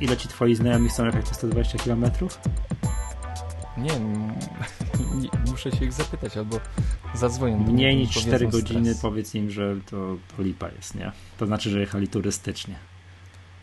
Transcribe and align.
ile 0.00 0.16
ci 0.16 0.28
twoi 0.28 0.54
znajomi 0.54 0.88
chcą 0.88 1.06
jechać 1.06 1.28
te 1.28 1.34
120 1.34 1.78
km? 1.78 2.04
Nie, 3.78 3.90
nie, 5.20 5.28
muszę 5.50 5.72
się 5.72 5.84
ich 5.84 5.92
zapytać, 5.92 6.36
albo 6.36 6.60
zadzwonię. 7.14 7.56
Mniej 7.56 7.96
niż 7.96 8.10
4 8.10 8.48
godziny 8.48 8.94
powiedz 9.02 9.34
im, 9.34 9.50
że 9.50 9.76
to, 9.90 10.16
to 10.36 10.42
lipa 10.42 10.68
jest, 10.68 10.94
nie? 10.94 11.12
To 11.38 11.46
znaczy, 11.46 11.70
że 11.70 11.80
jechali 11.80 12.08
turystycznie. 12.08 12.74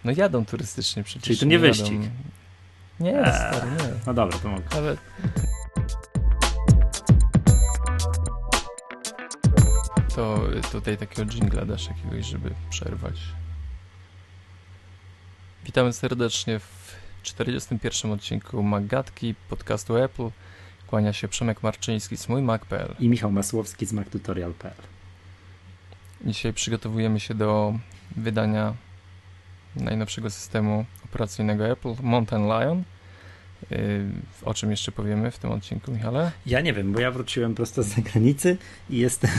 No 0.03 0.11
jadą 0.15 0.45
turystycznie 0.45 1.03
przecież. 1.03 1.23
Czyli 1.23 1.39
to 1.39 1.45
nie, 1.45 1.59
wyścig? 1.59 2.01
Jadą... 2.01 2.13
Nie, 2.99 3.19
eee, 3.19 3.35
stary, 3.35 3.71
nie. 3.71 3.89
No 4.07 4.13
dobra, 4.13 4.39
to 4.39 4.49
mogę. 4.49 4.63
Ale... 4.71 4.97
To 10.15 10.39
tutaj 10.71 10.97
takiego 10.97 11.31
jingla 11.31 11.65
dasz 11.65 11.87
jakiegoś, 11.87 12.25
żeby 12.25 12.51
przerwać. 12.69 13.15
Witamy 15.65 15.93
serdecznie 15.93 16.59
w 16.59 16.95
41 17.23 18.11
odcinku 18.11 18.63
Magatki 18.63 19.35
podcastu 19.49 19.97
Apple. 19.97 20.29
Kłania 20.87 21.13
się 21.13 21.27
Przemek 21.27 21.63
Marczyński 21.63 22.17
z 22.17 22.29
mój 22.29 22.41
Mac.pl 22.41 22.95
i 22.99 23.09
Michał 23.09 23.31
Masłowski 23.31 23.85
z 23.85 23.93
MacTutorial.pl. 23.93 24.81
Dzisiaj 26.25 26.53
przygotowujemy 26.53 27.19
się 27.19 27.33
do 27.33 27.73
wydania 28.15 28.73
najnowszego 29.75 30.29
systemu 30.29 30.85
operacyjnego 31.05 31.67
Apple, 31.67 31.93
Mountain 32.01 32.43
Lion. 32.43 32.83
Y, 33.71 34.05
o 34.45 34.53
czym 34.53 34.71
jeszcze 34.71 34.91
powiemy 34.91 35.31
w 35.31 35.39
tym 35.39 35.51
odcinku, 35.51 35.91
Michale? 35.91 36.31
Ja 36.45 36.61
nie 36.61 36.73
wiem, 36.73 36.93
bo 36.93 36.99
ja 36.99 37.11
wróciłem 37.11 37.55
prosto 37.55 37.83
z 37.83 37.87
zagranicy 37.87 38.57
i 38.89 38.97
jestem. 38.97 39.31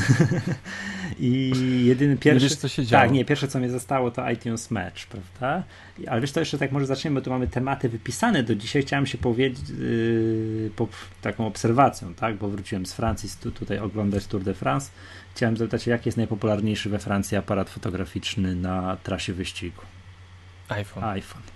I 1.19 1.53
jedyny 1.85 2.17
pierwszy. 2.17 2.49
Wiesz, 2.49 2.57
co 2.57 2.69
się 2.69 2.87
działo. 2.87 3.05
Tak, 3.05 3.13
nie, 3.13 3.25
pierwsze 3.25 3.49
co 3.49 3.59
mnie 3.59 3.71
zostało 3.71 4.11
to 4.11 4.31
iTunes 4.31 4.71
Match, 4.71 5.07
prawda? 5.07 5.63
Ale 6.07 6.21
wiesz, 6.21 6.33
to 6.33 6.41
jeszcze 6.41 6.59
tak 6.59 6.73
może 6.73 6.87
zaczniemy, 6.87 7.21
bo 7.21 7.25
tu 7.25 7.31
mamy 7.31 7.49
tematy 7.49 7.89
wypisane 7.89 8.43
do 8.43 8.55
dzisiaj. 8.55 8.83
Chciałem 8.83 9.07
się 9.07 9.19
powiedzieć 9.19 9.69
yy, 9.69 10.71
po 10.77 10.89
taką 11.23 11.47
obserwacją, 11.47 12.15
tak? 12.15 12.37
Bo 12.37 12.49
wróciłem 12.49 12.87
z 12.87 12.93
Francji, 12.93 13.31
tu, 13.43 13.51
tutaj 13.53 13.79
oglądać 13.79 14.27
Tour 14.27 14.43
de 14.43 14.55
France. 14.55 14.91
Chciałem 15.35 15.57
zapytać, 15.57 15.87
jaki 15.87 16.09
jest 16.09 16.17
najpopularniejszy 16.17 16.91
we 16.91 16.99
Francji 16.99 17.37
aparat 17.37 17.71
fotograficzny 17.71 18.55
na 18.55 18.97
trasie 19.03 19.33
wyścigu? 19.33 19.83
iPhone. 20.69 21.05
iPhone. 21.05 21.56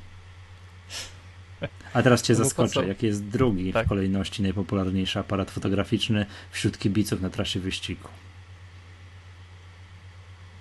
A 1.92 2.03
teraz 2.03 2.22
cię 2.22 2.33
no 2.33 2.44
zaskoczę, 2.44 2.86
jaki 2.86 3.06
jest 3.06 3.25
drugi 3.25 3.72
tak? 3.72 3.86
w 3.86 3.89
kolejności 3.89 4.42
najpopularniejszy 4.42 5.19
aparat 5.19 5.50
fotograficzny 5.50 6.27
wśród 6.50 6.78
kibiców 6.78 7.20
na 7.20 7.30
trasie 7.30 7.61
wyścigu. 7.61 8.08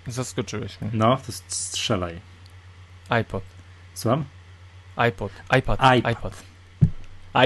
Zaskoczyłeś 0.07 0.81
mnie. 0.81 0.91
No, 0.93 1.17
to 1.25 1.31
strzelaj. 1.47 2.19
iPod. 3.09 3.43
Słucham? 3.93 4.25
iPod. 4.95 5.31
iPad. 5.57 5.79
iPad. 5.97 6.17
iPad. 6.17 6.43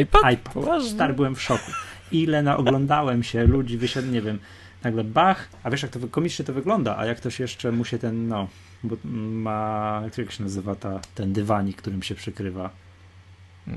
iPad? 0.01 0.33
iPad. 0.33 0.83
Stary, 0.83 1.13
byłem 1.13 1.35
w 1.35 1.41
szoku. 1.41 1.71
Ile 2.11 2.43
naoglądałem 2.43 3.23
się, 3.23 3.43
ludzi 3.43 3.77
wysiadł, 3.77 4.07
nie 4.07 4.21
wiem, 4.21 4.39
nagle 4.83 5.03
bach, 5.03 5.49
a 5.63 5.69
wiesz 5.69 5.83
jak 5.83 5.91
to 5.91 6.07
komicznie 6.07 6.45
to 6.45 6.53
wygląda, 6.53 6.97
a 6.97 7.05
jak 7.05 7.17
ktoś 7.17 7.39
jeszcze 7.39 7.71
mu 7.71 7.85
się 7.85 7.99
ten, 7.99 8.27
no, 8.27 8.47
bo 8.83 8.95
ma, 9.03 10.01
jak 10.17 10.31
się 10.31 10.43
nazywa 10.43 10.75
ta, 10.75 10.99
ten 11.15 11.33
dywanik, 11.33 11.77
którym 11.77 12.03
się 12.03 12.15
przykrywa? 12.15 12.69
Yy, 13.67 13.73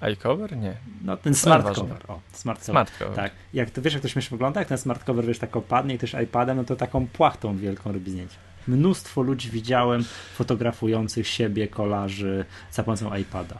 iCover? 0.00 0.56
Nie. 0.56 0.76
No 1.04 1.16
ten 1.16 1.34
smart 1.34 1.74
cover. 1.74 1.98
O, 2.08 2.20
smart, 2.32 2.64
smart 2.64 2.98
cover. 2.98 3.14
Tak. 3.16 3.32
Jak 3.54 3.70
to 3.70 3.82
wiesz, 3.82 3.92
jak 3.92 4.02
to 4.02 4.08
śmiesznie 4.08 4.30
wygląda, 4.30 4.60
jak 4.60 4.68
ten 4.68 4.78
smart 4.78 5.04
cover 5.04 5.26
wiesz, 5.26 5.38
tak 5.38 5.56
opadnie 5.56 5.94
i 5.94 5.98
też 5.98 6.16
iPadem, 6.24 6.56
no 6.56 6.64
to 6.64 6.76
taką 6.76 7.06
płachtą 7.06 7.56
wielką 7.56 7.92
robi 7.92 8.10
zdjęcia. 8.10 8.36
Mnóstwo 8.68 9.22
ludzi 9.22 9.50
widziałem 9.50 10.04
fotografujących 10.34 11.28
siebie, 11.28 11.68
kolarzy 11.68 12.44
za 12.72 12.82
pomocą 12.82 13.14
iPada. 13.14 13.58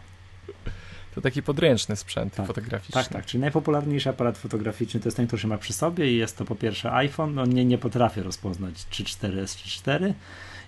To 1.15 1.21
taki 1.21 1.43
podręczny 1.43 1.97
sprzęt 1.97 2.35
tak, 2.35 2.47
fotograficzny. 2.47 3.03
Tak, 3.03 3.13
tak. 3.13 3.27
Czyli 3.27 3.41
najpopularniejszy 3.41 4.11
aparat 4.11 4.39
fotograficzny 4.39 5.01
to 5.01 5.07
jest 5.07 5.17
ten, 5.17 5.27
który 5.27 5.43
się 5.43 5.49
ma 5.49 5.59
przy 5.59 5.73
sobie 5.73 6.13
i 6.13 6.17
jest 6.17 6.37
to 6.37 6.45
po 6.45 6.55
pierwsze 6.55 6.93
iPhone. 6.93 7.35
No 7.35 7.47
nie, 7.47 7.65
nie 7.65 7.79
potrafię 7.79 8.23
rozpoznać 8.23 8.75
3.4 8.75 9.43
S3.4 9.43 10.13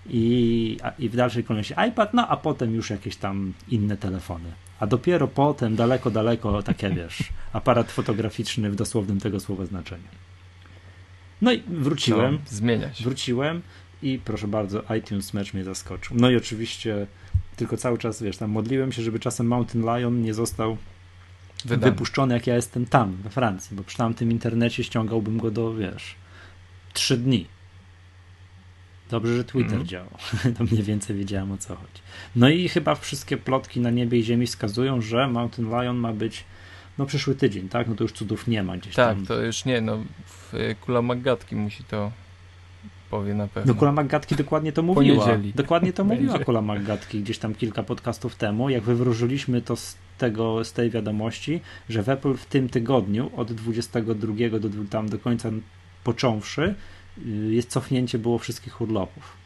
i, 0.05 0.77
i 0.99 1.09
w 1.09 1.15
dalszej 1.15 1.43
kolejności 1.43 1.89
iPad, 1.89 2.13
no 2.13 2.27
a 2.27 2.37
potem 2.37 2.75
już 2.75 2.89
jakieś 2.89 3.15
tam 3.15 3.53
inne 3.67 3.97
telefony. 3.97 4.51
A 4.79 4.87
dopiero 4.87 5.27
potem, 5.27 5.75
daleko, 5.75 6.11
daleko, 6.11 6.63
takie 6.63 6.89
wiesz, 7.03 7.23
aparat 7.53 7.91
fotograficzny 7.91 8.71
w 8.71 8.75
dosłownym 8.75 9.19
tego 9.19 9.39
słowa 9.39 9.65
znaczeniu. 9.65 10.07
No 11.41 11.53
i 11.53 11.63
wróciłem. 11.67 12.33
No, 12.33 12.39
zmienia 12.45 12.93
się. 12.93 13.03
Wróciłem 13.03 13.61
i 14.01 14.19
proszę 14.25 14.47
bardzo, 14.47 14.83
iTunes 14.97 15.33
Match 15.33 15.53
mnie 15.53 15.63
zaskoczył. 15.63 16.17
No 16.19 16.29
i 16.29 16.35
oczywiście 16.35 17.07
tylko 17.55 17.77
cały 17.77 17.97
czas, 17.97 18.23
wiesz, 18.23 18.37
tam 18.37 18.51
modliłem 18.51 18.91
się, 18.91 19.01
żeby 19.01 19.19
czasem 19.19 19.47
Mountain 19.47 19.85
Lion 19.85 20.21
nie 20.21 20.33
został 20.33 20.77
Wydany. 21.65 21.91
wypuszczony, 21.91 22.33
jak 22.33 22.47
ja 22.47 22.55
jestem 22.55 22.85
tam, 22.85 23.15
we 23.15 23.29
Francji, 23.29 23.77
bo 23.77 23.83
przy 23.83 23.97
tamtym 23.97 24.31
internecie 24.31 24.83
ściągałbym 24.83 25.37
go 25.37 25.51
do, 25.51 25.73
wiesz, 25.73 26.15
trzy 26.93 27.17
dni. 27.17 27.47
Dobrze, 29.09 29.35
że 29.35 29.43
Twitter 29.43 29.73
mm. 29.73 29.87
działał. 29.87 30.17
to 30.57 30.63
mniej 30.63 30.83
więcej 30.83 31.15
wiedziałem 31.15 31.51
o 31.51 31.57
co 31.57 31.75
chodzi. 31.75 32.01
No 32.35 32.49
i 32.49 32.69
chyba 32.69 32.95
wszystkie 32.95 33.37
plotki 33.37 33.79
na 33.79 33.89
niebie 33.89 34.19
i 34.19 34.23
ziemi 34.23 34.47
wskazują, 34.47 35.01
że 35.01 35.27
Mountain 35.27 35.69
Lion 35.69 35.97
ma 35.97 36.13
być 36.13 36.43
no 36.97 37.05
przyszły 37.05 37.35
tydzień, 37.35 37.69
tak? 37.69 37.87
No 37.87 37.95
to 37.95 38.03
już 38.03 38.11
cudów 38.11 38.47
nie 38.47 38.63
ma 38.63 38.77
gdzieś 38.77 38.95
tak, 38.95 39.15
tam. 39.15 39.25
Tak, 39.25 39.27
to 39.27 39.41
już 39.41 39.65
nie, 39.65 39.81
no 39.81 39.97
w 40.25 40.75
Kula 40.81 41.01
Magatki 41.01 41.55
musi 41.55 41.83
to 41.83 42.11
powie 43.09 43.33
na 43.33 43.47
pewno. 43.47 43.73
No 43.73 43.79
Kula 43.79 43.91
Magatki 43.91 44.35
dokładnie 44.35 44.71
to 44.71 44.83
mówiła. 44.83 45.25
Poniedzieli. 45.25 45.53
Dokładnie 45.53 45.93
to 45.93 46.03
mówiła 46.13 46.39
Kula 46.39 46.61
Magatki 46.61 47.21
gdzieś 47.21 47.37
tam 47.37 47.55
kilka 47.55 47.83
podcastów 47.83 48.35
temu, 48.35 48.69
jak 48.69 48.83
wywróżyliśmy 48.83 49.61
to 49.61 49.75
z 49.75 49.97
tego, 50.17 50.65
z 50.65 50.73
tej 50.73 50.89
wiadomości, 50.89 51.61
że 51.89 52.03
w 52.03 52.09
Apple 52.09 52.33
w 52.33 52.45
tym 52.45 52.69
tygodniu 52.69 53.31
od 53.35 53.53
22 53.53 54.59
do 54.59 54.69
tam 54.89 55.09
do 55.09 55.19
końca 55.19 55.49
począwszy 56.03 56.75
jest 57.49 57.69
cofnięcie 57.69 58.19
było 58.19 58.39
wszystkich 58.39 58.81
urlopów. 58.81 59.39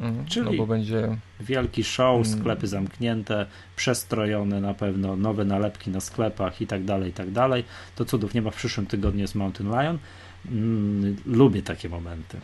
Mhm, 0.00 0.26
Czyli 0.26 0.46
no 0.46 0.52
bo 0.52 0.66
będzie 0.66 1.16
wielki 1.40 1.84
show, 1.84 2.26
mm. 2.26 2.40
sklepy 2.40 2.66
zamknięte, 2.66 3.46
przestrojone 3.76 4.60
na 4.60 4.74
pewno, 4.74 5.16
nowe 5.16 5.44
nalepki 5.44 5.90
na 5.90 6.00
sklepach 6.00 6.60
i 6.60 6.66
tak 6.66 6.84
dalej, 6.84 7.10
i 7.10 7.12
tak 7.12 7.30
dalej. 7.30 7.64
To 7.96 8.04
cudów 8.04 8.34
nie 8.34 8.42
ma 8.42 8.50
w 8.50 8.56
przyszłym 8.56 8.86
tygodniu 8.86 9.26
z 9.26 9.34
Mountain 9.34 9.70
Lion. 9.70 9.98
Mm, 10.46 11.16
lubię 11.26 11.62
takie 11.62 11.88
momenty. 11.88 12.40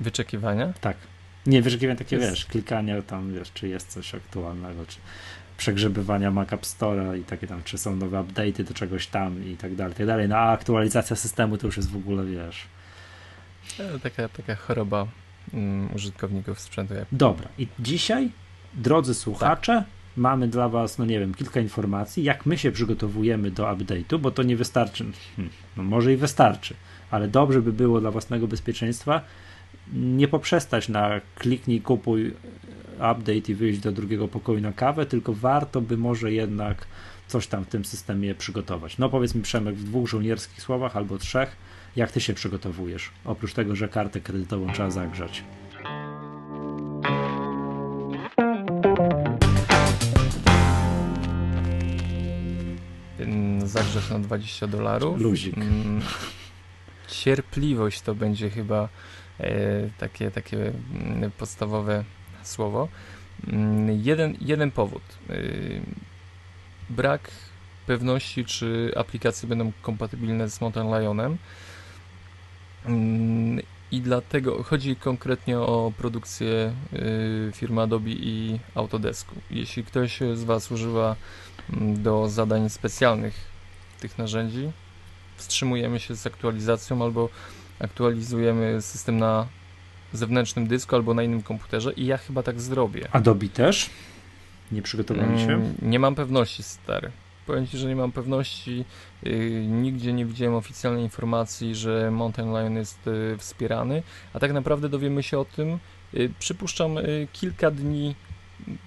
Wyczekiwania? 0.00 0.72
Tak. 0.80 0.96
Nie, 1.46 1.62
wyczekiwania 1.62 1.98
takie, 1.98 2.16
jest... 2.16 2.30
wiesz, 2.30 2.46
klikania 2.46 3.02
tam, 3.02 3.34
wiesz, 3.34 3.52
czy 3.52 3.68
jest 3.68 3.88
coś 3.88 4.14
aktualnego, 4.14 4.86
czy 4.86 4.98
przegrzebywania 5.56 6.30
Mac 6.30 6.52
App 6.52 6.62
Store'a 6.62 7.18
i 7.18 7.24
takie 7.24 7.46
tam, 7.46 7.62
czy 7.62 7.78
są 7.78 7.96
nowe 7.96 8.18
update'y 8.18 8.64
do 8.64 8.74
czegoś 8.74 9.06
tam 9.06 9.46
i 9.46 9.56
tak 9.56 9.74
dalej, 9.74 9.92
i 9.92 9.96
tak 9.96 10.06
dalej. 10.06 10.28
No 10.28 10.36
a 10.36 10.52
aktualizacja 10.52 11.16
systemu 11.16 11.58
to 11.58 11.66
już 11.66 11.76
jest 11.76 11.90
w 11.90 11.96
ogóle, 11.96 12.24
wiesz, 12.24 12.66
taka, 14.02 14.28
taka 14.28 14.54
choroba 14.54 15.06
um, 15.52 15.88
użytkowników 15.94 16.60
sprzętu. 16.60 16.94
Dobra, 17.12 17.48
i 17.58 17.66
dzisiaj, 17.78 18.30
drodzy 18.74 19.14
słuchacze, 19.14 19.72
tak. 19.72 19.86
mamy 20.16 20.48
dla 20.48 20.68
Was, 20.68 20.98
no 20.98 21.04
nie 21.04 21.20
wiem, 21.20 21.34
kilka 21.34 21.60
informacji, 21.60 22.24
jak 22.24 22.46
my 22.46 22.58
się 22.58 22.72
przygotowujemy 22.72 23.50
do 23.50 23.64
update'u, 23.64 24.18
bo 24.18 24.30
to 24.30 24.42
nie 24.42 24.56
wystarczy, 24.56 25.04
hmm, 25.36 25.52
no 25.76 25.82
może 25.82 26.12
i 26.12 26.16
wystarczy, 26.16 26.74
ale 27.10 27.28
dobrze 27.28 27.62
by 27.62 27.72
było 27.72 28.00
dla 28.00 28.10
własnego 28.10 28.48
bezpieczeństwa 28.48 29.20
nie 29.92 30.28
poprzestać 30.28 30.88
na 30.88 31.20
kliknij, 31.34 31.80
kupuj 31.80 32.34
update 32.94 33.52
i 33.52 33.54
wyjść 33.54 33.80
do 33.80 33.92
drugiego 33.92 34.28
pokoju 34.28 34.60
na 34.60 34.72
kawę, 34.72 35.06
tylko 35.06 35.32
warto 35.32 35.80
by 35.80 35.96
może 35.96 36.32
jednak 36.32 36.86
coś 37.28 37.46
tam 37.46 37.64
w 37.64 37.68
tym 37.68 37.84
systemie 37.84 38.34
przygotować. 38.34 38.98
No 38.98 39.08
powiedz 39.08 39.34
mi 39.34 39.42
Przemek 39.42 39.74
w 39.74 39.84
dwóch 39.84 40.08
żołnierskich 40.08 40.62
słowach 40.62 40.96
albo 40.96 41.18
trzech, 41.18 41.56
jak 41.96 42.12
ty 42.12 42.20
się 42.20 42.34
przygotowujesz? 42.34 43.10
Oprócz 43.24 43.54
tego, 43.54 43.76
że 43.76 43.88
kartę 43.88 44.20
kredytową 44.20 44.72
trzeba 44.72 44.90
zagrzać. 44.90 45.44
Zagrzeć 53.64 54.10
na 54.10 54.18
20 54.18 54.66
dolarów. 54.66 55.20
Luzik. 55.20 55.56
Mm, 55.56 56.00
cierpliwość 57.08 58.00
to 58.00 58.14
będzie 58.14 58.50
chyba 58.50 58.88
e, 59.40 59.50
takie, 59.98 60.30
takie 60.30 60.72
mm, 60.94 61.30
podstawowe 61.30 62.04
słowo. 62.42 62.88
Mm, 63.46 64.00
jeden, 64.02 64.36
jeden 64.40 64.70
powód. 64.70 65.02
E, 65.30 65.34
brak 66.90 67.30
pewności, 67.86 68.44
czy 68.44 68.92
aplikacje 68.96 69.48
będą 69.48 69.72
kompatybilne 69.82 70.48
z 70.48 70.60
Mountain 70.60 70.86
Lionem. 70.86 71.38
Mm, 72.86 73.60
I 73.90 74.00
dlatego 74.00 74.62
chodzi 74.62 74.96
konkretnie 74.96 75.58
o 75.58 75.92
produkcję 75.98 76.72
y, 76.92 77.52
firmy 77.54 77.82
Adobe 77.82 78.10
i 78.10 78.58
Autodesku. 78.74 79.34
Jeśli 79.50 79.84
ktoś 79.84 80.20
z 80.34 80.44
Was 80.44 80.70
używa 80.72 81.16
mm, 81.72 82.02
do 82.02 82.28
zadań 82.28 82.70
specjalnych 82.70 83.34
tych 84.00 84.18
narzędzi, 84.18 84.70
wstrzymujemy 85.36 86.00
się 86.00 86.16
z 86.16 86.26
aktualizacją 86.26 87.02
albo 87.02 87.28
aktualizujemy 87.78 88.82
system 88.82 89.18
na 89.18 89.46
zewnętrznym 90.12 90.66
dysku 90.66 90.96
albo 90.96 91.14
na 91.14 91.22
innym 91.22 91.42
komputerze 91.42 91.92
i 91.92 92.06
ja 92.06 92.16
chyba 92.16 92.42
tak 92.42 92.60
zrobię. 92.60 93.08
Adobe 93.12 93.48
też? 93.48 93.90
Nie 94.72 94.82
przygotowali 94.82 95.38
się? 95.38 95.52
Mm, 95.52 95.74
nie 95.82 95.98
mam 95.98 96.14
pewności, 96.14 96.62
stary. 96.62 97.10
Powiem 97.52 97.66
Ci, 97.66 97.78
że 97.78 97.88
nie 97.88 97.96
mam 97.96 98.12
pewności. 98.12 98.84
Yy, 99.22 99.66
nigdzie 99.66 100.12
nie 100.12 100.26
widziałem 100.26 100.54
oficjalnej 100.54 101.02
informacji, 101.02 101.74
że 101.74 102.10
Mountain 102.10 102.48
Lion 102.48 102.76
jest 102.76 103.06
yy, 103.06 103.38
wspierany, 103.38 104.02
a 104.32 104.38
tak 104.38 104.52
naprawdę 104.52 104.88
dowiemy 104.88 105.22
się 105.22 105.38
o 105.38 105.44
tym, 105.44 105.78
yy, 106.12 106.30
przypuszczam, 106.38 106.98
y, 106.98 107.28
kilka 107.32 107.70
dni, 107.70 108.14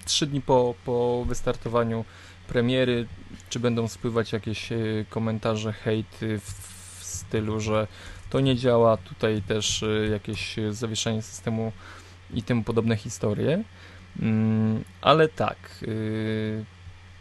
trzy 0.04 0.26
dni 0.26 0.40
po, 0.40 0.74
po 0.84 1.24
wystartowaniu 1.28 2.04
premiery, 2.48 3.06
czy 3.48 3.60
będą 3.60 3.88
spływać 3.88 4.32
jakieś 4.32 4.72
y, 4.72 5.06
komentarze, 5.10 5.72
hejt 5.72 6.18
w, 6.20 6.52
w 7.00 7.04
stylu, 7.04 7.60
że 7.60 7.86
to 8.30 8.40
nie 8.40 8.56
działa, 8.56 8.96
tutaj 8.96 9.42
też 9.42 9.82
y, 9.82 10.08
jakieś 10.12 10.56
zawieszenie 10.70 11.22
systemu 11.22 11.72
i 12.34 12.42
tym 12.42 12.64
podobne 12.64 12.96
historie. 12.96 13.62
Mm, 14.20 14.84
ale 15.00 15.28
tak, 15.28 15.84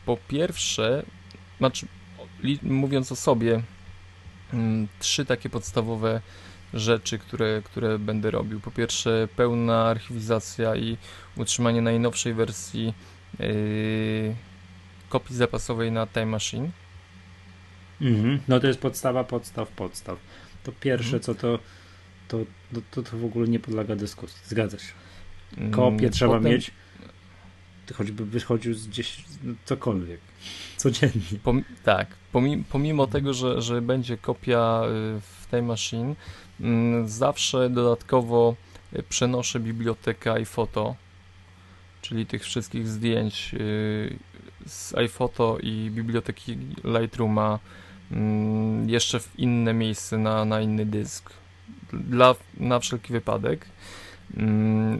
po 0.06 0.18
pierwsze, 0.28 1.04
znaczy, 1.58 1.88
mówiąc 2.64 3.12
o 3.12 3.16
sobie, 3.16 3.62
mm, 4.54 4.88
trzy 5.00 5.26
takie 5.26 5.50
podstawowe 5.50 6.22
rzeczy, 6.74 7.20
które, 7.20 7.62
które 7.66 8.00
będę 8.00 8.32
robił. 8.32 8.60
Po 8.60 8.72
pierwsze, 8.72 9.28
pełna 9.36 9.86
archiwizacja 9.86 10.76
i 10.76 10.98
utrzymanie 11.38 11.82
najnowszej 11.82 12.34
wersji 12.34 12.94
yy, 13.40 14.36
kopii 15.10 15.36
zapasowej 15.36 15.92
na 15.92 16.08
Time 16.08 16.26
Machine. 16.26 16.70
Mhm. 18.02 18.40
No 18.48 18.60
to 18.60 18.68
jest 18.68 18.80
podstawa, 18.80 19.24
podstaw, 19.24 19.70
podstaw. 19.70 20.18
To 20.64 20.72
pierwsze, 20.72 21.18
mhm. 21.18 21.24
co 21.24 21.36
to, 21.36 21.60
to, 22.28 22.40
to, 22.92 23.04
to 23.04 23.18
w 23.18 23.26
ogóle 23.26 23.48
nie 23.48 23.60
podlega 23.60 23.96
dyskusji. 23.96 24.38
Zgadza 24.46 24.80
się. 24.80 24.94
Mm, 25.58 25.72
Kopię 25.72 26.10
trzeba 26.10 26.40
mieć, 26.40 26.72
choćby 27.94 28.26
wychodził 28.26 28.74
z 28.74 28.88
gdzieś 28.88 29.24
cokolwiek 29.66 30.20
codziennie. 30.78 31.40
Pom 31.44 31.64
tak, 31.84 32.08
pomimo, 32.32 32.64
pomimo 32.70 33.08
tego, 33.08 33.34
że, 33.34 33.62
że 33.62 33.82
będzie 33.82 34.18
kopia 34.18 34.82
y, 34.84 35.22
w 35.22 35.48
tej 35.52 35.62
machine, 35.62 36.16
mm, 36.62 37.08
zawsze 37.08 37.70
dodatkowo 37.70 38.56
y, 38.96 39.04
przenoszę 39.04 39.60
bibliotekę 39.60 40.32
iPhoto, 40.32 40.96
czyli 42.02 42.26
tych 42.26 42.44
wszystkich 42.44 42.88
zdjęć 42.88 43.52
y, 43.54 44.18
z 44.66 44.96
iPhoto 44.96 45.58
i 45.64 45.92
biblioteki 45.92 46.58
Lightrooma 46.84 47.60
mm, 48.12 48.90
jeszcze 48.90 49.20
w 49.20 49.40
inne 49.40 49.74
miejsce, 49.74 50.18
na, 50.18 50.46
na 50.46 50.62
inny 50.62 50.86
dysk, 50.86 51.34
dla, 51.94 52.36
na 52.58 52.80
wszelki 52.80 53.14
wypadek. 53.14 53.66
Mm, 54.38 55.00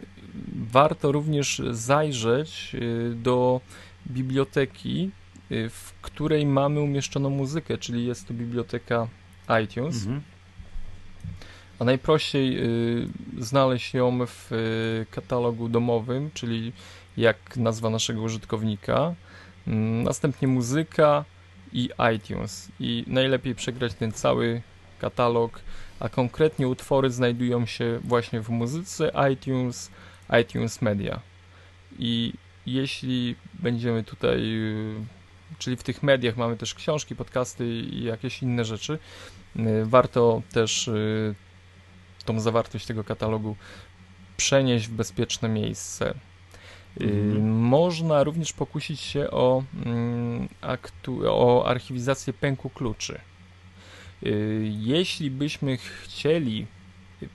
warto 0.70 1.12
również 1.12 1.62
zajrzeć 1.70 2.76
do 3.14 3.60
biblioteki 4.06 5.10
w 5.50 5.92
której 6.02 6.46
mamy 6.46 6.80
umieszczoną 6.80 7.30
muzykę, 7.30 7.78
czyli 7.78 8.06
jest 8.06 8.28
to 8.28 8.34
biblioteka 8.34 9.08
iTunes. 9.64 9.96
Mhm. 9.96 10.22
A 11.78 11.84
najprościej 11.84 12.58
y, 12.58 13.08
znaleźć 13.38 13.94
ją 13.94 14.26
w 14.26 14.52
y, 14.52 15.06
katalogu 15.10 15.68
domowym, 15.68 16.30
czyli 16.34 16.72
jak 17.16 17.56
nazwa 17.56 17.90
naszego 17.90 18.22
użytkownika. 18.22 19.14
Y, 19.68 19.70
następnie 20.04 20.48
muzyka 20.48 21.24
i 21.72 21.90
iTunes. 22.16 22.68
I 22.80 23.04
najlepiej 23.06 23.54
przegrać 23.54 23.94
ten 23.94 24.12
cały 24.12 24.62
katalog, 24.98 25.60
a 26.00 26.08
konkretnie 26.08 26.68
utwory 26.68 27.10
znajdują 27.10 27.66
się 27.66 28.00
właśnie 28.04 28.40
w 28.40 28.48
muzyce 28.48 29.12
iTunes, 29.32 29.90
iTunes 30.42 30.82
Media. 30.82 31.20
I 31.98 32.32
jeśli 32.66 33.36
będziemy 33.54 34.04
tutaj 34.04 34.40
y, 34.40 35.15
czyli 35.58 35.76
w 35.76 35.82
tych 35.82 36.02
mediach 36.02 36.36
mamy 36.36 36.56
też 36.56 36.74
książki, 36.74 37.16
podcasty 37.16 37.66
i 37.68 38.04
jakieś 38.04 38.42
inne 38.42 38.64
rzeczy. 38.64 38.98
Y, 39.56 39.84
warto 39.84 40.42
też 40.52 40.88
y, 40.88 41.34
tą 42.24 42.40
zawartość 42.40 42.86
tego 42.86 43.04
katalogu 43.04 43.56
przenieść 44.36 44.86
w 44.86 44.92
bezpieczne 44.92 45.48
miejsce. 45.48 46.14
Y, 47.00 47.04
mhm. 47.04 47.58
Można 47.58 48.24
również 48.24 48.52
pokusić 48.52 49.00
się 49.00 49.30
o, 49.30 49.64
mm, 49.84 50.48
aktu, 50.60 51.20
o 51.26 51.68
archiwizację 51.68 52.32
pęku 52.32 52.70
kluczy. 52.70 53.20
Jeśli 54.62 55.30
byśmy 55.30 55.76
chcieli 55.76 56.66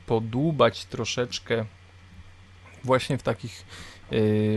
podłubać 0.06 0.86
troszeczkę 0.86 1.66
właśnie 2.84 3.18
w 3.18 3.24
takich 3.24 3.66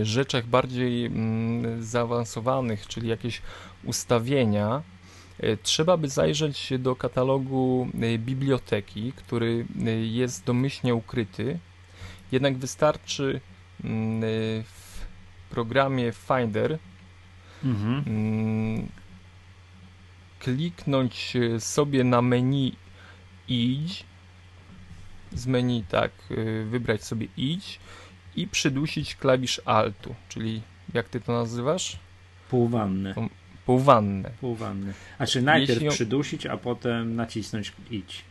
rzeczach 0.02 0.46
bardziej 0.46 1.06
mm, 1.06 1.82
zaawansowanych, 1.82 2.86
czyli 2.86 3.08
jakieś 3.08 3.42
ustawienia, 3.84 4.82
y, 5.44 5.58
trzeba 5.62 5.96
by 5.96 6.08
zajrzeć 6.08 6.72
do 6.78 6.96
katalogu 6.96 7.88
y, 8.02 8.18
biblioteki, 8.18 9.12
który 9.12 9.66
jest 10.02 10.44
domyślnie 10.44 10.94
ukryty. 10.94 11.58
Jednak 12.32 12.58
wystarczy 12.58 13.40
mm, 13.84 14.20
w 14.62 15.06
programie 15.50 16.12
Finder 16.12 16.78
mhm. 17.64 18.04
Mm, 18.06 18.88
kliknąć 20.38 21.36
sobie 21.58 22.04
na 22.04 22.22
menu 22.22 22.76
idź 23.48 24.04
z 25.32 25.46
menu 25.46 25.84
tak, 25.88 26.10
wybrać 26.70 27.04
sobie 27.04 27.26
idź 27.36 27.80
i 28.36 28.46
przydusić 28.46 29.16
klawisz 29.16 29.60
altu, 29.64 30.14
czyli 30.28 30.62
jak 30.94 31.08
ty 31.08 31.20
to 31.20 31.32
nazywasz? 31.32 31.98
Półwanny. 32.50 33.14
Półwanne. 33.66 34.30
Półwanny. 34.40 34.94
A 35.18 35.26
czy 35.26 35.42
najpierw 35.42 35.82
Jeśli... 35.82 35.96
przydusić, 35.96 36.46
a 36.46 36.56
potem 36.56 37.16
nacisnąć 37.16 37.72
idź? 37.90 38.24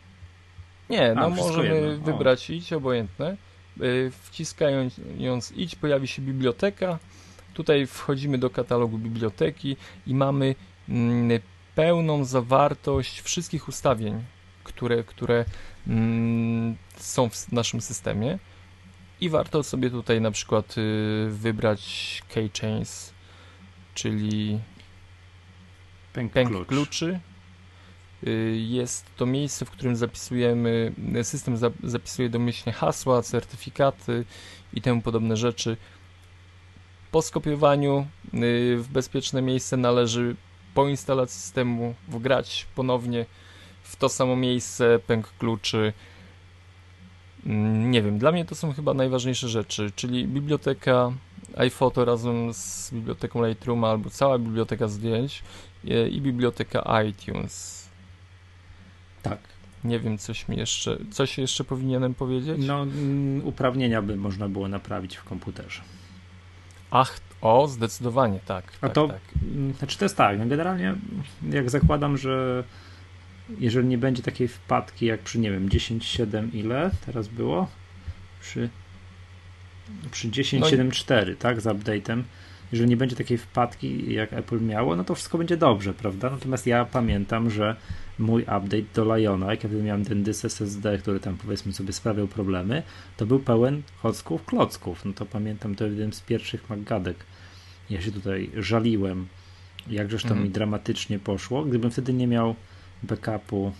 Nie, 0.90 1.14
no 1.14 1.30
możemy 1.30 1.98
wybrać 1.98 2.50
idź, 2.50 2.72
obojętne. 2.72 3.36
Y, 3.82 4.12
wciskając 4.22 5.00
idź 5.56 5.76
pojawia 5.76 6.06
się 6.06 6.22
biblioteka. 6.22 6.98
Tutaj 7.54 7.86
wchodzimy 7.86 8.38
do 8.38 8.50
katalogu 8.50 8.98
biblioteki 8.98 9.76
i 10.06 10.14
mamy 10.14 10.54
mm, 10.88 11.40
pełną 11.74 12.24
zawartość 12.24 13.20
wszystkich 13.20 13.68
ustawień, 13.68 14.24
które, 14.64 15.04
które 15.04 15.44
mm, 15.86 16.76
są 16.96 17.28
w 17.28 17.52
naszym 17.52 17.80
systemie. 17.80 18.38
I 19.24 19.28
warto 19.28 19.62
sobie 19.62 19.90
tutaj 19.90 20.20
na 20.20 20.30
przykład 20.30 20.78
y, 20.78 21.28
wybrać 21.30 22.22
keychains, 22.28 23.12
czyli 23.94 24.60
pęk, 26.12 26.32
pęk 26.32 26.48
klucz. 26.48 26.68
kluczy. 26.68 27.20
Y, 28.26 28.56
jest 28.68 29.06
to 29.16 29.26
miejsce, 29.26 29.64
w 29.64 29.70
którym 29.70 29.96
zapisujemy, 29.96 30.92
system 31.22 31.56
zapisuje 31.82 32.28
domyślnie 32.28 32.72
hasła, 32.72 33.22
certyfikaty 33.22 34.24
i 34.72 34.80
temu 34.80 35.02
podobne 35.02 35.36
rzeczy. 35.36 35.76
Po 37.10 37.22
skopiowaniu 37.22 38.06
y, 38.34 38.76
w 38.78 38.88
bezpieczne 38.88 39.42
miejsce 39.42 39.76
należy 39.76 40.36
po 40.74 40.88
instalacji 40.88 41.40
systemu 41.40 41.94
wgrać 42.08 42.66
ponownie 42.74 43.26
w 43.82 43.96
to 43.96 44.08
samo 44.08 44.36
miejsce 44.36 44.98
pęk 45.06 45.32
kluczy, 45.38 45.92
nie 47.90 48.02
wiem, 48.02 48.18
dla 48.18 48.32
mnie 48.32 48.44
to 48.44 48.54
są 48.54 48.72
chyba 48.72 48.94
najważniejsze 48.94 49.48
rzeczy, 49.48 49.92
czyli 49.96 50.26
biblioteka 50.26 51.12
iPhoto 51.56 52.04
razem 52.04 52.54
z 52.54 52.90
biblioteką 52.92 53.46
Lightroom 53.46 53.84
albo 53.84 54.10
cała 54.10 54.38
biblioteka 54.38 54.88
zdjęć 54.88 55.42
e, 55.88 56.08
i 56.08 56.20
biblioteka 56.20 57.02
iTunes. 57.08 57.84
Tak. 59.22 59.38
Nie 59.84 60.00
wiem, 60.00 60.18
coś 60.18 60.48
mi 60.48 60.56
jeszcze, 60.56 60.98
coś 61.10 61.38
jeszcze 61.38 61.64
powinienem 61.64 62.14
powiedzieć? 62.14 62.58
No, 62.66 62.82
mm, 62.82 63.46
uprawnienia 63.46 64.02
by 64.02 64.16
można 64.16 64.48
było 64.48 64.68
naprawić 64.68 65.16
w 65.16 65.24
komputerze. 65.24 65.82
Ach, 66.90 67.20
o, 67.40 67.68
zdecydowanie, 67.68 68.40
tak. 68.46 68.64
A 68.80 68.80
tak, 68.80 68.92
to, 68.92 69.08
tak. 69.08 69.20
Mm, 69.42 69.72
znaczy 69.72 69.98
to 69.98 70.04
jest 70.04 70.16
tak, 70.16 70.38
no 70.38 70.46
generalnie 70.46 70.94
jak 71.50 71.70
zakładam, 71.70 72.16
że 72.16 72.64
jeżeli 73.58 73.88
nie 73.88 73.98
będzie 73.98 74.22
takiej 74.22 74.48
wpadki 74.48 75.06
jak 75.06 75.20
przy, 75.20 75.38
nie 75.38 75.50
wiem, 75.50 75.68
10.7 75.68 76.54
ile 76.54 76.90
teraz 77.06 77.28
było? 77.28 77.68
Przy, 78.40 78.68
przy 80.10 80.28
10.7.4, 80.28 81.28
no 81.28 81.34
tak, 81.38 81.60
z 81.60 81.64
update'em. 81.64 82.22
Jeżeli 82.72 82.90
nie 82.90 82.96
będzie 82.96 83.16
takiej 83.16 83.38
wpadki 83.38 84.12
jak 84.14 84.32
Apple 84.32 84.60
miało, 84.60 84.96
no 84.96 85.04
to 85.04 85.14
wszystko 85.14 85.38
będzie 85.38 85.56
dobrze, 85.56 85.94
prawda? 85.94 86.30
Natomiast 86.30 86.66
ja 86.66 86.84
pamiętam, 86.84 87.50
że 87.50 87.76
mój 88.18 88.42
update 88.42 88.82
do 88.94 89.16
Liona, 89.16 89.50
jak 89.50 89.64
ja 89.64 89.70
miałem 89.70 90.04
ten 90.04 90.22
dysk 90.22 90.44
SSD, 90.44 90.98
który 90.98 91.20
tam 91.20 91.36
powiedzmy 91.36 91.72
sobie 91.72 91.92
sprawiał 91.92 92.28
problemy, 92.28 92.82
to 93.16 93.26
był 93.26 93.38
pełen 93.38 93.82
chocków, 93.96 94.44
klocków. 94.44 95.04
No 95.04 95.12
to 95.12 95.26
pamiętam, 95.26 95.74
to 95.74 95.86
jeden 95.86 96.12
z 96.12 96.20
pierwszych 96.20 96.70
maggadek. 96.70 97.16
Ja 97.90 98.00
się 98.00 98.12
tutaj 98.12 98.50
żaliłem, 98.56 99.26
jakżeż 99.90 100.22
to 100.22 100.30
mm. 100.30 100.44
mi 100.44 100.50
dramatycznie 100.50 101.18
poszło. 101.18 101.64
Gdybym 101.64 101.90
wtedy 101.90 102.12
nie 102.12 102.26
miał 102.26 102.54
backupu 103.04 103.72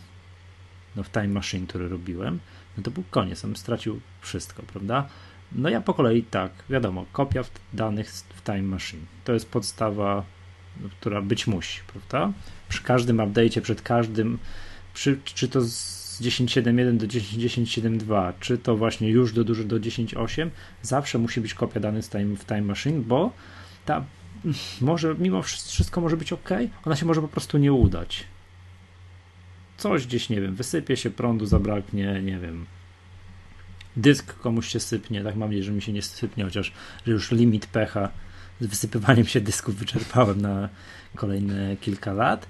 no 0.96 1.02
w 1.02 1.10
Time 1.10 1.28
Machine, 1.28 1.66
który 1.66 1.88
robiłem, 1.88 2.38
no 2.76 2.82
to 2.82 2.90
był 2.90 3.04
koniec, 3.10 3.44
on 3.44 3.56
stracił 3.56 4.00
wszystko, 4.20 4.62
prawda? 4.62 5.08
No 5.52 5.68
ja 5.68 5.80
po 5.80 5.94
kolei 5.94 6.22
tak, 6.22 6.52
wiadomo, 6.70 7.06
kopia 7.12 7.42
danych 7.72 8.10
w 8.10 8.42
Time 8.44 8.62
Machine. 8.62 9.02
To 9.24 9.32
jest 9.32 9.48
podstawa, 9.48 10.24
no, 10.82 10.88
która 11.00 11.22
być 11.22 11.46
musi, 11.46 11.80
prawda? 11.86 12.32
Przy 12.68 12.82
każdym 12.82 13.16
update'cie, 13.16 13.60
przed 13.60 13.82
każdym, 13.82 14.38
przy, 14.94 15.18
czy 15.24 15.48
to 15.48 15.60
z 15.60 16.20
10.7.1 16.20 16.96
do 16.96 17.06
10.10.7.2, 17.06 18.32
czy 18.40 18.58
to 18.58 18.76
właśnie 18.76 19.10
już 19.10 19.32
do, 19.32 19.44
do, 19.44 19.54
do 19.54 19.80
10.8, 19.80 20.50
zawsze 20.82 21.18
musi 21.18 21.40
być 21.40 21.54
kopia 21.54 21.80
danych 21.80 22.08
time, 22.08 22.36
w 22.36 22.44
Time 22.44 22.62
Machine, 22.62 23.00
bo 23.00 23.32
ta 23.84 24.04
może, 24.80 25.14
mimo 25.18 25.42
wszystko 25.42 26.00
może 26.00 26.16
być 26.16 26.32
ok, 26.32 26.50
ona 26.84 26.96
się 26.96 27.06
może 27.06 27.20
po 27.20 27.28
prostu 27.28 27.58
nie 27.58 27.72
udać. 27.72 28.24
Coś 29.76 30.06
gdzieś, 30.06 30.28
nie 30.28 30.40
wiem, 30.40 30.54
wysypie 30.54 30.96
się, 30.96 31.10
prądu 31.10 31.46
zabraknie, 31.46 32.22
nie 32.22 32.38
wiem, 32.38 32.66
dysk 33.96 34.38
komuś 34.38 34.68
się 34.68 34.80
sypnie, 34.80 35.24
tak 35.24 35.36
mam 35.36 35.48
nadzieję, 35.48 35.64
że 35.64 35.72
mi 35.72 35.82
się 35.82 35.92
nie 35.92 36.02
sypnie, 36.02 36.44
chociaż 36.44 36.72
że 37.06 37.12
już 37.12 37.30
limit 37.30 37.66
pecha 37.66 38.08
z 38.60 38.66
wysypywaniem 38.66 39.26
się 39.26 39.40
dysków 39.40 39.76
wyczerpałem 39.76 40.40
na 40.40 40.68
kolejne 41.14 41.76
kilka 41.76 42.12
lat. 42.12 42.46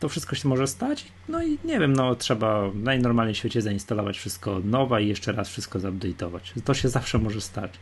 To 0.00 0.08
wszystko 0.08 0.36
się 0.36 0.48
może 0.48 0.66
stać. 0.66 1.04
No 1.28 1.42
i 1.42 1.58
nie 1.64 1.78
wiem, 1.80 1.92
no 1.92 2.14
trzeba 2.14 2.70
w 2.70 2.76
najnormalniej 2.76 3.34
świecie 3.34 3.62
zainstalować 3.62 4.18
wszystko 4.18 4.56
od 4.56 4.64
nowa 4.64 5.00
i 5.00 5.08
jeszcze 5.08 5.32
raz 5.32 5.48
wszystko 5.48 5.78
zupdate'ować. 5.78 6.40
To 6.64 6.74
się 6.74 6.88
zawsze 6.88 7.18
może 7.18 7.40
stać. 7.40 7.72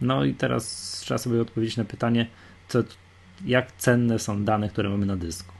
No 0.00 0.24
i 0.24 0.34
teraz 0.34 0.92
trzeba 1.00 1.18
sobie 1.18 1.40
odpowiedzieć 1.40 1.76
na 1.76 1.84
pytanie, 1.84 2.26
co, 2.68 2.78
jak 3.44 3.72
cenne 3.72 4.18
są 4.18 4.44
dane, 4.44 4.68
które 4.68 4.88
mamy 4.88 5.06
na 5.06 5.16
dysku. 5.16 5.57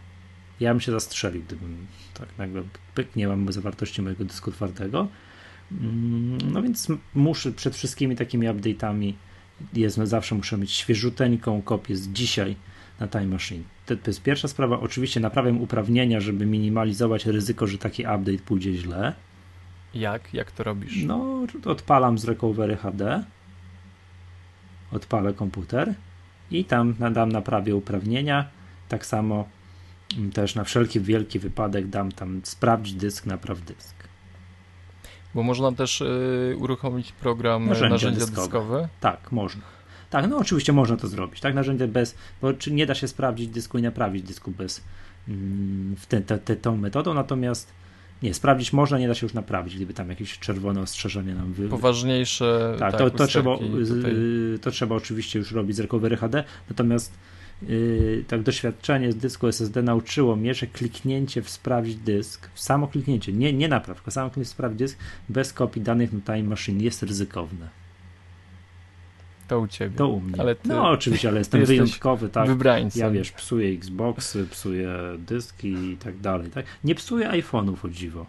Ja 0.61 0.75
bym 0.75 0.81
się 0.81 0.93
zastrzelił, 0.93 1.43
gdybym 1.43 1.87
tak 2.15 2.29
nagle 2.39 2.63
pyk, 2.95 3.17
nie 3.17 3.29
mam 3.29 3.53
zawartości 3.53 4.03
mojego 4.03 4.25
dysku 4.25 4.53
twardego. 4.53 5.09
Mm, 5.73 6.39
no 6.53 6.63
więc 6.63 6.89
muszę 7.15 7.53
przed 7.53 7.77
wszystkimi 7.77 8.17
takimi 8.17 8.49
update'ami 8.49 9.13
jest, 9.75 9.97
zawsze 9.97 10.35
muszę 10.35 10.59
mieć 10.59 10.73
świeżuteńką 10.73 11.63
kopię 11.63 11.97
z 11.97 12.09
dzisiaj 12.09 12.57
na 13.01 13.09
Time 13.09 13.27
Machine. 13.27 13.65
To, 13.87 13.95
jest 14.07 14.23
pierwsza 14.23 14.49
sprawa. 14.49 14.81
Oczywiście 14.81 15.21
naprawiam 15.21 15.61
uprawnienia, 15.61 16.21
żeby 16.21 16.47
minimalizować 16.47 17.27
ryzyko, 17.27 17.67
że 17.67 17.79
taki 17.79 18.03
update 18.03 18.39
pójdzie 18.47 18.75
źle. 18.75 19.13
Jak? 19.95 20.35
Jak 20.35 20.51
to 20.51 20.65
robisz? 20.65 21.05
No, 21.05 21.47
odpalam 21.65 22.19
z 22.19 22.25
Recovery 22.25 22.77
HD, 22.77 23.25
odpalę 24.93 25.33
komputer 25.33 25.95
i 26.51 26.65
tam 26.65 26.95
dam 27.13 27.33
naprawię 27.33 27.77
uprawnienia. 27.77 28.49
Tak 28.89 29.07
samo 29.07 29.49
też 30.33 30.55
na 30.55 30.65
wszelki 30.65 31.01
wielki 31.01 31.39
wypadek 31.39 31.89
dam 31.89 32.13
tam 32.13 32.41
sprawdź 32.45 32.93
dysk, 32.93 33.27
napraw 33.27 33.61
dysk. 33.61 34.09
Bo 35.35 35.43
można 35.43 35.73
też 35.73 36.01
y, 36.01 36.57
uruchomić 36.59 37.13
program 37.13 37.67
narzędzia, 37.67 37.91
narzędzia 37.91 38.21
dyskowe. 38.21 38.43
dyskowe. 38.43 38.89
Tak, 39.01 39.33
można. 39.33 39.63
Tak, 40.11 40.29
no 40.29 40.37
oczywiście 40.37 40.73
można 40.73 40.97
to 40.97 41.09
zrobić. 41.09 41.41
Tak, 41.41 41.55
narzędzie 41.55 41.89
bez, 41.89 42.15
bo 42.43 42.53
czy 42.53 42.73
nie 42.73 42.87
da 42.87 42.95
się 42.95 43.09
sprawdzić 43.09 43.49
dysku 43.49 43.79
i 43.79 43.83
naprawić 43.83 44.23
dysku 44.23 44.51
bez 44.51 44.85
mm, 45.29 45.97
te, 46.09 46.21
te, 46.21 46.39
te, 46.39 46.57
tą 46.57 46.77
metodą, 46.77 47.15
natomiast 47.15 47.73
nie, 48.23 48.35
sprawdzić 48.35 48.73
można, 48.73 48.99
nie 48.99 49.09
da 49.09 49.15
się 49.15 49.27
już 49.27 49.35
naprawić, 49.35 49.77
gdyby 49.77 49.95
tam 49.95 50.09
jakieś 50.09 50.39
czerwone 50.39 50.81
ostrzeżenie 50.81 51.35
nam 51.35 51.53
wy... 51.53 51.69
Poważniejsze. 51.69 52.77
Tak, 52.79 52.93
tak 52.93 53.01
to, 53.01 53.11
to, 53.11 53.27
trzeba, 53.27 53.51
to 54.61 54.71
trzeba 54.71 54.97
oczywiście 54.97 55.39
już 55.39 55.53
robić 55.53 55.77
z 55.77 55.81
Recovery 55.81 56.17
HD, 56.17 56.45
natomiast 56.71 57.13
yy, 57.63 58.25
tak 58.29 58.43
doświadczenie 58.43 59.13
z 59.13 59.17
dysku 59.17 59.47
SSD 59.47 59.83
nauczyło 59.83 60.37
mnie, 60.37 60.55
że 60.55 60.67
kliknięcie 60.67 61.43
w 61.43 61.51
sprawdź 61.51 61.95
dysk, 61.95 62.49
samo 62.55 62.89
kliknięcie, 62.89 63.33
nie, 63.33 63.53
nie 63.53 63.69
napraw, 63.69 63.97
tylko 63.97 64.11
samo 64.11 64.31
kliknięcie 64.31 64.49
w 64.49 64.53
sprawdź 64.53 64.79
dysk 64.79 64.99
bez 65.29 65.53
kopii 65.53 65.83
danych 65.83 66.13
na 66.13 66.21
Time 66.21 66.43
Machine 66.49 66.85
jest 66.85 67.03
ryzykowne. 67.03 67.69
To 69.49 69.61
u 69.61 69.67
ciebie. 69.67 69.97
To 69.97 70.09
u 70.09 70.21
mnie. 70.21 70.41
Ale 70.41 70.55
ty, 70.55 70.69
no 70.69 70.91
oczywiście, 70.91 71.29
ale 71.29 71.39
jestem 71.39 71.65
wyjątkowy, 71.65 72.29
tak. 72.29 72.49
Wybrańcem. 72.49 73.01
Ja 73.01 73.11
wiesz, 73.11 73.33
psuję 73.33 73.73
Xboxy, 73.73 74.47
psuję 74.47 74.99
dyski 75.19 75.69
i 75.69 75.97
tak 75.97 76.19
dalej, 76.19 76.51
tak. 76.51 76.67
Nie 76.85 76.95
psuję 76.95 77.29
iPhone'ów 77.29 77.77
o 77.85 77.89
dziwo. 77.89 78.27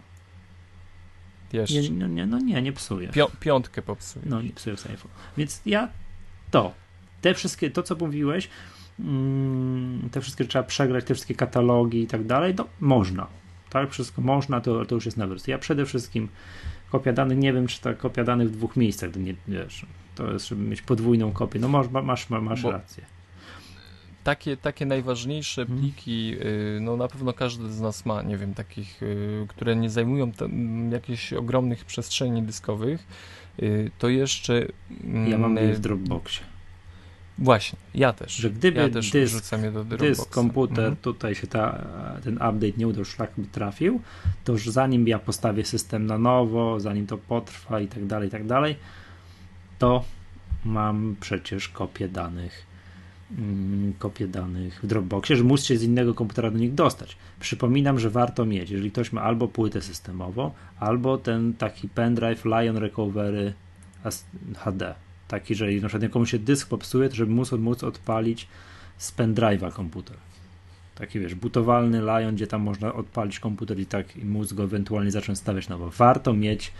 Jeszcze. 1.52 1.80
Nie, 1.80 1.90
no, 1.90 2.06
nie, 2.06 2.26
no 2.26 2.38
nie, 2.38 2.62
nie 2.62 2.72
psuję. 2.72 3.08
Pią 3.08 3.26
piątkę 3.40 3.82
popsuję. 3.82 4.24
No 4.28 4.42
nie 4.42 4.50
psuję 4.50 4.76
z 4.76 4.86
iPhone. 4.86 5.12
Więc 5.36 5.60
ja 5.66 5.88
to, 6.50 6.72
te 7.20 7.34
wszystkie, 7.34 7.70
to 7.70 7.82
co 7.82 7.96
mówiłeś, 7.96 8.48
te 10.10 10.20
wszystkie 10.20 10.44
trzeba 10.44 10.64
przegrać, 10.64 11.04
te 11.04 11.14
wszystkie 11.14 11.34
katalogi 11.34 12.02
i 12.02 12.06
tak 12.06 12.26
dalej, 12.26 12.54
to 12.54 12.68
można. 12.80 13.26
Tak, 13.70 13.90
wszystko 13.90 14.22
można, 14.22 14.60
to, 14.60 14.86
to 14.86 14.94
już 14.94 15.04
jest 15.04 15.16
na 15.16 15.26
wersji. 15.26 15.50
Ja 15.50 15.58
przede 15.58 15.86
wszystkim 15.86 16.28
kopia 16.90 17.12
danych, 17.12 17.38
nie 17.38 17.52
wiem, 17.52 17.66
czy 17.66 17.80
ta 17.80 17.94
kopia 17.94 18.24
danych 18.24 18.48
w 18.48 18.52
dwóch 18.52 18.76
miejscach, 18.76 19.16
nie, 19.16 19.34
wiesz, 19.48 19.86
to 20.14 20.32
jest, 20.32 20.48
żeby 20.48 20.62
mieć 20.62 20.82
podwójną 20.82 21.32
kopię. 21.32 21.60
No 21.60 21.68
masz, 21.68 21.88
masz, 21.90 22.30
masz 22.30 22.64
rację. 22.64 23.04
Takie, 24.24 24.56
takie 24.56 24.86
najważniejsze 24.86 25.62
mhm. 25.62 25.80
pliki, 25.80 26.36
hmm. 26.42 26.84
no 26.84 26.96
na 26.96 27.08
pewno 27.08 27.32
każdy 27.32 27.72
z 27.72 27.80
nas 27.80 28.06
ma, 28.06 28.22
nie 28.22 28.36
wiem, 28.36 28.54
takich, 28.54 29.02
y, 29.02 29.46
które 29.48 29.76
nie 29.76 29.90
zajmują 29.90 30.32
jakichś 30.92 31.32
ogromnych 31.32 31.84
przestrzeni 31.84 32.42
dyskowych, 32.42 33.06
y, 33.62 33.90
to 33.98 34.08
jeszcze... 34.08 34.66
Ja 35.28 35.38
mam 35.38 35.56
je 35.56 35.74
w 35.74 35.80
Dropboxie. 35.80 36.49
Właśnie, 37.40 37.78
ja 37.94 38.12
też. 38.12 38.32
Że 38.32 38.50
gdyby 38.50 38.80
ja 38.80 38.88
też 38.88 39.10
dysk, 39.10 39.50
dysk 39.98 40.30
komputer, 40.30 40.78
mhm. 40.78 40.96
tutaj 40.96 41.34
się 41.34 41.46
ta, 41.46 41.84
ten 42.24 42.34
update 42.34 42.72
nie 42.78 42.88
udał, 42.88 43.04
szlak 43.04 43.30
by 43.38 43.46
trafił, 43.46 44.00
to 44.44 44.52
już 44.52 44.70
zanim 44.70 45.08
ja 45.08 45.18
postawię 45.18 45.64
system 45.64 46.06
na 46.06 46.18
nowo, 46.18 46.80
zanim 46.80 47.06
to 47.06 47.18
potrwa 47.18 47.80
i 47.80 47.88
tak 47.88 48.06
dalej, 48.06 48.28
i 48.28 48.30
tak 48.30 48.46
dalej, 48.46 48.76
to 49.78 50.04
mam 50.64 51.16
przecież 51.20 51.68
kopię 51.68 52.08
danych 52.08 52.66
mm, 53.38 53.92
kopię 53.98 54.28
danych 54.28 54.80
w 54.82 54.86
Dropboxie, 54.86 55.36
że 55.36 55.44
móc 55.44 55.64
się 55.64 55.78
z 55.78 55.82
innego 55.82 56.14
komputera 56.14 56.50
do 56.50 56.58
nich 56.58 56.74
dostać. 56.74 57.16
Przypominam, 57.40 57.98
że 57.98 58.10
warto 58.10 58.46
mieć, 58.46 58.70
jeżeli 58.70 58.90
ktoś 58.90 59.12
ma 59.12 59.22
albo 59.22 59.48
płytę 59.48 59.82
systemową, 59.82 60.50
albo 60.78 61.18
ten 61.18 61.54
taki 61.54 61.88
pendrive 61.88 62.44
Lion 62.44 62.76
Recovery 62.76 63.52
HD. 64.56 64.94
Taki, 65.30 65.54
że 65.54 65.66
na 65.66 65.88
przykład 65.88 66.12
komuś 66.12 66.30
się 66.30 66.38
dysk 66.38 66.68
popsuje, 66.68 67.08
to 67.08 67.14
żeby 67.14 67.32
móc, 67.32 67.52
móc 67.52 67.84
odpalić 67.84 68.48
z 68.98 69.12
pendrive'a 69.12 69.72
komputer. 69.72 70.16
Taki 70.94 71.20
wiesz, 71.20 71.34
butowalny 71.34 72.00
Lion, 72.00 72.34
gdzie 72.34 72.46
tam 72.46 72.62
można 72.62 72.94
odpalić 72.94 73.40
komputer 73.40 73.78
i 73.78 73.86
tak 73.86 74.16
i 74.16 74.24
móc 74.24 74.52
go 74.52 74.64
ewentualnie 74.64 75.10
zacząć 75.10 75.38
stawiać 75.38 75.68
nowo. 75.68 75.90
Warto 75.90 76.32
mieć 76.32 76.72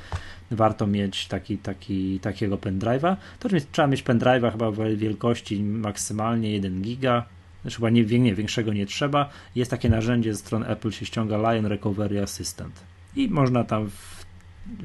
warto 0.50 0.86
mieć 0.86 1.26
taki, 1.26 1.58
taki, 1.58 2.20
takiego 2.20 2.56
pendrive'a. 2.56 3.16
To 3.38 3.48
trzeba 3.72 3.88
mieć 3.88 4.02
pendrive'a 4.02 4.52
chyba 4.52 4.70
wielkości 4.96 5.62
maksymalnie 5.62 6.50
1 6.50 6.82
giga. 6.82 7.24
Znaczy 7.62 7.76
chyba 7.76 7.90
nie, 7.90 8.04
nie, 8.04 8.34
większego 8.34 8.72
nie 8.72 8.86
trzeba. 8.86 9.30
Jest 9.54 9.70
takie 9.70 9.88
narzędzie 9.88 10.32
ze 10.34 10.38
strony 10.38 10.66
Apple 10.66 10.90
się 10.90 11.06
ściąga 11.06 11.52
Lion 11.52 11.66
Recovery 11.66 12.22
Assistant. 12.22 12.80
I 13.16 13.28
można 13.28 13.64
tam 13.64 13.90
w 13.90 14.19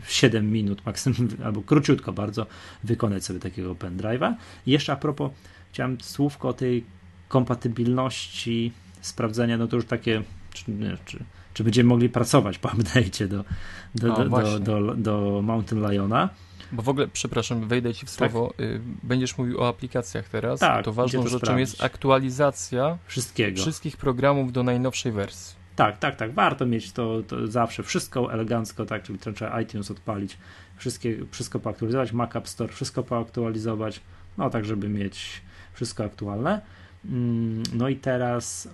7 0.07 0.51
minut 0.51 0.85
maksimum, 0.85 1.29
albo 1.43 1.61
króciutko 1.61 2.13
bardzo 2.13 2.45
wykonać 2.83 3.25
sobie 3.25 3.39
takiego 3.39 3.75
pendrive'a. 3.75 4.35
Jeszcze 4.65 4.93
a 4.93 4.95
propos, 4.95 5.31
chciałem 5.71 5.97
słówko 6.01 6.49
o 6.49 6.53
tej 6.53 6.83
kompatybilności 7.27 8.71
sprawdzenia, 9.01 9.57
no 9.57 9.67
to 9.67 9.75
już 9.75 9.85
takie, 9.85 10.23
czy, 10.53 10.71
nie, 10.71 10.97
czy 11.05 11.25
czy 11.55 11.63
będziemy 11.63 11.89
mogli 11.89 12.09
pracować 12.09 12.57
po 12.57 12.69
update'cie 12.69 13.27
do, 13.27 13.43
do, 13.95 14.13
do, 14.15 14.29
do, 14.29 14.59
do, 14.59 14.95
do 14.95 15.41
Mountain 15.43 15.91
Liona. 15.91 16.29
Bo 16.71 16.81
w 16.81 16.89
ogóle, 16.89 17.07
przepraszam, 17.07 17.67
wejdę 17.67 17.93
ci 17.93 18.05
w 18.05 18.09
tak. 18.09 18.31
słowo, 18.31 18.53
tak. 18.57 18.67
będziesz 19.03 19.37
mówił 19.37 19.61
o 19.61 19.67
aplikacjach 19.67 20.29
teraz, 20.29 20.59
tak, 20.59 20.85
to 20.85 20.93
ważną 20.93 21.23
to 21.23 21.27
rzeczą 21.27 21.45
sprawdzić. 21.45 21.59
jest 21.59 21.83
aktualizacja 21.83 22.97
wszystkiego. 23.07 23.61
wszystkich 23.61 23.97
programów 23.97 24.51
do 24.51 24.63
najnowszej 24.63 25.11
wersji. 25.11 25.64
Tak, 25.75 25.97
tak, 25.97 26.15
tak, 26.15 26.33
warto 26.33 26.65
mieć 26.65 26.91
to, 26.91 27.23
to 27.27 27.47
zawsze, 27.47 27.83
wszystko 27.83 28.33
elegancko, 28.33 28.85
tak, 28.85 29.03
czyli 29.03 29.19
trzeba 29.19 29.61
iTunes 29.61 29.91
odpalić, 29.91 30.37
wszystkie, 30.77 31.17
wszystko 31.31 31.59
poaktualizować, 31.59 32.11
Mac 32.11 32.35
App 32.35 32.47
Store, 32.47 32.73
wszystko 32.73 33.03
poaktualizować, 33.03 34.01
no 34.37 34.49
tak, 34.49 34.65
żeby 34.65 34.89
mieć 34.89 35.41
wszystko 35.73 36.03
aktualne. 36.03 36.61
Mm, 37.05 37.63
no 37.73 37.89
i 37.89 37.95
teraz 37.95 38.69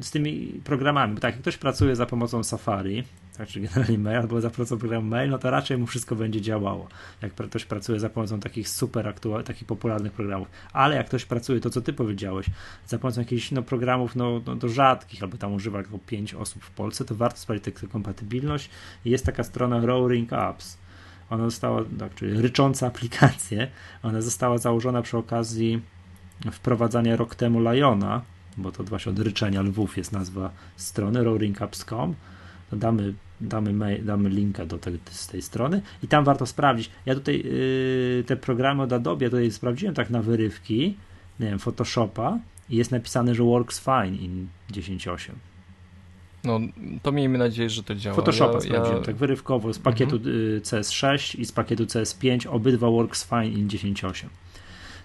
z 0.00 0.10
tymi 0.10 0.60
programami, 0.64 1.14
bo 1.14 1.20
tak, 1.20 1.34
jak 1.34 1.42
ktoś 1.42 1.56
pracuje 1.56 1.96
za 1.96 2.06
pomocą 2.06 2.44
Safari, 2.44 3.04
tak, 3.38 3.48
czy 3.48 3.60
generalnie 3.60 3.98
mail, 3.98 4.18
albo 4.18 4.40
za 4.40 4.50
pomocą 4.50 4.78
programu 4.78 5.08
mail, 5.08 5.30
no 5.30 5.38
to 5.38 5.50
raczej 5.50 5.78
mu 5.78 5.86
wszystko 5.86 6.16
będzie 6.16 6.40
działało. 6.40 6.88
Jak 7.22 7.34
ktoś 7.34 7.64
pracuje 7.64 8.00
za 8.00 8.10
pomocą 8.10 8.40
takich 8.40 8.68
super 8.68 9.08
aktualnych, 9.08 9.46
takich 9.46 9.64
popularnych 9.64 10.12
programów. 10.12 10.48
Ale 10.72 10.96
jak 10.96 11.06
ktoś 11.06 11.24
pracuje, 11.24 11.60
to 11.60 11.70
co 11.70 11.80
ty 11.80 11.92
powiedziałeś, 11.92 12.46
za 12.86 12.98
pomocą 12.98 13.20
jakichś 13.20 13.50
no, 13.50 13.62
programów 13.62 14.16
no, 14.16 14.40
no, 14.46 14.56
do 14.56 14.68
rzadkich, 14.68 15.22
albo 15.22 15.36
tam 15.36 15.54
używa 15.54 15.82
tylko 15.82 15.98
5 15.98 16.34
osób 16.34 16.64
w 16.64 16.70
Polsce, 16.70 17.04
to 17.04 17.14
warto 17.14 17.38
sprawdzić 17.38 17.64
tę 17.64 17.86
kompatybilność. 17.86 18.70
Jest 19.04 19.26
taka 19.26 19.44
strona 19.44 19.86
Roaring 19.86 20.32
Apps. 20.32 20.78
Ona 21.30 21.44
została, 21.44 21.84
tak, 21.98 22.14
czyli 22.14 22.42
rycząca 22.42 22.86
aplikacje, 22.86 23.68
ona 24.02 24.20
została 24.20 24.58
założona 24.58 25.02
przy 25.02 25.16
okazji 25.16 25.82
wprowadzania 26.52 27.16
rok 27.16 27.34
temu 27.34 27.60
Liona, 27.60 28.22
bo 28.56 28.72
to 28.72 28.84
właśnie 28.84 29.12
od 29.12 29.18
ryczenia 29.18 29.62
lwów 29.62 29.96
jest 29.96 30.12
nazwa 30.12 30.50
strony 30.76 31.24
roaringapps.com 31.24 32.14
to 32.70 32.76
damy, 33.40 33.70
damy, 33.70 33.72
mail, 33.72 34.04
damy 34.04 34.28
linka 34.28 34.66
do 34.66 34.78
z 35.10 35.26
tej 35.26 35.42
strony 35.42 35.82
i 36.02 36.08
tam 36.08 36.24
warto 36.24 36.46
sprawdzić. 36.46 36.90
Ja 37.06 37.14
tutaj 37.14 37.42
yy, 37.44 38.24
te 38.26 38.36
programy 38.36 38.82
od 38.82 38.92
Adobe 38.92 39.30
tutaj 39.30 39.50
sprawdziłem 39.50 39.94
tak 39.94 40.10
na 40.10 40.22
wyrywki, 40.22 40.96
nie 41.40 41.46
wiem, 41.46 41.58
Photoshopa 41.58 42.38
i 42.70 42.76
jest 42.76 42.90
napisane, 42.90 43.34
że 43.34 43.42
works 43.42 43.80
fine 43.80 44.16
in 44.16 44.48
10.8. 44.72 45.30
No, 46.44 46.60
to 47.02 47.12
miejmy 47.12 47.38
nadzieję, 47.38 47.70
że 47.70 47.82
to 47.82 47.94
działa. 47.94 48.16
Photoshopa 48.16 48.54
ja, 48.54 48.60
sprawdziłem, 48.60 48.98
ja... 48.98 49.04
tak 49.04 49.16
wyrywkowo, 49.16 49.72
z 49.72 49.78
pakietu 49.78 50.16
mhm. 50.16 50.34
Y, 50.36 50.60
CS6 50.60 51.40
i 51.40 51.44
z 51.44 51.52
pakietu 51.52 51.84
CS5, 51.84 52.48
obydwa 52.48 52.90
works 52.90 53.24
fine 53.24 53.48
in 53.48 53.68
10.8. 53.68 54.26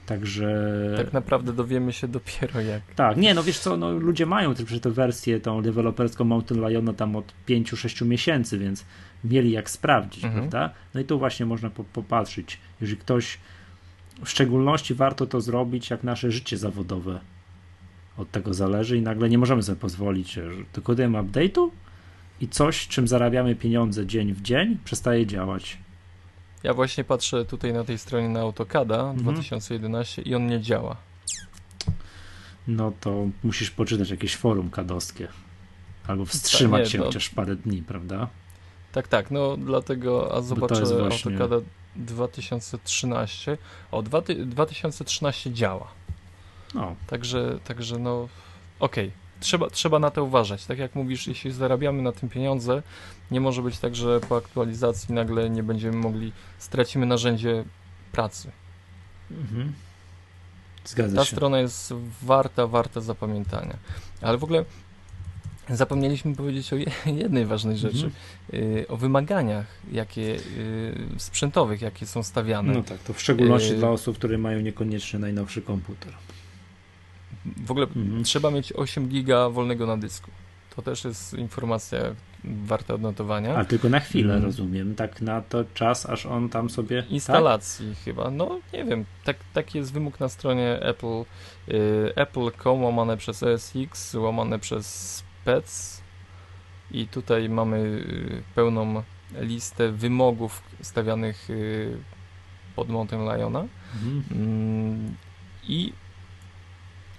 Także. 0.06 0.94
Tak 0.98 1.14
naprawdę 1.14 1.54
dowiemy 1.54 1.94
się 1.94 2.08
dopiero 2.08 2.62
jak. 2.62 2.82
Tak, 2.96 3.18
nie, 3.18 3.34
no 3.34 3.44
wiesz 3.44 3.60
co, 3.60 3.78
no, 3.78 3.92
ludzie 3.92 4.26
mają 4.26 4.56
też 4.56 4.80
tę 4.80 4.92
wersję, 4.92 5.40
tą 5.40 5.62
deweloperską 5.62 6.24
Mountain 6.24 6.70
Liona 6.70 6.94
tam 6.94 7.16
od 7.16 7.34
5-6 7.48 8.06
miesięcy, 8.06 8.58
więc 8.58 8.86
mieli 9.24 9.52
jak 9.52 9.70
sprawdzić, 9.70 10.24
mhm. 10.24 10.42
prawda? 10.42 10.76
No 10.94 11.02
i 11.02 11.06
tu 11.06 11.20
właśnie 11.20 11.46
można 11.46 11.70
po, 11.70 11.84
popatrzeć. 11.84 12.60
Jeżeli 12.82 13.02
ktoś, 13.02 13.38
w 14.24 14.30
szczególności 14.30 14.94
warto 14.94 15.26
to 15.26 15.42
zrobić, 15.42 15.90
jak 15.90 16.04
nasze 16.04 16.32
życie 16.32 16.58
zawodowe 16.58 17.20
od 18.18 18.32
tego 18.32 18.54
zależy 18.54 18.98
i 18.98 19.02
nagle 19.02 19.30
nie 19.30 19.38
możemy 19.38 19.64
sobie 19.64 19.80
pozwolić, 19.80 20.32
że 20.32 20.50
dokonujemy 20.74 21.18
update'u 21.18 21.70
i 22.42 22.48
coś, 22.48 22.88
czym 22.88 23.08
zarabiamy 23.08 23.56
pieniądze 23.56 24.06
dzień 24.06 24.34
w 24.34 24.42
dzień, 24.42 24.78
przestaje 24.84 25.26
działać. 25.26 25.78
Ja 26.64 26.74
właśnie 26.74 27.04
patrzę 27.04 27.46
tutaj 27.46 27.74
na 27.74 27.84
tej 27.84 27.98
stronie 27.98 28.30
na 28.30 28.40
AutoCADa 28.40 28.96
mhm. 28.96 29.18
2011 29.18 30.22
i 30.22 30.36
on 30.36 30.48
nie 30.48 30.62
działa. 30.62 30.96
No 32.68 32.92
to 33.00 33.28
musisz 33.44 33.72
poczytać 33.72 34.10
jakieś 34.10 34.36
forum 34.36 34.70
kadowskie. 34.70 35.28
Albo 36.08 36.26
wstrzymać 36.26 36.80
tak, 36.80 36.86
nie, 36.86 36.92
się 36.92 36.98
no. 36.98 37.06
chociaż 37.06 37.30
parę 37.30 37.56
dni, 37.56 37.82
prawda? 37.82 38.28
Tak, 38.92 39.08
tak, 39.08 39.32
no 39.32 39.58
dlatego, 39.58 40.36
a 40.36 40.42
zobaczę 40.42 40.86
właśnie... 40.86 41.32
AutoCADa 41.32 41.66
2013. 41.96 43.58
O, 43.92 44.04
2013 44.46 45.54
działa. 45.54 45.88
No. 46.74 46.96
Także, 47.08 47.60
także 47.64 48.00
no, 48.00 48.28
okej. 48.80 49.08
Okay 49.08 49.23
trzeba, 49.44 49.70
trzeba 49.70 50.00
na 50.00 50.12
to 50.12 50.24
uważać. 50.24 50.66
Tak 50.66 50.80
jak 50.80 50.96
mówisz, 50.96 51.28
jeśli 51.28 51.52
zarabiamy 51.52 52.02
na 52.02 52.12
tym 52.12 52.30
pieniądze, 52.30 52.84
nie 53.32 53.42
może 53.42 53.62
być 53.62 53.80
tak, 53.80 53.96
że 53.96 54.20
po 54.20 54.38
aktualizacji 54.38 55.14
nagle 55.14 55.50
nie 55.50 55.64
będziemy 55.64 55.98
mogli, 55.98 56.32
stracimy 56.58 57.06
narzędzie 57.06 57.64
pracy. 58.12 58.52
Mhm. 59.32 59.74
Zgadza 60.86 61.16
Ta 61.16 61.26
się. 61.26 61.32
strona 61.32 61.60
jest 61.60 61.94
warta, 62.22 62.68
warta 62.68 63.02
zapamiętania. 63.02 63.78
Ale 64.22 64.38
w 64.38 64.44
ogóle 64.44 64.66
zapomnieliśmy 65.70 66.36
powiedzieć 66.36 66.74
o 66.74 66.76
jednej 67.24 67.46
ważnej 67.46 67.78
rzeczy. 67.78 68.12
Mhm. 68.54 68.86
o 68.90 68.98
wymaganiach 68.98 69.66
jakie, 69.92 70.22
y, 70.22 70.96
sprzętowych, 71.18 71.82
jakie 71.82 72.06
są 72.06 72.24
stawiane. 72.24 72.74
No 72.74 72.84
tak, 72.84 73.00
to 73.00 73.14
w 73.14 73.22
szczególności 73.22 73.74
y, 73.74 73.76
dla 73.76 73.90
osób, 73.90 74.18
które 74.18 74.38
mają 74.38 74.60
niekoniecznie 74.60 75.20
najnowszy 75.20 75.62
komputer. 75.62 76.14
W 77.46 77.72
ogóle 77.72 77.86
mhm. 77.86 78.24
trzeba 78.24 78.52
mieć 78.52 78.74
8 78.74 79.08
giga 79.08 79.50
wolnego 79.50 79.88
na 79.88 79.98
dysku. 79.98 80.32
To 80.76 80.82
też 80.82 81.04
jest 81.06 81.34
informacja 81.34 82.00
warta 82.44 82.94
odnotowania. 82.94 83.56
A 83.56 83.66
tylko 83.66 83.90
na 83.90 84.00
chwilę, 84.00 84.34
mhm. 84.34 84.44
rozumiem. 84.44 84.96
Tak 84.96 85.22
na 85.22 85.42
to 85.42 85.66
czas, 85.74 86.10
aż 86.10 86.26
on 86.26 86.50
tam 86.50 86.70
sobie... 86.70 87.04
Tak? 87.04 87.12
Instalacji 87.12 87.90
tak? 87.90 88.04
chyba. 88.04 88.32
No, 88.32 88.60
nie 88.74 88.86
wiem. 88.86 89.06
Tak, 89.24 89.38
taki 89.54 89.78
jest 89.78 89.94
wymóg 89.94 90.20
na 90.20 90.30
stronie 90.30 90.80
Apple. 90.82 91.24
Y, 91.70 92.14
Apple.com 92.16 92.84
łamane 92.84 93.18
przez 93.18 93.44
ESX, 93.44 94.14
łamane 94.14 94.60
przez 94.60 95.16
SPEC. 95.16 96.02
I 96.92 97.08
tutaj 97.08 97.50
mamy 97.50 97.78
y, 97.78 98.44
pełną 98.56 99.04
listę 99.40 99.92
wymogów 99.92 100.62
stawianych 100.82 101.50
y, 101.50 101.98
pod 102.76 102.90
Mountain 102.90 103.22
Liona. 103.22 103.66
Mhm. 103.96 104.24
Mm, 104.32 105.16
I 105.68 105.94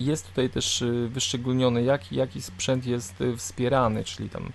jest 0.00 0.28
tutaj 0.28 0.50
też 0.50 0.83
y, 0.83 1.09
wyszczególniony, 1.09 1.83
jaki, 1.83 2.16
jaki 2.16 2.42
sprzęt 2.42 2.87
jest 2.87 3.20
y, 3.20 3.37
wspierany, 3.37 4.04
czyli 4.04 4.30
tam 4.30 4.52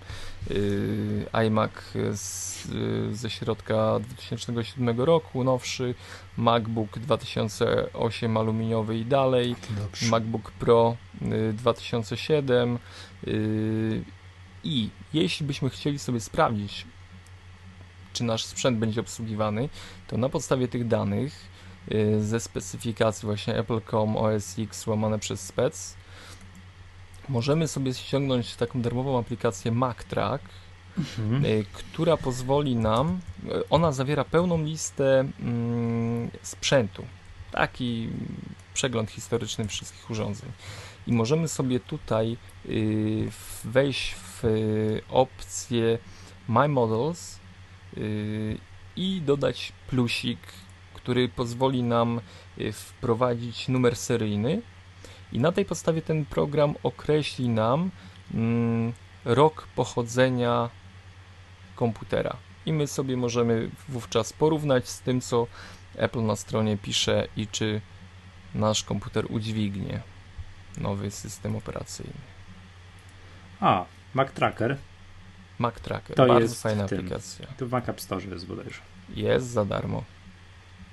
yy, 0.50 1.26
iMac 1.46 1.70
z, 2.12 2.64
yy, 2.64 3.16
ze 3.16 3.30
środka 3.30 4.00
2007 4.00 5.00
roku, 5.00 5.44
nowszy, 5.44 5.94
MacBook 6.36 6.98
2008 6.98 8.36
aluminiowy 8.36 8.98
i 8.98 9.04
dalej, 9.04 9.56
MacBook 10.10 10.50
Pro 10.50 10.96
yy, 11.20 11.52
2007 11.52 12.78
i 14.64 14.90
jeśli 15.12 15.46
byśmy 15.46 15.70
chcieli 15.70 15.98
sobie 15.98 16.20
sprawdzić, 16.20 16.86
czy 18.12 18.24
nasz 18.24 18.44
sprzęt 18.44 18.78
będzie 18.78 19.00
obsługiwany, 19.00 19.68
to 20.08 20.16
na 20.16 20.28
podstawie 20.28 20.68
tych 20.68 20.88
danych 20.88 21.49
Y, 21.49 21.49
ze 22.20 22.40
specyfikacji 22.40 23.26
właśnie 23.26 23.56
Apple.com 23.56 24.16
OS 24.16 24.58
X 24.58 24.86
łamane 24.86 25.18
przez 25.18 25.40
spec 25.40 25.96
możemy 27.30 27.68
sobie 27.68 27.94
ściągnąć 27.94 28.56
taką 28.56 28.82
darmową 28.82 29.18
aplikację 29.18 29.72
MacTrack, 29.72 30.44
mhm. 30.98 31.44
Y, 31.44 31.64
która 31.72 32.16
pozwoli 32.16 32.76
nam, 32.76 33.20
y, 33.44 33.68
ona 33.68 33.92
zawiera 33.92 34.24
pełną 34.24 34.64
listę 34.64 35.24
mm, 35.40 36.30
sprzętu, 36.42 37.04
taki 37.52 38.08
przegląd 38.74 39.10
historyczny 39.10 39.68
wszystkich 39.68 40.10
urządzeń. 40.10 40.52
I 41.06 41.12
możemy 41.12 41.48
sobie 41.48 41.80
tutaj 41.80 42.36
y, 42.66 43.28
wejść 43.64 44.14
w 44.14 44.44
y, 44.44 45.02
opcję 45.08 45.98
My 46.48 46.68
Models 46.68 47.38
y, 47.96 48.58
i 48.96 49.22
dodać 49.22 49.72
plusik 49.88 50.38
który 51.02 51.28
pozwoli 51.28 51.82
nam 51.82 52.20
y, 52.58 52.72
wprowadzić 52.72 53.68
numer 53.68 53.96
seryjny 53.96 54.62
i 55.32 55.38
na 55.38 55.52
tej 55.52 55.64
podstawie 55.64 56.02
ten 56.02 56.24
program 56.24 56.74
określi 56.82 57.48
nam 57.48 57.90
mm, 58.34 58.92
rok 59.24 59.66
pochodzenia 59.76 60.70
komputera. 61.76 62.36
I 62.66 62.72
my 62.72 62.86
sobie 62.86 63.16
możemy 63.16 63.70
wówczas 63.88 64.32
porównać 64.32 64.88
z 64.88 65.00
tym, 65.00 65.20
co 65.20 65.46
Apple 65.96 66.22
na 66.22 66.36
stronie 66.36 66.76
pisze 66.76 67.28
i 67.36 67.46
czy 67.46 67.80
nasz 68.54 68.84
komputer 68.84 69.26
udźwignie 69.28 70.00
nowy 70.78 71.10
system 71.10 71.56
operacyjny. 71.56 72.20
A, 73.60 73.84
Mac 74.14 74.32
Tracker. 74.32 74.76
Mac 75.58 75.74
Tracker, 75.74 76.16
to 76.16 76.26
bardzo 76.26 76.40
jest 76.40 76.62
fajna 76.62 76.84
aplikacja. 76.84 77.46
To 77.56 77.66
w 77.66 77.70
Mac 77.70 77.88
App 77.88 78.00
Store 78.00 78.24
jest 78.24 78.46
bodajże. 78.46 78.80
Jest 79.14 79.46
za 79.46 79.64
darmo. 79.64 80.04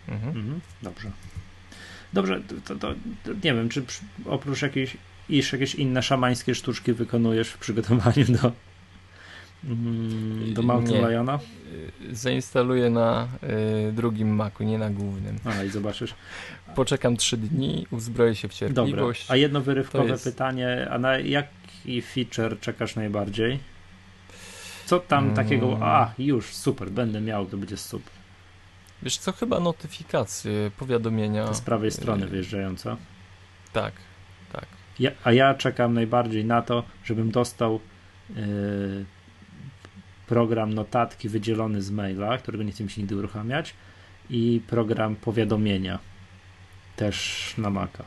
Mhm. 0.08 0.38
Mhm, 0.38 0.60
dobrze. 0.82 1.12
Dobrze, 2.14 2.42
to, 2.66 2.76
to, 2.76 2.94
to, 3.24 3.34
nie 3.44 3.54
wiem, 3.54 3.70
czy 3.70 3.84
oprócz 4.26 4.62
jakiejś, 4.62 4.98
iż 5.30 5.54
jakieś 5.54 5.76
inne 5.76 6.04
szamańskie 6.04 6.56
sztuczki 6.56 6.94
wykonujesz 6.94 7.50
w 7.50 7.58
przygotowaniu 7.58 8.26
do, 8.42 8.52
mm, 9.64 10.54
do 10.54 10.62
Mountain 10.62 11.10
Liona? 11.10 11.40
Zainstaluję 12.12 12.90
na 12.90 13.28
y, 13.90 13.92
drugim 13.92 14.36
Macu, 14.36 14.64
nie 14.64 14.78
na 14.78 14.90
głównym. 14.90 15.40
A 15.46 15.64
i 15.64 15.70
zobaczysz. 15.70 16.14
Poczekam 16.76 17.18
trzy 17.18 17.38
dni, 17.38 17.88
uzbroję 17.92 18.36
się 18.36 18.48
w 18.48 18.54
cierpliwość. 18.54 19.22
Dobra. 19.22 19.34
A 19.34 19.38
jedno 19.38 19.62
wyrywkowe 19.62 20.10
jest... 20.10 20.24
pytanie, 20.24 20.88
a 20.92 20.98
na 21.00 21.18
jaki 21.18 22.02
feature 22.02 22.60
czekasz 22.60 22.96
najbardziej? 22.96 23.60
Co 24.86 25.00
tam 25.00 25.20
hmm. 25.20 25.36
takiego, 25.36 25.78
a 25.82 26.14
już, 26.20 26.46
super, 26.46 26.90
będę 26.90 27.22
miał, 27.22 27.46
to 27.46 27.58
będzie 27.58 27.78
super. 27.78 28.17
Wiesz 29.04 29.18
co, 29.18 29.32
chyba 29.32 29.60
notyfikacje, 29.60 30.72
powiadomienia. 30.78 31.54
Z 31.54 31.62
prawej 31.62 31.92
strony 31.92 32.26
y, 32.26 32.28
wyjeżdżająca. 32.28 32.98
Tak, 33.74 33.94
tak. 34.54 34.66
Ja, 35.00 35.12
a 35.24 35.32
ja 35.32 35.54
czekam 35.54 35.94
najbardziej 35.94 36.46
na 36.46 36.62
to, 36.62 36.84
żebym 37.04 37.32
dostał 37.32 37.80
yy, 38.30 39.06
program 40.28 40.74
notatki 40.74 41.30
wydzielony 41.30 41.82
z 41.82 41.92
maila, 41.92 42.38
którego 42.38 42.64
nie 42.64 42.72
chcę 42.72 42.84
mi 42.84 42.90
się 42.90 43.02
nigdy 43.02 43.18
uruchamiać 43.18 43.74
i 44.30 44.62
program 44.68 45.16
powiadomienia 45.16 46.00
też 46.96 47.54
na 47.58 47.70
Maca. 47.70 48.04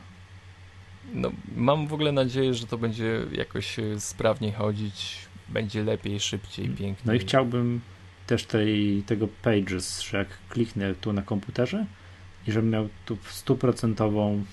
No, 1.13 1.31
mam 1.55 1.87
w 1.87 1.93
ogóle 1.93 2.11
nadzieję, 2.11 2.53
że 2.53 2.67
to 2.67 2.77
będzie 2.77 3.21
jakoś 3.31 3.79
y, 3.79 3.99
sprawniej 3.99 4.51
chodzić, 4.51 5.17
będzie 5.49 5.83
lepiej, 5.83 6.19
szybciej, 6.19 6.65
piękniej. 6.65 6.95
No 7.05 7.13
i 7.13 7.19
chciałbym 7.19 7.81
też 8.31 8.45
tej, 8.45 9.03
tego 9.05 9.27
Pages, 9.41 10.01
że 10.01 10.17
jak 10.17 10.27
kliknę 10.49 10.95
tu 10.95 11.13
na 11.13 11.21
komputerze 11.21 11.85
i 12.47 12.51
żebym 12.51 12.69
miał 12.69 12.89
tu 13.05 13.17
stuprocentową 13.29 14.43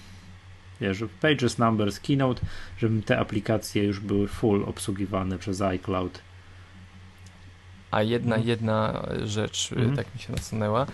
wiesz, 0.81 1.05
Pages, 1.21 1.59
Numbers, 1.59 2.01
Keynote, 2.01 2.43
żeby 2.79 3.03
te 3.03 3.19
aplikacje 3.19 3.85
już 3.85 4.01
były 4.01 4.29
full 4.29 4.65
obsługiwane 4.65 5.39
przez 5.39 5.61
iCloud. 5.61 6.23
A 7.91 8.03
jedna, 8.03 8.37
mhm. 8.37 8.49
jedna 8.49 9.09
rzecz 9.25 9.73
mhm. 9.73 9.97
tak 9.97 10.15
mi 10.15 10.21
się 10.21 10.33
nasunęła, 10.33 10.87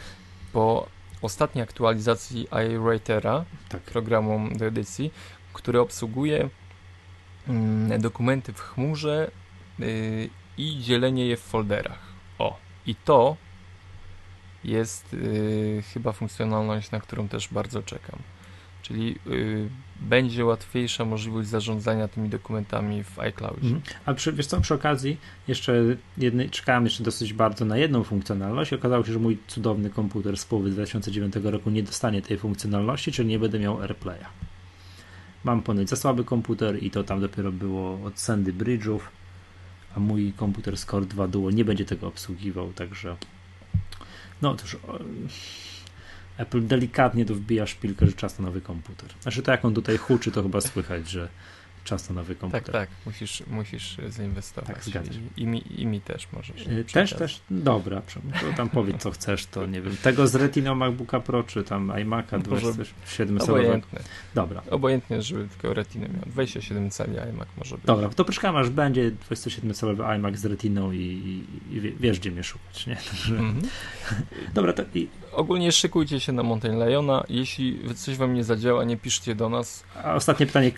po 0.52 0.86
ostatniej 1.22 1.62
aktualizacji 1.62 2.48
iWritera, 2.74 3.44
tak. 3.68 3.82
programu 3.82 4.48
do 4.56 4.64
edycji, 4.64 5.12
który 5.52 5.80
obsługuje 5.80 6.48
mm, 7.48 8.00
dokumenty 8.00 8.52
w 8.52 8.60
chmurze 8.60 9.30
y, 9.80 10.30
i 10.58 10.78
dzielenie 10.82 11.26
je 11.26 11.36
w 11.36 11.40
folderach. 11.40 11.98
O, 12.38 12.63
i 12.86 12.94
to 12.94 13.36
jest 14.64 15.12
yy, 15.12 15.82
chyba 15.92 16.12
funkcjonalność, 16.12 16.90
na 16.90 17.00
którą 17.00 17.28
też 17.28 17.48
bardzo 17.48 17.82
czekam. 17.82 18.18
Czyli 18.82 19.18
yy, 19.26 19.68
będzie 20.00 20.44
łatwiejsza 20.44 21.04
możliwość 21.04 21.48
zarządzania 21.48 22.08
tymi 22.08 22.28
dokumentami 22.28 23.04
w 23.04 23.18
iCloudzie. 23.18 23.66
Mhm. 23.66 23.82
A 24.06 24.14
przy, 24.14 24.32
wiesz 24.32 24.46
co, 24.46 24.60
przy 24.60 24.74
okazji 24.74 25.16
jeszcze 25.48 25.82
jedny, 26.18 26.50
czekałem 26.50 26.84
jeszcze 26.84 27.04
dosyć 27.04 27.32
bardzo 27.32 27.64
na 27.64 27.76
jedną 27.76 28.04
funkcjonalność 28.04 28.72
okazało 28.72 29.04
się, 29.04 29.12
że 29.12 29.18
mój 29.18 29.38
cudowny 29.46 29.90
komputer 29.90 30.36
z 30.36 30.44
połowy 30.44 30.70
2009 30.70 31.34
roku 31.42 31.70
nie 31.70 31.82
dostanie 31.82 32.22
tej 32.22 32.38
funkcjonalności, 32.38 33.12
czyli 33.12 33.28
nie 33.28 33.38
będę 33.38 33.58
miał 33.58 33.82
AirPlaya. 33.82 34.24
Mam 35.44 35.62
ponoć 35.62 35.88
za 35.88 35.96
słaby 35.96 36.24
komputer 36.24 36.82
i 36.82 36.90
to 36.90 37.04
tam 37.04 37.20
dopiero 37.20 37.52
było 37.52 38.04
od 38.04 38.20
Sandy 38.20 38.52
Bridge'ów, 38.52 38.98
a 39.96 40.00
mój 40.00 40.32
komputer 40.32 40.76
z 40.76 40.84
Core 40.86 41.06
2 41.06 41.28
Duo 41.28 41.50
nie 41.50 41.64
będzie 41.64 41.84
tego 41.84 42.06
obsługiwał, 42.06 42.72
także 42.72 43.16
no 44.42 44.56
już 45.22 45.34
Apple 46.36 46.66
delikatnie 46.66 47.24
tu 47.24 47.34
wbija 47.34 47.66
szpilkę, 47.66 48.06
że 48.06 48.12
czas 48.12 48.38
na 48.38 48.44
nowy 48.44 48.60
komputer. 48.60 49.10
Znaczy 49.20 49.42
to 49.42 49.50
jak 49.50 49.64
on 49.64 49.74
tutaj 49.74 49.96
huczy, 49.96 50.30
to 50.30 50.42
chyba 50.42 50.60
słychać, 50.60 51.10
że 51.10 51.28
czas 51.84 52.08
na 52.08 52.14
nowy 52.14 52.34
komputer. 52.34 52.62
Tak, 52.62 52.72
tak, 52.72 52.88
musisz, 53.06 53.42
musisz 53.46 53.96
zainwestować. 54.08 54.74
Tak, 54.74 54.84
zgadza 54.84 55.12
się. 55.12 55.20
I, 55.36 55.42
i, 55.42 55.46
mi, 55.46 55.80
I 55.80 55.86
mi 55.86 56.00
też 56.00 56.28
możesz. 56.32 56.66
Yy, 56.66 56.84
też, 56.84 57.14
też, 57.14 57.40
dobra, 57.50 58.02
to 58.40 58.56
tam 58.56 58.68
powiedz 58.68 59.02
co 59.02 59.10
chcesz, 59.10 59.46
to 59.46 59.66
nie 59.66 59.82
wiem. 59.82 59.96
Tego 60.02 60.26
z 60.26 60.34
Retina 60.34 60.74
MacBooka 60.74 61.20
Pro, 61.20 61.42
czy 61.42 61.64
tam 61.64 61.88
iMac'a 61.88 62.42
27 62.42 63.40
Obojętnie. 63.40 63.98
Dobra. 64.34 64.62
Obojętnie, 64.70 65.22
żeby 65.22 65.48
tylko 65.48 65.74
Retina 65.74 66.08
miał. 66.08 66.22
27 66.26 66.90
cali 66.90 67.18
iMac 67.18 67.48
może 67.56 67.76
być. 67.76 67.84
Dobra, 67.84 68.08
to 68.08 68.24
poczekam 68.24 68.56
aż 68.56 68.70
będzie 68.70 69.10
27 69.10 69.74
calowy 69.74 70.04
iMac 70.04 70.36
z 70.36 70.44
Retiną 70.44 70.92
i, 70.92 70.98
i, 70.98 71.76
i 71.76 71.80
wiesz 71.80 72.20
gdzie 72.20 72.30
mnie 72.30 72.44
szukać, 72.44 72.86
nie? 72.86 72.96
Mm 73.28 73.60
-hmm. 73.60 73.66
Dobra, 74.54 74.72
to 74.72 74.82
i... 74.94 75.08
Ogólnie 75.36 75.72
szykujcie 75.72 76.20
się 76.20 76.32
na 76.32 76.42
Mountain 76.42 76.88
Liona. 76.88 77.24
Jeśli 77.28 77.94
coś 77.94 78.16
wam 78.16 78.34
nie 78.34 78.44
zadziała, 78.44 78.84
nie 78.84 78.96
piszcie 78.96 79.34
do 79.34 79.48
nas. 79.48 79.84
A 80.04 80.14
ostatnie 80.14 80.46
pytanie, 80.46 80.72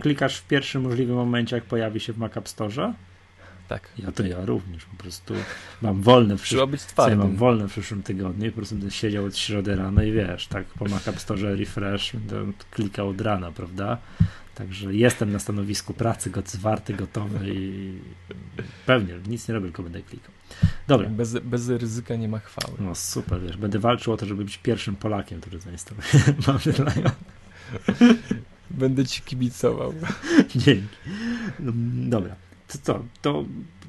klikasz 0.00 0.36
w 0.36 0.46
pierwszym 0.46 0.82
możliwym 0.82 1.16
momencie, 1.16 1.56
jak 1.56 1.64
pojawi 1.64 2.00
się 2.00 2.12
w 2.12 2.18
Mac 2.18 2.36
App 2.36 2.48
Store? 2.48 2.92
Tak. 3.68 3.88
Ja 3.98 4.12
to 4.12 4.22
ja 4.26 4.44
również, 4.44 4.84
po 4.84 4.96
prostu 4.96 5.34
mam 5.82 6.02
wolne 6.02 6.36
w 6.36 6.66
być 6.66 6.82
twardym. 6.82 7.18
mam 7.18 7.36
wolne 7.36 7.68
w 7.68 7.70
przyszłym 7.72 8.02
tygodniu 8.02 8.46
i 8.46 8.50
po 8.50 8.56
prostu 8.56 8.74
będę 8.74 8.90
siedział 8.90 9.24
od 9.24 9.36
środy 9.36 9.76
rano 9.76 10.02
i 10.02 10.12
wiesz, 10.12 10.46
tak 10.46 10.64
po 10.64 10.84
Mac 10.84 11.08
App 11.08 11.20
Store 11.20 11.56
refresh 11.56 12.12
będę 12.16 12.52
klikał 12.70 13.08
od 13.08 13.20
rana, 13.20 13.52
prawda? 13.52 13.98
Także 14.54 14.94
jestem 14.94 15.32
na 15.32 15.38
stanowisku 15.38 15.94
pracy, 15.94 16.30
zwarty, 16.46 16.94
gotowy 16.94 17.54
i 17.54 17.92
pewnie 18.86 19.14
nic 19.26 19.48
nie 19.48 19.54
robię, 19.54 19.66
tylko 19.66 19.82
będę 19.82 20.02
klikał. 20.02 20.30
Dobra. 20.88 21.08
Bez, 21.08 21.38
bez 21.38 21.68
ryzyka 21.68 22.16
nie 22.16 22.28
ma 22.28 22.38
chwały. 22.38 22.74
No 22.80 22.94
super, 22.94 23.40
wiesz, 23.40 23.56
będę 23.56 23.78
walczył 23.78 24.12
o 24.12 24.16
to, 24.16 24.26
żeby 24.26 24.44
być 24.44 24.58
pierwszym 24.58 24.96
Polakiem, 24.96 25.40
który 25.40 25.58
zainstaluje. 25.58 26.06
Mam 26.46 26.58
Będę 28.70 29.06
ci 29.06 29.22
kibicował. 29.22 29.94
Dzięki. 30.56 30.96
No, 31.60 31.72
dobra. 32.08 32.36
To 32.68 32.78
co? 32.82 33.04
To 33.22 33.44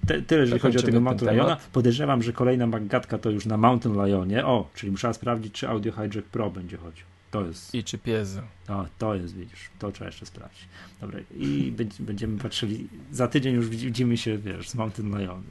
te, 0.08 0.22
tyle, 0.22 0.42
jeżeli 0.42 0.60
chodzi 0.60 0.78
o 0.78 0.82
tego 0.82 1.02
Mountain 1.02 1.36
Liona. 1.36 1.58
Podejrzewam, 1.74 2.24
że 2.24 2.34
kolejna 2.34 2.68
Maggatka 2.68 3.18
to 3.18 3.30
już 3.30 3.46
na 3.46 3.58
Mountain 3.58 4.06
Lionie. 4.06 4.46
O, 4.46 4.70
czyli 4.76 4.92
muszę 4.92 5.14
sprawdzić, 5.14 5.54
czy 5.54 5.70
Audio 5.70 5.92
Hijack 5.92 6.28
Pro 6.28 6.50
będzie 6.50 6.78
chodził. 6.78 7.06
To 7.32 7.46
jest. 7.46 7.76
I 7.76 7.84
czy 7.84 7.98
piezo. 7.98 8.42
O, 8.68 8.86
to 8.98 9.16
jest, 9.16 9.36
widzisz, 9.38 9.70
to 9.80 9.92
trzeba 9.92 10.06
jeszcze 10.06 10.26
sprawdzić. 10.26 10.68
Dobra, 11.02 11.20
i 11.38 11.74
będziemy 12.00 12.38
patrzyli. 12.38 12.90
Za 13.12 13.28
tydzień 13.28 13.56
już 13.56 13.70
widzimy 13.70 14.18
się, 14.18 14.38
wiesz, 14.38 14.70
z 14.70 14.76
Mountain 14.76 15.20
Lion. 15.20 15.44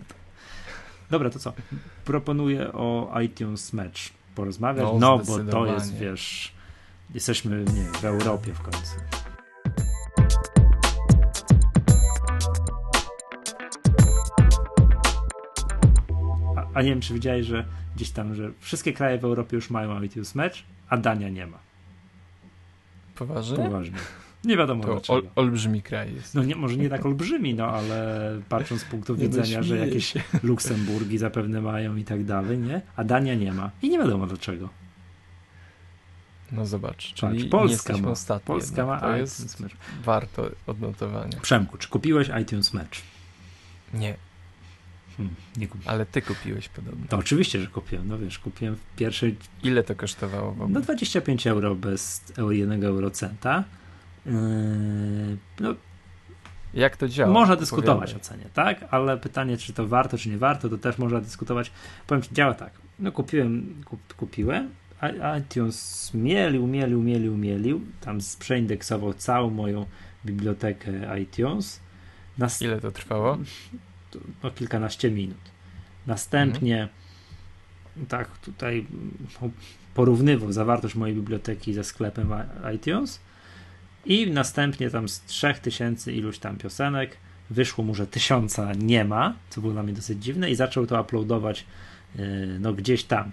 Dobra, 1.11 1.31
to 1.31 1.39
co? 1.39 1.53
Proponuję 2.05 2.73
o 2.73 3.21
iTunes 3.21 3.73
Match 3.73 4.01
porozmawiać. 4.35 4.85
No, 4.85 4.99
no 4.99 5.19
bo 5.19 5.39
to 5.39 5.67
jest, 5.67 5.97
wiesz, 5.97 6.53
jesteśmy 7.15 7.65
nie, 7.75 7.85
w 7.85 8.05
Europie 8.05 8.53
w 8.55 8.61
końcu. 8.61 8.97
A, 16.57 16.67
a 16.75 16.83
nie 16.83 16.89
wiem, 16.89 17.01
czy 17.01 17.15
widziałeś, 17.15 17.47
że 17.47 17.65
gdzieś 17.97 18.11
tam, 18.11 18.35
że 18.35 18.51
wszystkie 18.61 18.93
kraje 18.93 19.19
w 19.19 19.25
Europie 19.25 19.57
już 19.57 19.71
mają 19.71 20.03
iTunes 20.03 20.35
Match, 20.35 20.57
a 20.89 20.97
Dania 20.97 21.29
nie 21.29 21.47
ma. 21.47 21.59
Poważnie? 23.15 23.57
Poważnie. 23.57 23.99
Nie 24.45 24.57
wiadomo 24.57 24.83
to 24.85 24.93
dlaczego. 24.93 25.19
Ol, 25.19 25.29
olbrzymi 25.37 25.83
kraj 25.83 26.15
jest. 26.15 26.35
No 26.35 26.45
nie, 26.45 26.57
może 26.57 26.77
nie 26.77 26.89
tak 26.89 27.07
olbrzymi, 27.07 27.55
no 27.55 27.67
ale 27.67 28.41
patrząc 28.49 28.81
z 28.81 28.85
punktu 28.85 29.17
widzenia, 29.17 29.59
no, 29.59 29.63
że 29.63 29.79
jakieś 29.79 30.15
Luksemburgi 30.43 31.19
zapewne 31.19 31.61
mają 31.61 31.97
i 31.97 32.05
tak 32.05 32.25
dalej, 32.25 32.59
nie? 32.59 32.83
A 32.97 33.05
Dania 33.05 33.35
nie 33.35 33.53
ma. 33.53 33.71
I 33.83 33.89
nie 33.89 33.99
wiadomo 33.99 34.27
dlaczego. 34.27 34.69
No 36.53 36.67
zobacz, 36.67 37.15
czyli 37.15 37.45
Patrz, 37.45 37.51
Polska 37.51 37.99
ma. 37.99 38.09
Ostatni 38.09 38.47
Polska 38.47 38.87
ma 38.87 39.01
to 39.01 39.17
jest 39.17 39.61
Match. 39.61 39.75
warto 40.05 40.51
odnotowania. 40.67 41.41
Przemku, 41.43 41.79
czy 41.79 41.89
kupiłeś 41.89 42.31
iTunes 42.43 42.75
Match? 42.75 42.99
Nie. 43.95 44.15
Hmm, 45.17 45.35
nie 45.57 45.69
kupiłem. 45.69 45.95
Ale 45.95 46.07
ty 46.07 46.23
kupiłeś 46.23 46.69
podobno. 46.69 47.07
To 47.09 47.17
oczywiście, 47.17 47.61
że 47.61 47.67
kupiłem. 47.67 48.09
No 48.09 48.19
wiesz, 48.19 48.39
kupiłem 48.39 48.77
w 48.77 48.97
pierwszej... 48.97 49.37
Ile 49.63 49.83
to 49.83 49.95
kosztowało 49.95 50.53
w 50.53 50.63
ogóle? 50.63 50.69
No 50.69 50.81
25 50.81 51.47
euro 51.47 51.75
bez 51.75 52.25
jednego 52.51 52.87
eurocenta. 52.87 53.65
Yy, 54.27 54.33
no, 55.61 55.75
jak 56.75 56.97
to 56.97 57.09
działa? 57.09 57.33
Można 57.33 57.57
dyskutować 57.57 58.15
o 58.15 58.19
cenie, 58.19 58.45
tak? 58.55 58.85
Ale 58.91 59.19
pytanie, 59.19 59.57
czy 59.57 59.73
to 59.73 59.89
warto, 59.89 60.19
czy 60.19 60.29
nie 60.29 60.39
warto, 60.39 60.69
to 60.69 60.79
też 60.79 60.99
można 60.99 61.21
dyskutować. 61.21 61.73
Powiem 62.07 62.23
ci, 62.23 62.35
działa 62.35 62.55
tak. 62.55 62.73
No 62.99 63.13
kupiłem, 63.13 63.83
kup, 63.85 64.15
kupiłem, 64.15 64.71
iTunes 65.41 66.11
mielił, 66.15 66.67
mielił, 66.67 67.03
mielił, 67.03 67.37
mielił. 67.37 67.81
Tam 68.01 68.19
przeindeksował 68.39 69.15
całą 69.15 69.51
moją 69.51 69.87
bibliotekę 70.27 71.21
iTunes. 71.21 71.81
Nas... 72.39 72.63
Ile 72.63 72.81
to 72.81 72.93
trwało? 72.93 73.39
No, 74.43 74.51
kilkanaście 74.51 75.11
minut. 75.11 75.51
Następnie 76.07 76.83
mhm. 76.83 78.07
tak 78.09 78.39
tutaj 78.39 78.87
porównywał 79.95 80.53
zawartość 80.53 80.95
mojej 80.95 81.17
biblioteki 81.17 81.75
ze 81.75 81.85
sklepem 81.85 82.35
iTunes 82.75 83.21
i 84.07 84.31
następnie 84.31 84.91
tam 84.91 85.09
z 85.09 85.21
3000 85.21 86.13
iluś 86.13 86.39
tam 86.39 86.57
piosenek 86.57 87.17
wyszło 87.51 87.85
mu, 87.85 87.95
że 87.95 88.07
tysiąca 88.07 88.73
nie 88.73 89.05
ma, 89.05 89.35
co 89.51 89.61
było 89.61 89.73
dla 89.73 89.83
mnie 89.83 89.93
dosyć 89.93 90.25
dziwne 90.25 90.51
i 90.51 90.55
zaczął 90.55 90.87
to 90.87 91.01
uploadować 91.01 91.67
yy, 92.15 92.59
no 92.61 92.73
gdzieś 92.73 93.05
tam, 93.05 93.31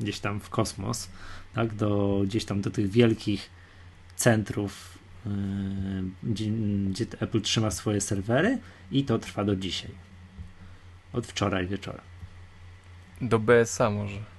gdzieś 0.00 0.20
tam 0.20 0.40
w 0.40 0.50
kosmos, 0.50 1.08
tak, 1.54 1.74
do, 1.74 2.22
gdzieś 2.24 2.44
tam 2.44 2.60
do 2.60 2.70
tych 2.70 2.90
wielkich 2.90 3.50
centrów, 4.16 4.98
yy, 5.26 5.32
gdzie, 6.22 6.50
gdzie 6.90 7.06
Apple 7.20 7.40
trzyma 7.40 7.70
swoje 7.70 8.00
serwery 8.00 8.58
i 8.90 9.04
to 9.04 9.18
trwa 9.18 9.44
do 9.44 9.56
dzisiaj. 9.56 9.90
Od 11.12 11.26
wczoraj 11.26 11.66
wieczora. 11.66 12.00
Do 13.20 13.38
BSA 13.38 13.90
może. 13.90 14.31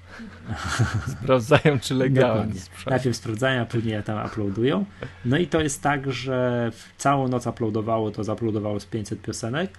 Sprawdzają, 1.22 1.80
czy 1.82 1.94
legalnie. 1.94 2.54
Najpierw 2.88 3.16
sprawdzają, 3.16 3.62
a 3.62 3.66
później 3.66 4.04
tam 4.04 4.26
uploadują. 4.26 4.86
No 5.26 5.38
i 5.38 5.48
to 5.48 5.62
jest 5.62 5.82
tak, 5.82 6.12
że 6.12 6.72
całą 6.98 7.28
noc 7.28 7.48
uploadowało, 7.48 8.12
to 8.12 8.24
zaploadowało 8.24 8.80
z 8.80 8.86
500 8.86 9.22
piosenek. 9.22 9.72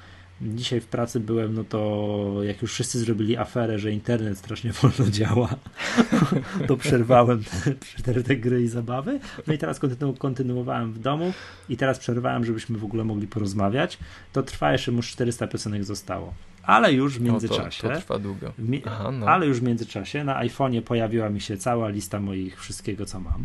Dzisiaj 0.42 0.80
w 0.80 0.86
pracy 0.86 1.20
byłem, 1.20 1.54
no 1.54 1.64
to 1.64 2.40
jak 2.42 2.62
już 2.62 2.72
wszyscy 2.72 2.98
zrobili 2.98 3.36
aferę, 3.36 3.78
że 3.78 3.92
internet 3.92 4.38
strasznie 4.38 4.72
wolno 4.82 5.10
działa, 5.10 5.48
to 6.68 6.76
przerwałem 6.76 7.44
te, 8.04 8.22
te, 8.22 8.36
gry 8.36 8.62
i 8.62 8.68
zabawy. 8.68 9.20
No 9.46 9.54
i 9.54 9.58
teraz 9.58 9.78
kontynu 9.78 10.14
kontynuowałem 10.14 10.92
w 10.92 10.98
domu 10.98 11.32
i 11.68 11.76
teraz 11.76 11.98
przerwałem, 11.98 12.44
żebyśmy 12.44 12.78
w 12.78 12.84
ogóle 12.84 13.04
mogli 13.04 13.26
porozmawiać. 13.26 13.98
To 14.32 14.42
trwa 14.42 14.72
jeszcze, 14.72 14.92
już 14.92 15.10
400 15.10 15.46
piosenek 15.46 15.84
zostało 15.84 16.34
ale 16.66 16.92
już 16.92 17.18
w 17.18 17.20
międzyczasie. 17.20 17.82
No 17.82 17.88
to, 17.88 17.94
to 17.94 18.00
trwa 18.00 18.18
długo. 18.18 18.52
Aha, 18.86 19.10
no. 19.10 19.26
Ale 19.26 19.46
już 19.46 19.60
w 19.60 19.62
międzyczasie 19.62 20.24
na 20.24 20.44
iPhone'ie 20.44 20.82
pojawiła 20.82 21.30
mi 21.30 21.40
się 21.40 21.56
cała 21.56 21.88
lista 21.88 22.20
moich 22.20 22.60
wszystkiego, 22.60 23.06
co 23.06 23.20
mam. 23.20 23.44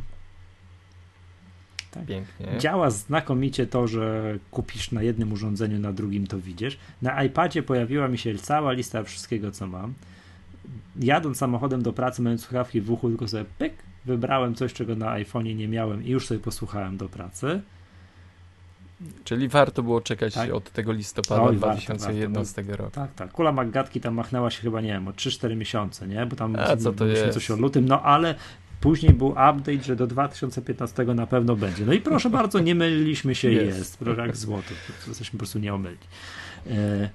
Tak. 1.92 2.06
Pięknie. 2.06 2.48
Działa 2.58 2.90
znakomicie 2.90 3.68
to, 3.68 3.88
że 3.88 4.38
kupisz 4.52 4.92
na 4.92 5.04
jednym 5.04 5.34
urządzeniu, 5.34 5.80
na 5.80 5.94
drugim 5.94 6.28
to 6.28 6.40
widzisz. 6.40 6.78
Na 7.02 7.24
iPadzie 7.24 7.64
pojawiła 7.64 8.08
mi 8.08 8.18
się 8.18 8.38
cała 8.38 8.72
lista 8.72 9.04
wszystkiego, 9.04 9.52
co 9.52 9.68
mam. 9.68 9.94
Jadąc 11.00 11.38
samochodem 11.38 11.82
do 11.82 11.94
pracy, 11.94 12.22
mając 12.22 12.42
słuchawki 12.42 12.82
w 12.82 12.92
uchu, 12.92 13.10
tylko 13.10 13.28
sobie 13.28 13.46
pyk, 13.58 13.74
wybrałem 14.06 14.56
coś, 14.56 14.74
czego 14.74 14.96
na 14.96 15.06
iPhone'ie 15.06 15.56
nie 15.56 15.68
miałem 15.68 16.04
i 16.04 16.10
już 16.10 16.28
sobie 16.28 16.40
posłuchałem 16.40 16.98
do 16.98 17.10
pracy. 17.10 17.62
Czyli 19.24 19.48
warto 19.48 19.84
było 19.84 20.02
czekać 20.02 20.34
tak? 20.34 20.54
od 20.54 20.72
tego 20.72 20.92
listopada 20.92 21.44
Oj, 21.44 21.56
2011 21.56 22.64
warto, 22.64 22.84
roku. 22.84 22.96
Tak, 22.96 23.14
tak. 23.14 23.32
Kula 23.32 23.52
Maggatki 23.52 24.02
tam 24.02 24.14
machnęła 24.14 24.52
się 24.52 24.62
chyba, 24.62 24.82
nie 24.82 24.88
wiem, 24.88 25.08
o 25.08 25.12
3-4 25.12 25.56
miesiące, 25.56 26.08
nie? 26.08 26.26
Bo 26.26 26.36
tam 26.36 26.56
A, 26.56 26.78
co 26.78 26.94
to 26.94 27.06
jest? 27.06 27.34
coś 27.34 27.52
o 27.52 27.56
lutym, 27.56 27.86
no 27.86 28.02
ale 28.02 28.36
Później 28.82 29.14
był 29.14 29.28
update, 29.28 29.84
że 29.84 29.96
do 29.96 30.08
2015 30.08 31.06
na 31.06 31.28
pewno 31.28 31.56
będzie. 31.56 31.86
No 31.86 31.94
i 31.94 32.02
proszę 32.02 32.30
bardzo, 32.30 32.60
nie 32.60 32.76
myliliśmy 32.76 33.36
się, 33.36 33.52
jest. 33.52 33.78
jest. 33.78 33.98
Proszę 33.98 34.22
jak 34.22 34.38
złoto. 34.38 34.74
Jesteśmy 35.08 35.32
po 35.32 35.38
prostu 35.38 35.60
nie 35.60 35.74
omylni. 35.74 35.98
E, 36.70 37.10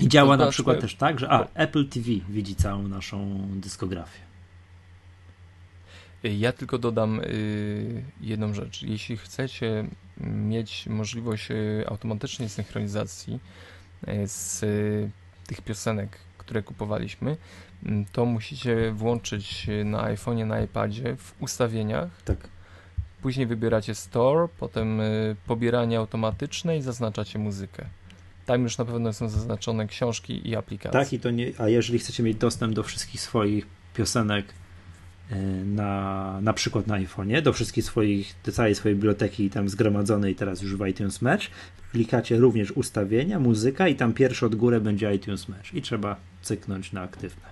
I 0.00 0.08
działa 0.08 0.36
na 0.36 0.46
przykład 0.46 0.80
też 0.80 0.94
tak, 0.94 1.20
że 1.20 1.30
a, 1.30 1.46
Apple 1.54 1.88
TV 1.88 2.06
widzi 2.28 2.56
całą 2.56 2.88
naszą 2.88 3.48
dyskografię. 3.54 4.29
Ja 6.22 6.52
tylko 6.52 6.78
dodam 6.78 7.20
y, 7.20 8.04
jedną 8.20 8.54
rzecz. 8.54 8.82
Jeśli 8.82 9.16
chcecie 9.16 9.84
mieć 10.20 10.86
możliwość 10.86 11.50
y, 11.50 11.84
automatycznej 11.88 12.48
synchronizacji 12.48 13.40
y, 14.08 14.28
z 14.28 14.60
tych 15.46 15.62
piosenek, 15.62 16.18
które 16.38 16.62
kupowaliśmy, 16.62 17.36
mm, 17.84 18.04
to 18.12 18.24
musicie 18.24 18.92
włączyć 18.92 19.66
na 19.84 20.14
iPhone'ie, 20.14 20.46
na 20.46 20.60
iPadzie 20.60 21.16
w 21.16 21.42
ustawieniach. 21.42 22.22
Tak. 22.24 22.48
Później 23.22 23.46
wybieracie 23.46 23.94
Store, 23.94 24.48
potem 24.58 25.00
pobieranie 25.46 25.98
automatyczne 25.98 26.76
i 26.76 26.82
zaznaczacie 26.82 27.38
muzykę. 27.38 27.86
Tam 28.46 28.62
już 28.62 28.78
na 28.78 28.84
pewno 28.84 29.12
są 29.12 29.28
zaznaczone 29.28 29.86
książki 29.86 30.48
i 30.48 30.56
aplikacje. 30.56 31.00
Tak, 31.00 31.12
i 31.12 31.20
to 31.20 31.30
nie, 31.30 31.52
a 31.58 31.68
jeżeli 31.68 31.98
chcecie 31.98 32.22
mieć 32.22 32.36
dostęp 32.36 32.74
do 32.74 32.82
wszystkich 32.82 33.20
swoich 33.20 33.66
piosenek 33.94 34.54
na, 35.64 36.38
na 36.40 36.52
przykład 36.52 36.86
na 36.86 36.94
iPhone'ie, 36.94 37.42
do 37.42 37.52
wszystkich 37.52 37.84
swoich, 37.84 38.34
do 38.44 38.52
całej 38.52 38.74
swojej 38.74 38.96
biblioteki 38.96 39.50
tam 39.50 39.68
zgromadzonej 39.68 40.34
teraz 40.34 40.62
już 40.62 40.76
w 40.76 40.86
iTunes 40.86 41.22
Match, 41.22 41.46
klikacie 41.92 42.36
również 42.36 42.70
ustawienia, 42.70 43.38
muzyka 43.38 43.88
i 43.88 43.94
tam 43.94 44.12
pierwszy 44.12 44.46
od 44.46 44.54
góry 44.54 44.80
będzie 44.80 45.14
iTunes 45.14 45.48
Match 45.48 45.74
i 45.74 45.82
trzeba 45.82 46.16
cyknąć 46.42 46.92
na 46.92 47.02
aktywne. 47.02 47.48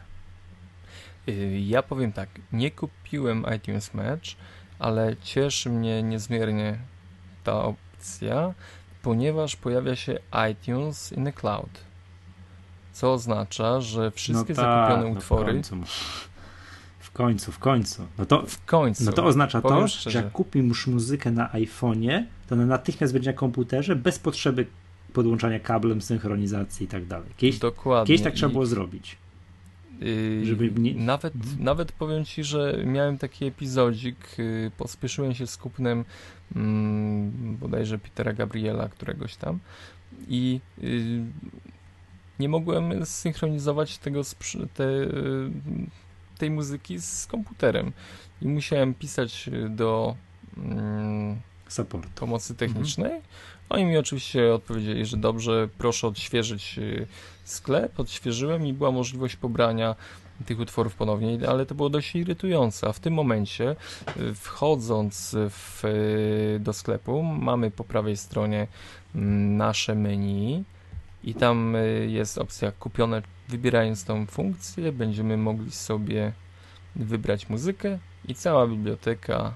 Y, 1.29 1.61
ja 1.67 1.83
powiem 1.83 2.13
tak, 2.13 2.29
nie 2.53 2.71
kupiłem 2.71 3.45
iTunes 3.57 3.95
Match, 3.95 4.29
ale 4.79 5.17
cieszy 5.23 5.71
mnie 5.71 6.03
niezmiernie 6.03 6.79
ta 7.45 7.65
opcja, 7.65 8.55
ponieważ 9.03 9.57
pojawia 9.57 9.97
się 9.97 10.19
iTunes 10.53 11.13
in 11.13 11.25
the 11.25 11.33
cloud. 11.33 11.71
Co 12.93 13.13
oznacza, 13.13 13.81
że 13.81 14.11
wszystkie 14.11 14.55
no 14.55 14.63
tak, 14.63 14.65
zakupione 14.65 15.11
no 15.11 15.19
utwory. 15.19 15.63
W 17.19 17.21
końcu, 17.21 17.53
w 17.53 17.59
końcu. 17.59 18.07
No 18.19 18.27
to, 18.27 18.47
w 18.47 18.65
końcu. 18.65 19.05
No 19.05 19.13
to 19.13 19.25
oznacza 19.25 19.61
to, 19.63 19.89
szczerze. 19.89 20.11
że 20.11 20.19
jak 20.19 20.33
kupisz 20.33 20.87
muzykę 20.87 21.31
na 21.31 21.49
iPhone'ie, 21.49 22.25
to 22.49 22.55
ona 22.55 22.67
natychmiast 22.67 23.13
będzie 23.13 23.31
na 23.31 23.37
komputerze 23.37 23.97
bez 23.97 24.19
potrzeby 24.19 24.67
podłączania 25.13 25.61
kablem, 25.61 26.03
synchronizacji 26.03 26.85
i 26.85 26.89
tak 26.89 27.07
dalej. 27.07 27.29
Kiedyś, 27.37 27.59
Dokładnie. 27.59 28.07
Kiedyś 28.07 28.25
tak 28.25 28.35
trzeba 28.35 28.53
było 28.53 28.67
zrobić. 28.67 29.17
Yy, 30.01 30.47
żeby 30.47 30.71
nie... 30.81 30.95
nawet, 30.95 31.35
mhm. 31.35 31.65
nawet 31.65 31.93
powiem 31.93 32.25
ci, 32.25 32.45
że 32.45 32.83
miałem 32.85 33.19
taki 33.19 33.45
epizodzik, 33.45 34.39
yy, 34.39 34.71
pospieszyłem 34.77 35.35
się 35.35 35.47
z 35.47 35.57
kupnem 35.57 36.05
yy, 36.55 36.63
bodajże 37.61 37.99
Petera 37.99 38.33
Gabriela, 38.33 38.89
któregoś 38.89 39.37
tam 39.37 39.59
i 40.29 40.61
yy, 40.79 41.25
nie 42.39 42.49
mogłem 42.49 43.07
zsynchronizować 43.07 43.99
tego 43.99 44.23
te, 44.75 44.85
tej 46.39 46.51
muzyki 46.51 47.01
z 47.01 47.27
komputerem 47.27 47.93
i 48.43 48.49
musiałem 48.49 48.95
pisać 48.95 49.51
do 49.69 50.17
Support. 51.69 52.09
pomocy 52.09 52.55
technicznej. 52.55 53.13
Mhm. 53.13 53.23
Oni 53.69 53.85
mi 53.85 53.99
oczywiście 53.99 54.55
odpowiedzieli, 54.55 55.07
że 55.07 55.17
dobrze, 55.17 55.69
proszę 55.79 56.07
odświeżyć 56.07 56.79
y, 56.79 57.07
sklep. 57.45 58.01
Odświeżyłem 58.01 58.67
i 58.67 58.73
była 58.73 58.91
możliwość 58.91 59.37
pobrania 59.37 59.95
tych 60.47 60.61
utworów 60.61 60.95
ponownie, 60.95 61.49
ale 61.49 61.67
to 61.67 61.75
było 61.75 61.91
dość 61.91 62.17
irytujące. 62.17 62.89
A 62.89 62.93
w 62.93 63.01
tym 63.01 63.15
momencie, 63.15 63.77
y, 64.17 64.35
wchodząc 64.35 65.37
w, 65.51 65.85
y, 65.85 66.61
do 66.61 66.73
sklepu, 66.73 67.23
mamy 67.23 67.71
po 67.71 67.85
prawej 67.85 68.17
stronie 68.17 68.67
mm, 69.15 69.57
nasze 69.57 69.95
menu 69.95 70.65
i 71.25 71.35
tam 71.35 71.77
jest 72.07 72.39
opcja 72.39 72.73
kupione. 72.73 73.23
Wybierając 73.49 74.05
tą 74.05 74.27
funkcję, 74.27 74.93
będziemy 74.93 75.37
mogli 75.37 75.71
sobie 75.71 76.33
wybrać 76.97 77.49
muzykę 77.49 77.99
i 78.29 78.35
cała 78.35 78.67
biblioteka 78.67 79.53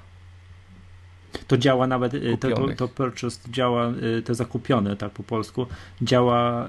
to 1.47 1.59
działa 1.59 1.87
nawet, 1.87 2.15
y, 2.15 2.39
to, 2.41 2.51
to, 2.51 2.69
to 2.77 2.89
purchase 2.89 3.51
działa, 3.51 3.93
y, 4.19 4.23
to 4.23 4.35
zakupione, 4.35 4.97
tak 4.97 5.13
po 5.13 5.23
polsku, 5.23 5.67
działa, 6.03 6.69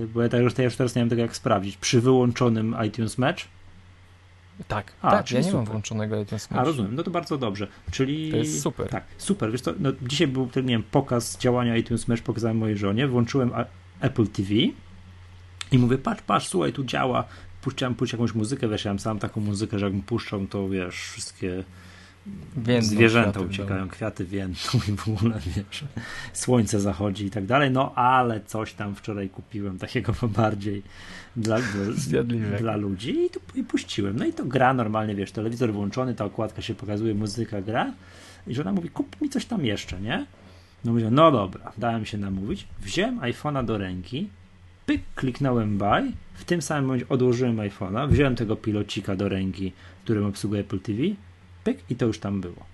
yy, 0.00 0.08
bo 0.14 0.22
ja, 0.22 0.38
już, 0.38 0.58
ja 0.58 0.64
już 0.64 0.76
teraz 0.76 0.94
nie 0.94 1.02
wiem 1.02 1.08
tego 1.08 1.22
jak 1.22 1.36
sprawdzić, 1.36 1.76
przy 1.76 2.00
wyłączonym 2.00 2.76
iTunes 2.86 3.18
Match? 3.18 3.44
Tak, 4.68 4.92
A, 5.02 5.10
tak, 5.10 5.30
ja 5.30 5.38
nie 5.38 5.44
super. 5.44 5.56
mam 5.56 5.64
włączonego 5.64 6.20
iTunes 6.20 6.50
Match. 6.50 6.60
A, 6.62 6.64
rozumiem, 6.64 6.94
no 6.94 7.02
to 7.02 7.10
bardzo 7.10 7.38
dobrze, 7.38 7.68
czyli... 7.90 8.30
To 8.30 8.36
jest 8.36 8.62
super. 8.62 8.88
Tak, 8.88 9.04
super, 9.18 9.52
wiesz 9.52 9.60
co, 9.60 9.72
no, 9.78 9.92
dzisiaj 10.02 10.26
był, 10.26 10.48
nie 10.56 10.62
wiem, 10.62 10.82
pokaz 10.90 11.38
działania 11.38 11.76
iTunes 11.76 12.08
Match, 12.08 12.22
pokazałem 12.22 12.56
mojej 12.56 12.76
żonie, 12.76 13.06
włączyłem 13.06 13.50
Apple 14.00 14.26
TV 14.26 14.50
i 15.72 15.78
mówię, 15.78 15.98
patrz, 15.98 16.22
patrz, 16.22 16.48
słuchaj, 16.48 16.72
tu 16.72 16.84
działa, 16.84 17.24
puściłem 17.62 17.94
puścić 17.94 18.12
jakąś 18.12 18.34
muzykę, 18.34 18.68
wiesz, 18.68 18.84
ja 18.84 18.98
sam 18.98 19.18
taką 19.18 19.40
muzykę, 19.40 19.78
że 19.78 19.86
jakbym 19.86 20.02
puszczał, 20.02 20.46
to 20.46 20.68
wiesz, 20.68 20.94
wszystkie 20.94 21.64
Więdną 22.56 22.90
zwierzęta 22.90 23.40
uciekają, 23.40 23.88
kwiaty 23.88 24.24
więdą 24.24 24.58
i 24.88 24.96
w 24.96 25.08
ogóle 25.08 25.40
wiesz, 25.46 25.84
słońce 26.32 26.80
zachodzi 26.80 27.26
i 27.26 27.30
tak 27.30 27.46
dalej, 27.46 27.70
no 27.70 27.94
ale 27.94 28.40
coś 28.40 28.74
tam 28.74 28.94
wczoraj 28.94 29.28
kupiłem 29.28 29.78
takiego 29.78 30.12
bardziej 30.22 30.82
dla, 31.36 31.58
dla, 32.08 32.22
dla 32.58 32.76
ludzi 32.76 33.24
i, 33.24 33.30
to, 33.30 33.40
i 33.54 33.64
puściłem. 33.64 34.16
No 34.18 34.26
i 34.26 34.32
to 34.32 34.44
gra 34.44 34.74
normalnie, 34.74 35.14
wiesz, 35.14 35.32
telewizor 35.32 35.72
włączony, 35.72 36.14
ta 36.14 36.24
okładka 36.24 36.62
się 36.62 36.74
pokazuje, 36.74 37.14
muzyka 37.14 37.62
gra 37.62 37.92
i 38.46 38.54
żona 38.54 38.72
mówi, 38.72 38.88
kup 38.88 39.20
mi 39.20 39.28
coś 39.28 39.44
tam 39.44 39.64
jeszcze, 39.64 40.00
nie? 40.00 40.26
No 40.84 40.92
mówię, 40.92 41.10
no 41.10 41.32
dobra, 41.32 41.72
dałem 41.78 42.06
się 42.06 42.18
namówić, 42.18 42.66
wziąłem 42.80 43.20
iPhone'a 43.20 43.64
do 43.64 43.78
ręki, 43.78 44.28
pyk, 44.86 45.02
kliknąłem 45.14 45.78
buy, 45.78 46.12
w 46.34 46.44
tym 46.44 46.62
samym 46.62 46.84
momencie 46.84 47.08
odłożyłem 47.08 47.56
iPhone'a, 47.56 48.10
wziąłem 48.10 48.36
tego 48.36 48.56
pilocika 48.56 49.16
do 49.16 49.28
ręki, 49.28 49.72
którym 50.04 50.24
obsługuje 50.24 50.60
Apple 50.60 50.80
TV, 50.80 50.98
pyk 51.64 51.90
i 51.90 51.96
to 51.96 52.06
już 52.06 52.18
tam 52.18 52.40
było. 52.40 52.64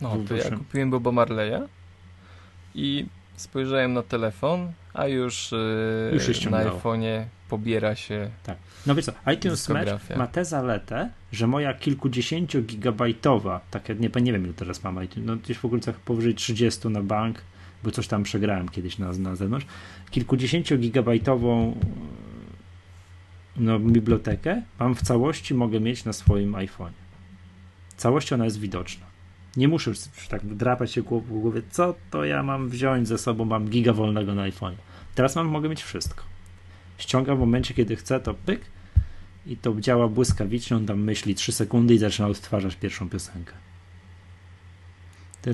No, 0.00 0.16
to 0.28 0.36
ja 0.36 0.50
kupiłem 0.50 0.90
Boba 0.90 1.12
Marleya 1.12 1.60
i 2.74 3.06
spojrzałem 3.36 3.92
na 3.92 4.02
telefon, 4.02 4.72
a 4.94 5.06
już, 5.06 5.52
yy, 5.52 6.18
już 6.28 6.44
na 6.44 6.64
iPhone'ie 6.64 7.24
pobiera 7.48 7.94
się 7.94 8.30
Tak. 8.42 8.56
No 8.86 8.94
wiesz 8.94 9.04
co, 9.04 9.12
iTunes 9.32 9.68
Match 9.68 10.16
ma 10.16 10.26
tę 10.26 10.44
zaletę, 10.44 11.10
że 11.32 11.46
moja 11.46 11.74
kilkudziesięciogigabajtowa, 11.74 13.60
takie, 13.70 13.94
nie, 13.94 14.10
nie 14.22 14.32
wiem 14.32 14.44
ile 14.44 14.54
teraz 14.54 14.84
mam 14.84 14.98
no 15.16 15.36
gdzieś 15.36 15.58
w 15.58 15.64
okolicach 15.64 16.00
powyżej 16.00 16.34
30 16.34 16.88
na 16.88 17.02
bank, 17.02 17.38
bo 17.84 17.90
coś 17.90 18.08
tam 18.08 18.22
przegrałem 18.22 18.68
kiedyś 18.68 18.98
na, 18.98 19.12
na 19.12 19.36
zewnątrz, 19.36 19.66
kilkudziesięciogigabajtową 20.10 21.76
no, 23.60 23.78
bibliotekę 23.78 24.62
mam 24.78 24.94
w 24.94 25.02
całości, 25.02 25.54
mogę 25.54 25.80
mieć 25.80 26.04
na 26.04 26.12
swoim 26.12 26.54
iPhone. 26.54 26.92
Całość 27.96 28.32
ona 28.32 28.44
jest 28.44 28.60
widoczna. 28.60 29.06
Nie 29.56 29.68
muszę 29.68 29.90
już 29.90 30.28
tak 30.28 30.46
drapać 30.46 30.92
się 30.92 31.02
w 31.02 31.04
głowie, 31.28 31.62
co 31.70 31.94
to 32.10 32.24
ja 32.24 32.42
mam 32.42 32.68
wziąć 32.68 33.08
ze 33.08 33.18
sobą, 33.18 33.44
mam 33.44 33.68
giga 33.68 33.92
wolnego 33.92 34.34
na 34.34 34.42
iPhone. 34.42 34.76
Teraz 35.14 35.36
mam, 35.36 35.46
mogę 35.46 35.68
mieć 35.68 35.82
wszystko. 35.82 36.24
Ściągam 36.98 37.36
w 37.36 37.40
momencie, 37.40 37.74
kiedy 37.74 37.96
chcę, 37.96 38.20
to 38.20 38.34
pyk 38.34 38.60
i 39.46 39.56
to 39.56 39.80
działa 39.80 40.08
błyskawicznie, 40.08 40.76
on 40.76 40.86
tam 40.86 41.00
myśli 41.00 41.34
3 41.34 41.52
sekundy 41.52 41.94
i 41.94 41.98
zaczyna 41.98 42.28
odtwarzać 42.28 42.76
pierwszą 42.76 43.08
piosenkę. 43.08 43.52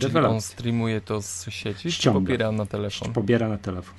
Czyli 0.01 0.19
on 0.19 0.40
streamuje 0.40 1.01
to 1.01 1.23
z 1.23 1.47
sieci, 1.51 1.92
Ściąga. 1.92 2.21
czy 2.21 2.25
pobiera 2.25 2.53
na 2.53 2.66
telefon? 2.66 3.12
Pobiera 3.12 3.49
na 3.49 3.59
telefon. 3.59 3.95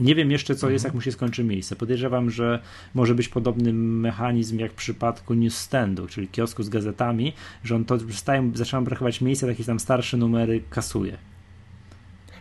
Nie 0.00 0.14
wiem 0.14 0.30
jeszcze, 0.30 0.54
co 0.54 0.70
jest, 0.70 0.84
mhm. 0.84 0.88
jak 0.88 0.94
mu 0.94 1.00
się 1.00 1.12
skończy 1.12 1.44
miejsce. 1.44 1.76
Podejrzewam, 1.76 2.30
że 2.30 2.62
może 2.94 3.14
być 3.14 3.28
podobny 3.28 3.72
mechanizm 3.72 4.58
jak 4.58 4.72
w 4.72 4.74
przypadku 4.74 5.34
newsstandu, 5.34 6.06
czyli 6.06 6.28
kiosku 6.28 6.62
z 6.62 6.68
gazetami, 6.68 7.32
że 7.64 7.76
on 7.76 7.84
to 7.84 7.98
staje, 8.10 8.50
zaczyna 8.54 8.82
brakować 8.82 9.20
miejsca, 9.20 9.46
takie 9.46 9.64
tam 9.64 9.80
starsze 9.80 10.16
numery 10.16 10.62
kasuje. 10.70 11.18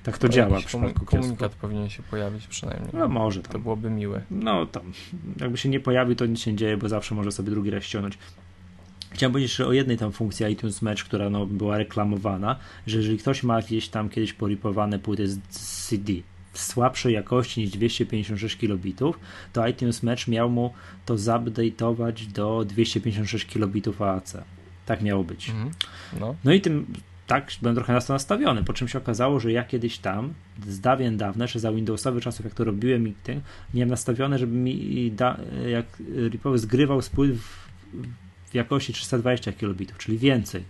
Tak 0.04 0.18
to, 0.18 0.30
działa 0.30 0.60
w 0.60 0.66
przypadku 0.66 1.06
komunikat 1.06 1.40
kiosku. 1.40 1.62
powinien 1.62 1.90
się 1.90 2.04
pojawić 2.04 2.48
przynajmniej. 2.48 2.90
No 2.94 3.08
może. 3.08 3.42
Tam. 3.42 3.52
To 3.52 3.60
byłoby 3.60 3.90
miłe. 3.90 4.22
No 4.32 4.66
tam, 4.66 4.92
jakby 5.42 5.58
się 5.58 5.70
nie 5.70 5.80
pojawił, 5.80 6.16
to 6.16 6.26
nic 6.26 6.40
się 6.40 6.52
nie 6.52 6.58
dzieje, 6.58 6.78
bo 6.78 6.90
zawsze 6.90 7.16
może 7.16 7.32
sobie 7.32 7.50
drugi 7.52 7.70
raz 7.70 7.84
ściągnąć. 7.84 8.18
Chciałem 9.12 9.32
powiedzieć 9.32 9.52
jeszcze 9.52 9.68
o 9.68 9.74
jednej 9.74 9.98
tam 9.98 10.12
funkcji 10.12 10.46
iTunes 10.52 10.82
Match, 10.82 11.04
która 11.04 11.30
no, 11.30 11.46
była 11.46 11.78
reklamowana, 11.78 12.60
że 12.88 12.98
jeżeli 12.98 13.18
ktoś 13.18 13.44
ma 13.44 13.56
jakieś 13.56 13.90
tam 13.90 14.10
kiedyś 14.10 14.34
poripowane 14.34 15.00
płyty 15.00 15.28
z 15.28 15.40
CD, 15.88 16.14
słabszej 16.60 17.14
jakości 17.14 17.62
niż 17.62 17.70
256 17.70 18.58
kilobitów, 18.58 19.20
to 19.54 19.68
iTunes 19.68 20.04
Match 20.04 20.28
miał 20.28 20.50
mu 20.50 20.74
to 21.06 21.16
zupdate'ować 21.16 22.26
do 22.26 22.66
256 22.66 23.46
kilobitów 23.46 24.02
AAC. 24.02 24.38
Tak 24.86 25.02
miało 25.02 25.24
być. 25.24 25.50
Mhm. 25.50 25.72
No. 26.20 26.36
no 26.44 26.54
i 26.54 26.62
tym 26.62 26.86
tak 27.28 27.52
byłem 27.62 27.76
trochę 27.76 27.94
na 27.94 28.02
to 28.02 28.14
nastawiony, 28.14 28.64
po 28.64 28.74
czym 28.74 28.88
się 28.88 28.98
okazało, 28.98 29.40
że 29.40 29.52
ja 29.52 29.64
kiedyś 29.64 29.98
tam, 29.98 30.34
z 30.68 30.80
dawien 30.80 31.18
dawna, 31.18 31.44
jeszcze 31.44 31.60
za 31.60 31.72
Windowsowy 31.72 32.22
czasów, 32.22 32.46
jak 32.46 32.54
to 32.54 32.64
robiłem 32.64 33.08
i 33.08 33.14
tym, 33.14 33.42
miałem 33.74 33.90
nastawione, 33.90 34.40
żeby 34.40 34.54
mi 34.54 35.12
da, 35.12 35.38
jak 35.68 35.86
Ripowy 36.30 36.60
zgrywał 36.60 37.02
spływ 37.02 37.42
w, 37.42 37.68
w 38.52 38.54
jakości 38.54 38.94
320 38.94 39.54
kilobitów, 39.54 39.98
czyli 39.98 40.18
więcej. 40.18 40.64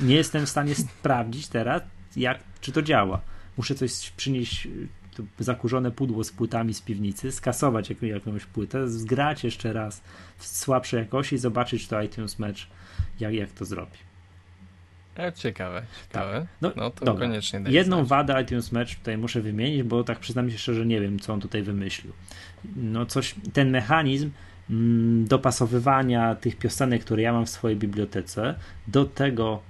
Nie 0.00 0.14
jestem 0.14 0.46
w 0.46 0.48
stanie 0.48 0.74
sprawdzić 0.74 1.48
teraz, 1.48 1.82
jak, 2.16 2.38
czy 2.60 2.72
to 2.72 2.82
działa 2.82 3.20
muszę 3.56 3.74
coś 3.74 4.10
przynieść 4.10 4.68
zakurzone 5.38 5.90
pudło 5.90 6.24
z 6.24 6.32
płytami 6.32 6.74
z 6.74 6.80
piwnicy, 6.80 7.32
skasować 7.32 7.90
jak, 7.90 8.02
jakąś 8.02 8.44
płytę, 8.44 8.88
zgrać 8.88 9.44
jeszcze 9.44 9.72
raz 9.72 10.02
w 10.36 10.46
słabszej 10.46 10.98
jakości 11.00 11.34
i 11.34 11.38
zobaczyć 11.38 11.88
to 11.88 12.02
iTunes 12.02 12.38
Match, 12.38 12.60
jak, 13.20 13.34
jak 13.34 13.50
to 13.50 13.64
zrobi. 13.64 13.98
Ciekawe, 15.16 15.32
ciekawe. 15.32 15.86
Tak. 16.12 16.46
No, 16.60 16.72
no 16.76 16.90
to 16.90 17.04
dobra. 17.04 17.26
koniecznie 17.26 17.60
Jedną 17.68 17.96
znać. 17.96 18.08
wadę 18.08 18.42
iTunes 18.42 18.72
Match 18.72 18.94
tutaj 18.94 19.18
muszę 19.18 19.40
wymienić, 19.40 19.82
bo 19.82 20.04
tak 20.04 20.18
przyznam 20.18 20.50
się 20.50 20.58
szczerze, 20.58 20.86
nie 20.86 21.00
wiem, 21.00 21.18
co 21.18 21.32
on 21.32 21.40
tutaj 21.40 21.62
wymyślił. 21.62 22.12
No 22.76 23.06
coś, 23.06 23.34
ten 23.52 23.70
mechanizm 23.70 24.30
mm, 24.70 25.26
dopasowywania 25.26 26.34
tych 26.34 26.56
piosenek, 26.56 27.04
które 27.04 27.22
ja 27.22 27.32
mam 27.32 27.46
w 27.46 27.50
swojej 27.50 27.76
bibliotece, 27.76 28.54
do 28.86 29.04
tego 29.04 29.62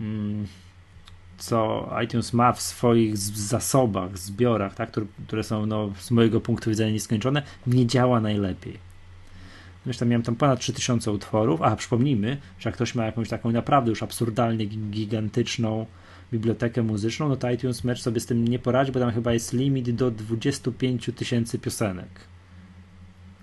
mm, 0.00 0.46
co 1.38 1.90
iTunes 2.04 2.32
ma 2.32 2.52
w 2.52 2.62
swoich 2.62 3.16
zasobach, 3.16 4.18
zbiorach, 4.18 4.74
tak, 4.74 4.90
które, 4.90 5.06
które 5.26 5.44
są 5.44 5.66
no, 5.66 5.90
z 5.98 6.10
mojego 6.10 6.40
punktu 6.40 6.70
widzenia 6.70 6.92
nieskończone, 6.92 7.42
nie 7.66 7.86
działa 7.86 8.20
najlepiej. 8.20 8.88
Zresztą 9.84 10.06
miałem 10.06 10.22
tam 10.22 10.36
ponad 10.36 10.60
3000 10.60 11.12
utworów, 11.12 11.62
a 11.62 11.76
przypomnijmy, 11.76 12.36
że 12.58 12.68
jak 12.68 12.74
ktoś 12.74 12.94
ma 12.94 13.06
jakąś 13.06 13.28
taką 13.28 13.52
naprawdę 13.52 13.90
już 13.90 14.02
absurdalnie 14.02 14.66
gigantyczną 14.66 15.86
bibliotekę 16.32 16.82
muzyczną, 16.82 17.28
no 17.28 17.36
to 17.36 17.50
iTunes 17.50 17.84
Match 17.84 18.00
sobie 18.00 18.20
z 18.20 18.26
tym 18.26 18.48
nie 18.48 18.58
poradzi, 18.58 18.92
bo 18.92 19.00
tam 19.00 19.12
chyba 19.12 19.32
jest 19.32 19.52
limit 19.52 19.90
do 19.90 20.10
25 20.10 21.10
tysięcy 21.16 21.58
piosenek. 21.58 22.08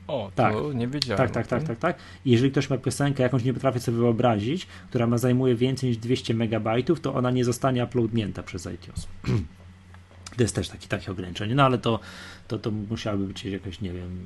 O, 0.08 0.32
tak. 0.36 0.56
nie 0.74 0.88
wiedziałem. 0.88 1.18
Tak, 1.18 1.32
tak, 1.32 1.48
tak, 1.48 1.64
tak, 1.64 1.80
tak. 1.80 1.98
I 2.26 2.32
jeżeli 2.32 2.52
ktoś 2.52 2.70
ma 2.70 2.78
piosenkę, 2.78 3.24
jakąś 3.24 3.44
nie 3.44 3.54
potrafię 3.54 3.80
sobie 3.80 3.98
wyobrazić, 3.98 4.68
która 4.90 5.08
ma 5.08 5.18
zajmuje 5.18 5.56
więcej 5.56 5.90
niż 5.90 5.98
200 5.98 6.34
megabajtów, 6.34 7.00
to 7.00 7.14
ona 7.14 7.32
nie 7.32 7.46
zostanie 7.46 7.84
uploadnięta 7.84 8.44
przez 8.44 8.66
iTunes. 8.66 9.08
to 10.38 10.44
jest 10.44 10.56
też 10.56 10.70
taki, 10.70 10.88
takie 10.88 11.12
ograniczenie, 11.12 11.56
no 11.56 11.64
ale 11.64 11.78
to, 11.78 12.00
to, 12.48 12.60
to 12.60 12.72
musiałaby 12.72 13.28
być 13.28 13.46
jakaś, 13.46 13.82
nie 13.82 13.94
wiem, 13.94 14.26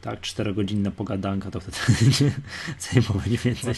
tak, 0.00 0.20
czterogodzinna 0.20 0.90
pogadanka, 0.90 1.50
to 1.50 1.60
wtedy 1.60 2.10
zajmować 2.92 3.28
więcej. 3.28 3.74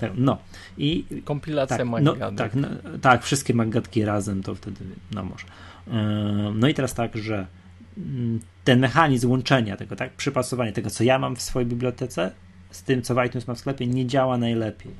Tak, 0.00 0.12
no 0.16 0.38
i 0.78 1.04
kompilacja 1.24 1.76
tak, 1.76 1.86
no, 2.02 2.32
tak, 2.36 2.54
no, 2.54 2.68
tak, 3.02 3.24
wszystkie 3.24 3.54
magatki 3.54 4.04
razem, 4.04 4.42
to 4.42 4.54
wtedy, 4.54 4.84
no 5.10 5.24
może. 5.24 5.44
No 6.54 6.68
i 6.68 6.74
teraz 6.74 6.94
tak, 6.94 7.16
że 7.16 7.46
mm, 7.96 8.40
ten 8.68 8.80
mechanizm 8.80 9.30
łączenia 9.30 9.76
tego, 9.76 9.96
tak, 9.96 10.12
przypasowania 10.12 10.72
tego, 10.72 10.90
co 10.90 11.04
ja 11.04 11.18
mam 11.18 11.36
w 11.36 11.42
swojej 11.42 11.66
bibliotece, 11.66 12.30
z 12.70 12.82
tym, 12.82 13.02
co 13.02 13.14
w 13.14 13.24
iTunes 13.26 13.48
ma 13.48 13.54
w 13.54 13.58
sklepie, 13.58 13.86
nie 13.86 14.06
działa 14.06 14.38
najlepiej. 14.38 14.92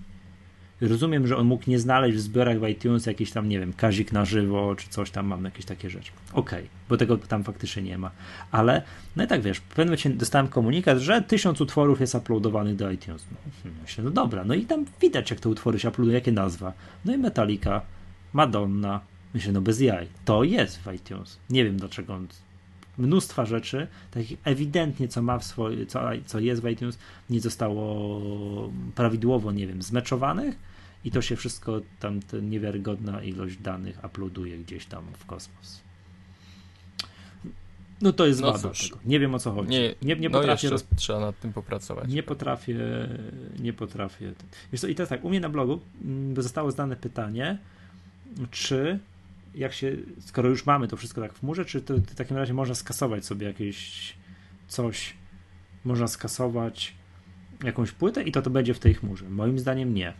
Rozumiem, 0.80 1.26
że 1.26 1.36
on 1.36 1.46
mógł 1.46 1.70
nie 1.70 1.78
znaleźć 1.78 2.16
w 2.16 2.20
zbiorach 2.20 2.60
w 2.60 2.68
iTunes 2.68 3.06
jakiś 3.06 3.30
tam, 3.30 3.48
nie 3.48 3.60
wiem, 3.60 3.72
kazik 3.72 4.12
na 4.12 4.24
żywo, 4.24 4.74
czy 4.76 4.88
coś 4.88 5.10
tam 5.10 5.26
mam, 5.26 5.44
jakieś 5.44 5.64
takie 5.64 5.90
rzeczy. 5.90 6.12
Okej, 6.32 6.58
okay, 6.58 6.68
bo 6.88 6.96
tego 6.96 7.18
tam 7.18 7.44
faktycznie 7.44 7.82
nie 7.82 7.98
ma. 7.98 8.10
Ale, 8.50 8.82
no 9.16 9.24
i 9.24 9.26
tak 9.26 9.42
wiesz, 9.42 9.58
w 9.58 9.62
pewnym 9.62 9.86
momencie 9.86 10.10
dostałem 10.10 10.48
komunikat, 10.48 10.98
że 10.98 11.22
tysiąc 11.22 11.60
utworów 11.60 12.00
jest 12.00 12.14
uploadowanych 12.14 12.76
do 12.76 12.90
iTunes. 12.90 13.26
No, 13.30 13.36
hmm, 13.62 13.80
myślę, 13.82 14.04
no 14.04 14.10
dobra, 14.10 14.44
no 14.44 14.54
i 14.54 14.62
tam 14.62 14.84
widać, 15.00 15.30
jak 15.30 15.40
te 15.40 15.48
utwory 15.48 15.78
się 15.78 15.88
uploadują, 15.88 16.14
jakie 16.14 16.32
nazwa. 16.32 16.72
No 17.04 17.14
i 17.14 17.18
Metallica, 17.18 17.80
Madonna. 18.32 19.00
Myślę, 19.34 19.52
no 19.52 19.60
bez 19.60 19.80
jaj. 19.80 20.06
To 20.24 20.44
jest 20.44 20.78
w 20.78 20.92
iTunes. 20.94 21.38
Nie 21.50 21.64
wiem, 21.64 21.76
dlaczego 21.76 22.14
on 22.14 22.28
mnóstwa 22.98 23.44
rzeczy, 23.44 23.86
takich 24.10 24.38
ewidentnie, 24.44 25.08
co 25.08 25.22
ma 25.22 25.38
w 25.38 25.44
swoje, 25.44 25.86
co, 25.86 26.00
co 26.26 26.40
jest 26.40 26.62
w 26.62 26.68
iTunes, 26.68 26.98
nie 27.30 27.40
zostało 27.40 28.20
prawidłowo, 28.94 29.52
nie 29.52 29.66
wiem, 29.66 29.82
zmeczowanych 29.82 30.58
i 31.04 31.10
to 31.10 31.22
się 31.22 31.36
wszystko 31.36 31.80
tam, 32.00 32.20
niewiarygodna 32.42 33.22
ilość 33.22 33.56
danych 33.56 34.04
uploaduje 34.04 34.58
gdzieś 34.58 34.86
tam 34.86 35.04
w 35.18 35.26
kosmos. 35.26 35.80
No 38.00 38.12
to 38.12 38.26
jest 38.26 38.40
no 38.40 38.52
wada 38.52 38.68
tego. 38.68 38.98
Nie 39.04 39.20
wiem 39.20 39.34
o 39.34 39.38
co 39.38 39.52
chodzi. 39.52 39.70
Nie, 39.70 39.94
nie, 40.02 40.16
nie 40.16 40.28
no 40.28 40.38
potrafię. 40.38 40.70
Roz... 40.70 40.86
trzeba 40.96 41.20
nad 41.20 41.40
tym 41.40 41.52
popracować. 41.52 42.08
Nie 42.08 42.22
potrafię, 42.22 42.78
nie 43.58 43.72
potrafię. 43.72 44.32
Wiesz 44.72 44.80
co, 44.80 44.86
I 44.86 44.94
teraz 44.94 45.08
tak, 45.08 45.24
u 45.24 45.28
mnie 45.28 45.40
na 45.40 45.48
blogu 45.48 45.80
mm, 46.04 46.42
zostało 46.42 46.70
zdane 46.70 46.96
pytanie, 46.96 47.58
czy 48.50 48.98
jak 49.54 49.72
się, 49.72 49.96
skoro 50.20 50.48
już 50.48 50.66
mamy 50.66 50.88
to 50.88 50.96
wszystko 50.96 51.20
tak 51.20 51.32
w 51.32 51.40
chmurze, 51.40 51.64
czy 51.64 51.82
to, 51.82 51.94
w 51.94 52.14
takim 52.14 52.36
razie 52.36 52.54
można 52.54 52.74
skasować 52.74 53.24
sobie 53.24 53.46
jakieś 53.46 54.14
coś, 54.68 55.14
można 55.84 56.08
skasować 56.08 56.94
jakąś 57.64 57.92
płytę 57.92 58.22
i 58.22 58.32
to 58.32 58.42
to 58.42 58.50
będzie 58.50 58.74
w 58.74 58.78
tej 58.78 58.94
chmurze? 58.94 59.28
Moim 59.30 59.58
zdaniem 59.58 59.94
nie. 59.94 60.12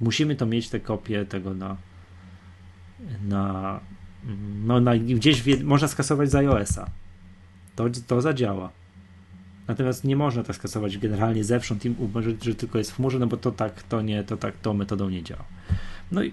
Musimy 0.00 0.36
to 0.36 0.46
mieć 0.46 0.68
te 0.68 0.80
kopie 0.80 1.24
tego 1.24 1.54
na 1.54 1.76
na, 3.24 3.80
no, 4.64 4.80
na 4.80 4.96
gdzieś 4.96 5.42
w, 5.42 5.64
można 5.64 5.88
skasować 5.88 6.30
z 6.30 6.34
iOS-a. 6.34 6.90
To, 7.76 7.84
to 8.06 8.20
zadziała. 8.20 8.70
Natomiast 9.68 10.04
nie 10.04 10.16
można 10.16 10.42
tak 10.42 10.56
skasować 10.56 10.98
generalnie 10.98 11.44
zewsząd, 11.44 11.82
że, 12.20 12.30
że 12.42 12.54
tylko 12.54 12.78
jest 12.78 12.90
w 12.90 12.96
chmurze, 12.96 13.18
no 13.18 13.26
bo 13.26 13.36
to 13.36 13.52
tak, 13.52 13.82
to 13.82 14.02
nie, 14.02 14.24
to 14.24 14.36
tak, 14.36 14.58
tą 14.58 14.74
metodą 14.74 15.08
nie 15.10 15.22
działa. 15.22 15.44
No 16.12 16.22
i 16.22 16.32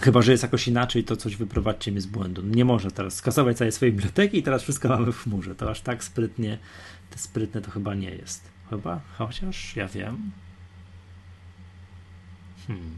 Chyba, 0.00 0.22
że 0.22 0.32
jest 0.32 0.42
jakoś 0.42 0.68
inaczej, 0.68 1.04
to 1.04 1.16
coś 1.16 1.36
wyprowadźcie 1.36 1.92
mnie 1.92 2.00
z 2.00 2.06
błędu. 2.06 2.42
Nie 2.42 2.64
można 2.64 2.90
teraz 2.90 3.14
skasować 3.14 3.56
całej 3.56 3.72
swojej 3.72 3.92
biblioteki 3.92 4.38
i 4.38 4.42
teraz 4.42 4.62
wszystko 4.62 4.88
mamy 4.88 5.12
w 5.12 5.22
chmurze. 5.22 5.54
To 5.54 5.70
aż 5.70 5.80
tak 5.80 6.04
sprytnie, 6.04 6.58
te 7.10 7.18
sprytne 7.18 7.60
to 7.60 7.70
chyba 7.70 7.94
nie 7.94 8.10
jest. 8.10 8.48
Chyba? 8.70 9.00
Chociaż 9.18 9.76
ja 9.76 9.88
wiem. 9.88 10.30
Hmm. 12.66 12.94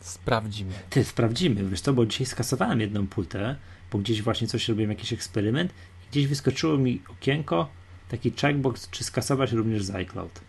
Sprawdzimy. 0.00 0.72
Ty, 0.90 1.04
sprawdzimy. 1.04 1.68
Wiesz 1.68 1.80
co, 1.80 1.92
bo 1.92 2.06
dzisiaj 2.06 2.26
skasowałem 2.26 2.80
jedną 2.80 3.06
płytę, 3.06 3.56
bo 3.92 3.98
gdzieś 3.98 4.22
właśnie 4.22 4.46
coś 4.46 4.68
robiłem, 4.68 4.90
jakiś 4.90 5.12
eksperyment 5.12 5.72
i 6.04 6.10
gdzieś 6.10 6.26
wyskoczyło 6.26 6.78
mi 6.78 7.02
okienko, 7.08 7.68
taki 8.08 8.30
checkbox, 8.30 8.90
czy 8.90 9.04
skasować 9.04 9.52
również 9.52 9.84
z 9.84 9.90
iCloud. 9.90 10.40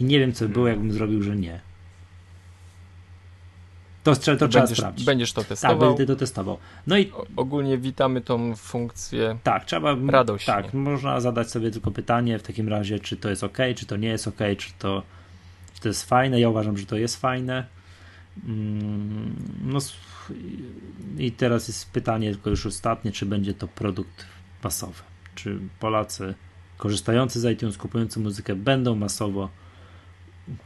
I 0.00 0.04
nie 0.04 0.18
wiem, 0.18 0.32
co 0.32 0.44
by 0.44 0.52
było, 0.52 0.64
hmm. 0.64 0.78
jakbym 0.78 0.98
zrobił, 0.98 1.22
że 1.22 1.36
nie. 1.36 1.67
To, 4.14 4.36
to, 4.36 4.48
trzeba 4.48 4.60
będziesz, 4.60 4.78
sprawdzić. 4.78 5.06
Będziesz 5.06 5.32
to 5.32 5.40
tak, 5.40 5.48
testował. 5.48 5.78
Tak, 5.78 5.88
będę 5.88 6.06
to 6.06 6.16
testował. 6.18 6.58
No 6.86 6.98
i 6.98 7.12
o, 7.12 7.26
ogólnie 7.36 7.78
witamy 7.78 8.20
tą 8.20 8.56
funkcję. 8.56 9.38
Tak, 9.42 9.64
trzeba 9.64 9.96
radośnie. 10.08 10.54
Tak, 10.54 10.74
można 10.74 11.20
zadać 11.20 11.50
sobie 11.50 11.70
tylko 11.70 11.90
pytanie 11.90 12.38
w 12.38 12.42
takim 12.42 12.68
razie, 12.68 12.98
czy 13.00 13.16
to 13.16 13.30
jest 13.30 13.44
ok, 13.44 13.58
czy 13.76 13.86
to 13.86 13.96
nie 13.96 14.08
jest 14.08 14.28
ok, 14.28 14.38
czy 14.58 14.72
to, 14.78 15.02
czy 15.74 15.80
to 15.80 15.88
jest 15.88 16.08
fajne. 16.08 16.40
Ja 16.40 16.48
uważam, 16.48 16.78
że 16.78 16.86
to 16.86 16.96
jest 16.96 17.20
fajne. 17.20 17.66
Mm, 18.44 19.36
no 19.64 19.78
i 21.18 21.32
teraz 21.32 21.68
jest 21.68 21.90
pytanie, 21.90 22.30
tylko 22.30 22.50
już 22.50 22.66
ostatnie, 22.66 23.12
czy 23.12 23.26
będzie 23.26 23.54
to 23.54 23.68
produkt 23.68 24.26
masowy. 24.64 25.02
Czy 25.34 25.58
Polacy 25.80 26.34
korzystający 26.76 27.40
z 27.40 27.44
iTunes, 27.44 27.78
kupujący 27.78 28.20
muzykę 28.20 28.54
będą 28.54 28.94
masowo 28.94 29.48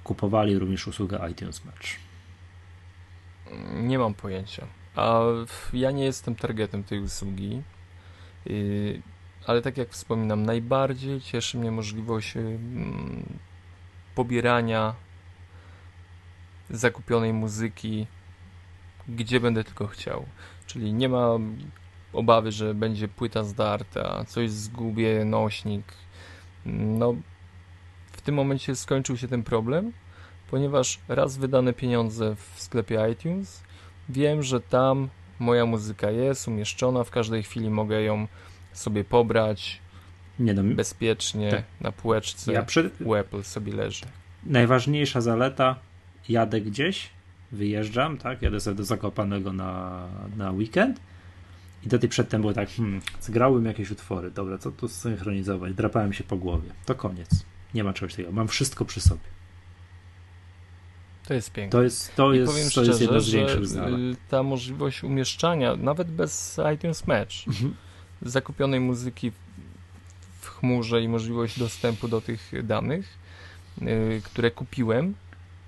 kupowali 0.04 0.58
również 0.58 0.86
usługę 0.86 1.28
iTunes 1.30 1.64
Match. 1.64 1.86
Nie 3.74 3.98
mam 3.98 4.14
pojęcia. 4.14 4.66
A 4.96 5.20
ja 5.72 5.90
nie 5.90 6.04
jestem 6.04 6.34
targetem 6.34 6.84
tej 6.84 7.00
usługi. 7.00 7.62
Y, 8.46 9.02
ale 9.46 9.62
tak 9.62 9.76
jak 9.76 9.88
wspominam, 9.88 10.42
najbardziej 10.42 11.20
cieszy 11.20 11.58
mnie 11.58 11.70
możliwość 11.70 12.36
y, 12.36 12.58
pobierania 14.14 14.94
zakupionej 16.70 17.32
muzyki, 17.32 18.06
gdzie 19.08 19.40
będę 19.40 19.64
tylko 19.64 19.86
chciał. 19.86 20.26
Czyli 20.66 20.92
nie 20.92 21.08
ma 21.08 21.28
obawy, 22.12 22.52
że 22.52 22.74
będzie 22.74 23.08
płyta 23.08 23.44
zdarta, 23.44 24.24
coś 24.24 24.50
zgubię, 24.50 25.24
nośnik. 25.24 25.84
No, 26.66 27.14
w 28.12 28.20
tym 28.20 28.34
momencie 28.34 28.76
skończył 28.76 29.16
się 29.16 29.28
ten 29.28 29.42
problem 29.42 29.92
ponieważ 30.52 30.98
raz 31.08 31.36
wydane 31.36 31.72
pieniądze 31.72 32.36
w 32.36 32.62
sklepie 32.62 33.08
iTunes, 33.12 33.62
wiem, 34.08 34.42
że 34.42 34.60
tam 34.60 35.08
moja 35.38 35.66
muzyka 35.66 36.10
jest 36.10 36.48
umieszczona, 36.48 37.04
w 37.04 37.10
każdej 37.10 37.42
chwili 37.42 37.70
mogę 37.70 38.02
ją 38.02 38.26
sobie 38.72 39.04
pobrać 39.04 39.80
Nie 40.38 40.54
no, 40.54 40.62
bezpiecznie 40.74 41.50
tak. 41.50 41.64
na 41.80 41.92
półeczce. 41.92 42.52
Ja 42.52 42.62
przy... 42.62 42.90
u 43.04 43.14
Apple 43.14 43.42
sobie 43.42 43.72
leży. 43.72 44.04
Najważniejsza 44.46 45.20
zaleta, 45.20 45.76
jadę 46.28 46.60
gdzieś, 46.60 47.10
wyjeżdżam, 47.52 48.18
tak, 48.18 48.42
jadę 48.42 48.60
sobie 48.60 48.76
do 48.76 48.84
Zakopanego 48.84 49.52
na, 49.52 50.08
na 50.36 50.50
weekend. 50.50 51.00
I 51.86 51.88
do 51.88 51.98
tej 51.98 52.08
przedtem 52.08 52.40
było 52.40 52.52
tak, 52.52 52.70
hmm, 52.70 53.00
zgrałem 53.20 53.64
jakieś 53.64 53.90
utwory, 53.90 54.30
dobra, 54.30 54.58
co 54.58 54.72
tu 54.72 54.88
synchronizować, 54.88 55.74
drapałem 55.74 56.12
się 56.12 56.24
po 56.24 56.36
głowie, 56.36 56.68
to 56.86 56.94
koniec, 56.94 57.44
nie 57.74 57.84
ma 57.84 57.92
czegoś 57.92 58.12
takiego, 58.12 58.32
mam 58.32 58.48
wszystko 58.48 58.84
przy 58.84 59.00
sobie. 59.00 59.31
To 61.26 61.34
jest 61.34 61.52
piękne. 61.52 61.70
To 61.70 61.82
jest, 61.82 62.14
to 62.14 62.32
jest, 62.32 62.52
to 62.52 62.70
szczerze, 62.70 62.90
jest 62.90 63.00
jedno 63.00 63.20
z 63.20 63.30
większych. 63.30 63.76
Y, 63.76 64.16
ta 64.28 64.42
możliwość 64.42 65.04
umieszczania, 65.04 65.76
nawet 65.76 66.10
bez 66.10 66.60
iTunes 66.74 67.06
Match, 67.06 67.34
mhm. 67.48 67.74
zakupionej 68.22 68.80
muzyki 68.80 69.32
w 70.40 70.46
chmurze 70.46 71.02
i 71.02 71.08
możliwość 71.08 71.58
dostępu 71.58 72.08
do 72.08 72.20
tych 72.20 72.52
danych, 72.66 73.18
yy, 73.80 74.20
które 74.24 74.50
kupiłem, 74.50 75.14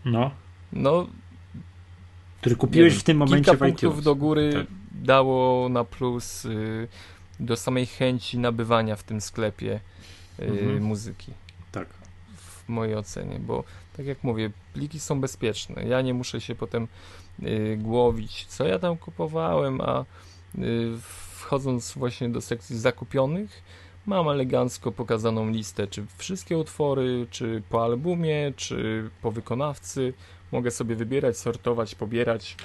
no. 0.05 0.30
no 0.72 1.07
Który 2.40 2.57
kupiłeś 2.57 2.92
wiem, 2.92 3.00
w 3.00 3.05
tym 3.05 3.16
momencie 3.16 3.50
kilka 3.50 3.66
w 3.66 3.68
punktów 3.68 4.02
do 4.02 4.14
góry 4.14 4.52
tak. 4.52 4.66
dało 4.92 5.68
na 5.68 5.84
plus 5.84 6.44
y, 6.44 6.88
do 7.40 7.57
samej 7.57 7.86
chęci 7.86 8.38
nabywania 8.38 8.96
w 8.96 9.02
tym 9.02 9.20
sklepie 9.20 9.80
y, 10.38 10.42
mhm. 10.42 10.82
muzyki. 10.82 11.32
Tak. 11.72 11.88
W 12.36 12.68
mojej 12.68 12.94
ocenie, 12.94 13.38
bo 13.38 13.64
tak 13.97 14.07
jak 14.07 14.24
mówię, 14.24 14.51
pliki 14.72 15.01
są 15.01 15.20
bezpieczne. 15.20 15.84
Ja 15.84 16.03
nie 16.03 16.14
muszę 16.14 16.40
się 16.40 16.55
potem 16.55 16.88
y, 17.42 17.78
głowić, 17.80 18.47
co 18.47 18.66
ja 18.66 18.78
tam 18.78 18.97
kupowałem, 18.97 19.80
a 19.80 20.05
y, 20.59 20.92
wchodząc 21.01 21.92
właśnie 21.92 22.28
do 22.28 22.40
sekcji 22.40 22.78
zakupionych, 22.78 23.62
mam 24.07 24.28
elegancko 24.28 24.92
pokazaną 24.92 25.51
listę, 25.51 25.86
czy 25.86 26.07
wszystkie 26.16 26.59
utwory, 26.59 27.26
czy 27.30 27.62
po 27.70 27.84
albumie, 27.84 28.53
czy 28.57 29.11
po 29.22 29.32
wykonawcy. 29.32 30.14
Mogę 30.53 30.70
sobie 30.70 30.97
wybierać, 30.97 31.38
sortować, 31.38 31.95
pobierać. 31.95 32.57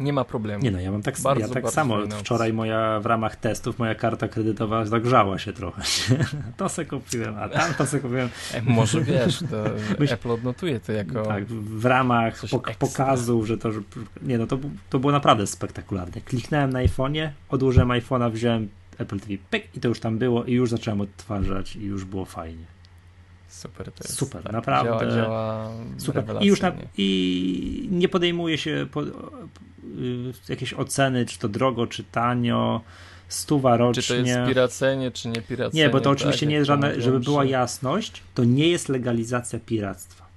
Nie 0.00 0.12
ma 0.12 0.24
problemu. 0.24 0.64
Nie 0.64 0.70
no, 0.70 0.80
ja 0.80 0.92
mam 0.92 1.02
tak, 1.02 1.20
bardzo, 1.20 1.46
ja 1.46 1.54
tak 1.54 1.70
samo. 1.70 1.98
Wczoraj 2.18 2.52
moja 2.52 3.00
w 3.00 3.06
ramach 3.06 3.36
testów 3.36 3.78
moja 3.78 3.94
karta 3.94 4.28
kredytowa 4.28 4.84
zagrzała 4.84 5.38
się 5.38 5.52
trochę. 5.52 5.82
to 6.56 6.68
se 6.68 6.84
kupiłem, 6.84 7.36
a 7.38 7.48
tam 7.48 7.74
to 7.74 7.86
se 7.86 8.00
kupiłem. 8.00 8.28
E, 8.54 8.62
może 8.62 9.00
wiesz, 9.00 9.38
to 9.50 9.64
Myś... 10.00 10.12
Apple 10.12 10.30
odnotuje 10.30 10.80
to 10.80 10.92
jako. 10.92 11.22
Tak, 11.22 11.46
w 11.46 11.84
ramach 11.84 12.42
pok 12.50 12.76
pokazów, 12.76 13.46
że 13.46 13.58
to. 13.58 13.72
Że, 13.72 13.80
nie 14.22 14.38
no, 14.38 14.46
to, 14.46 14.58
to 14.90 14.98
było 14.98 15.12
naprawdę 15.12 15.46
spektakularne. 15.46 16.20
Kliknąłem 16.20 16.70
na 16.70 16.78
iPhone'ie, 16.78 17.30
odłożyłem 17.48 17.88
iPhone'a, 17.88 18.32
wziąłem 18.32 18.68
Apple 18.98 19.20
TV, 19.20 19.32
pyk 19.50 19.76
i 19.76 19.80
to 19.80 19.88
już 19.88 20.00
tam 20.00 20.18
było 20.18 20.44
i 20.44 20.52
już 20.52 20.70
zacząłem 20.70 21.00
odtwarzać 21.00 21.76
i 21.76 21.84
już 21.84 22.04
było 22.04 22.24
fajnie. 22.24 22.77
Super, 23.48 23.92
to 23.92 24.04
jest. 24.04 24.18
Super, 24.18 24.42
tak, 24.42 24.52
naprawdę. 24.52 25.06
Działa, 25.06 25.14
działa 25.14 25.70
super. 25.98 26.24
I 26.40 26.46
już 26.46 26.60
na, 26.60 26.72
i 26.98 27.88
nie 27.90 28.08
podejmuje 28.08 28.58
się 28.58 28.86
po, 28.92 29.02
y, 29.02 29.08
jakieś 30.48 30.74
oceny, 30.74 31.26
czy 31.26 31.38
to 31.38 31.48
drogo, 31.48 31.86
czy 31.86 32.04
tanio, 32.04 32.80
stuwa 33.28 33.76
rocznie. 33.76 34.02
Czy 34.02 34.08
to 34.08 34.14
jest 34.14 34.48
piracenie, 34.48 35.10
czy 35.10 35.28
nie 35.28 35.42
piracenie. 35.42 35.82
Nie, 35.82 35.90
bo 35.90 36.00
to 36.00 36.10
oczywiście 36.10 36.46
tak, 36.46 36.50
nie 36.50 36.54
jest 36.54 36.66
żadne, 36.66 37.00
żeby 37.00 37.20
była 37.20 37.44
jasność, 37.44 38.22
to 38.34 38.44
nie 38.44 38.68
jest 38.68 38.88
legalizacja 38.88 39.58
piractwa. 39.66 40.28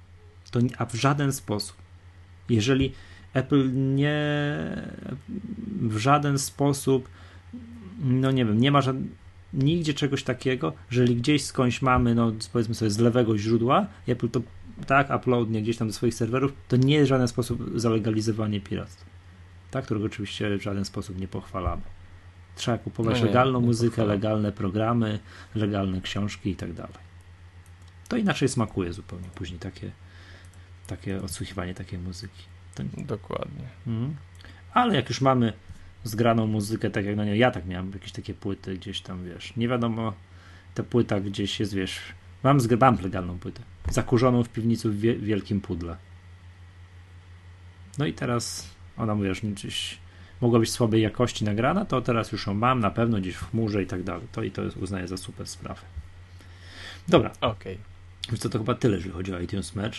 To 0.50 0.60
a 0.78 0.86
w 0.86 0.94
żaden 0.94 1.32
sposób. 1.32 1.76
Jeżeli 2.48 2.92
Apple 3.34 3.70
nie 3.74 4.16
w 5.80 5.96
żaden 5.96 6.38
sposób 6.38 7.08
no 8.04 8.30
nie 8.30 8.44
wiem, 8.44 8.60
nie 8.60 8.70
ma 8.70 8.80
żadnego 8.80 9.21
nigdzie 9.52 9.94
czegoś 9.94 10.22
takiego, 10.22 10.72
jeżeli 10.90 11.16
gdzieś 11.16 11.44
skądś 11.44 11.82
mamy, 11.82 12.14
no 12.14 12.32
powiedzmy 12.52 12.74
sobie 12.74 12.90
z 12.90 12.98
lewego 12.98 13.38
źródła, 13.38 13.86
Apple 14.06 14.28
to 14.28 14.40
tak 14.86 15.10
uploadnie 15.16 15.62
gdzieś 15.62 15.76
tam 15.76 15.88
do 15.88 15.94
swoich 15.94 16.14
serwerów, 16.14 16.52
to 16.68 16.76
nie 16.76 16.94
jest 16.94 17.06
w 17.06 17.08
żaden 17.08 17.28
sposób 17.28 17.70
zalegalizowanie 17.74 18.60
piractwa. 18.60 19.06
Tak, 19.70 19.84
którego 19.84 20.06
oczywiście 20.06 20.58
w 20.58 20.62
żaden 20.62 20.84
sposób 20.84 21.18
nie 21.18 21.28
pochwalamy. 21.28 21.82
Trzeba 22.56 22.78
kupować 22.78 23.14
no 23.14 23.20
nie, 23.20 23.26
legalną 23.26 23.60
nie 23.60 23.66
muzykę, 23.66 24.04
legalne 24.04 24.52
programy, 24.52 25.18
legalne 25.54 26.00
książki 26.00 26.50
i 26.50 26.56
tak 26.56 26.72
dalej. 26.72 27.12
To 28.08 28.16
inaczej 28.16 28.48
smakuje 28.48 28.92
zupełnie 28.92 29.28
później 29.34 29.58
takie, 29.58 29.90
takie 30.86 31.22
odsłuchiwanie 31.22 31.74
takiej 31.74 31.98
muzyki. 31.98 32.42
To... 32.74 32.82
Dokładnie. 32.96 33.68
Mhm. 33.86 34.16
Ale 34.72 34.94
jak 34.94 35.08
już 35.08 35.20
mamy 35.20 35.52
zgraną 36.04 36.46
muzykę, 36.46 36.90
tak 36.90 37.04
jak 37.04 37.16
na 37.16 37.24
nią. 37.24 37.32
Ja 37.32 37.50
tak 37.50 37.66
miałem 37.66 37.92
jakieś 37.92 38.12
takie 38.12 38.34
płyty 38.34 38.74
gdzieś 38.74 39.00
tam, 39.00 39.24
wiesz. 39.24 39.56
Nie 39.56 39.68
wiadomo, 39.68 40.12
ta 40.74 40.82
płyta 40.82 41.20
gdzieś 41.20 41.60
jest, 41.60 41.74
wiesz. 41.74 42.00
Mam, 42.42 42.58
mam 42.80 42.98
legalną 43.02 43.38
płytę. 43.38 43.62
Zakurzoną 43.90 44.44
w 44.44 44.48
piwnicy 44.48 44.90
w 44.90 45.00
wielkim 45.00 45.60
pudle. 45.60 45.96
No 47.98 48.06
i 48.06 48.12
teraz 48.12 48.70
ona, 48.96 49.14
mówisz, 49.14 49.40
gdzieś 49.40 49.98
mogła 50.40 50.58
być 50.58 50.70
słabej 50.70 51.02
jakości 51.02 51.44
nagrana, 51.44 51.84
to 51.84 52.00
teraz 52.00 52.32
już 52.32 52.46
ją 52.46 52.54
mam 52.54 52.80
na 52.80 52.90
pewno 52.90 53.18
gdzieś 53.18 53.34
w 53.34 53.50
chmurze 53.50 53.82
i 53.82 53.86
tak 53.86 54.02
dalej. 54.02 54.26
To 54.32 54.42
i 54.42 54.50
to 54.50 54.62
uznaję 54.80 55.08
za 55.08 55.16
super 55.16 55.46
sprawę. 55.46 55.80
Dobra. 57.08 57.32
Okej. 57.40 57.78
Okay. 58.26 58.38
to, 58.38 58.48
to 58.48 58.58
chyba 58.58 58.74
tyle, 58.74 58.96
jeżeli 58.96 59.14
chodzi 59.14 59.34
o 59.34 59.40
iTunes 59.40 59.74
Match. 59.74 59.98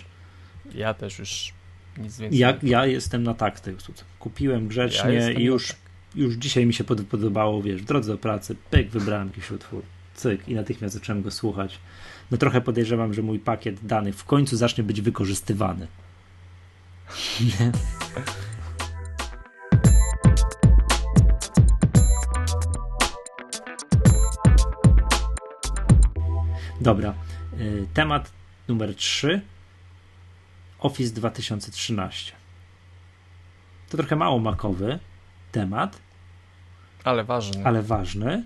Ja 0.75 0.93
też 0.93 1.19
już 1.19 1.53
nic 1.97 2.17
więcej. 2.17 2.39
Ja, 2.39 2.57
ja 2.63 2.85
jestem 2.85 3.23
na 3.23 3.33
tak 3.33 3.59
tej 3.59 3.75
usłudze. 3.75 4.03
Kupiłem 4.19 4.67
grzecznie 4.67 5.13
ja 5.13 5.31
i 5.31 5.43
już 5.43 5.67
tak 5.67 5.77
już 6.15 6.35
dzisiaj 6.35 6.65
mi 6.65 6.73
się 6.73 6.83
podobało, 6.83 7.61
wiesz, 7.61 7.81
w 7.81 7.85
drodze 7.85 8.11
do 8.11 8.17
pracy, 8.17 8.55
pyk, 8.69 8.89
wybrałem 8.89 9.27
jakiś 9.27 9.51
utwór, 9.51 9.83
cyk 10.15 10.49
i 10.49 10.55
natychmiast 10.55 10.93
zacząłem 10.93 11.21
go 11.21 11.31
słuchać. 11.31 11.79
No 12.31 12.37
trochę 12.37 12.61
podejrzewam, 12.61 13.13
że 13.13 13.21
mój 13.21 13.39
pakiet 13.39 13.85
danych 13.85 14.15
w 14.15 14.25
końcu 14.25 14.57
zacznie 14.57 14.83
być 14.83 15.01
wykorzystywany. 15.01 15.87
Nie? 17.41 17.71
Dobra. 26.81 27.13
Y, 27.59 27.87
temat 27.93 28.31
numer 28.67 28.95
3. 28.95 29.41
Office 30.79 31.13
2013. 31.13 32.33
To 33.89 33.97
trochę 33.97 34.15
mało 34.15 34.39
makowy, 34.39 34.99
temat. 35.53 35.99
Ale 37.03 37.23
ważny. 37.23 37.65
Ale 37.65 37.81
ważny. 37.81 38.43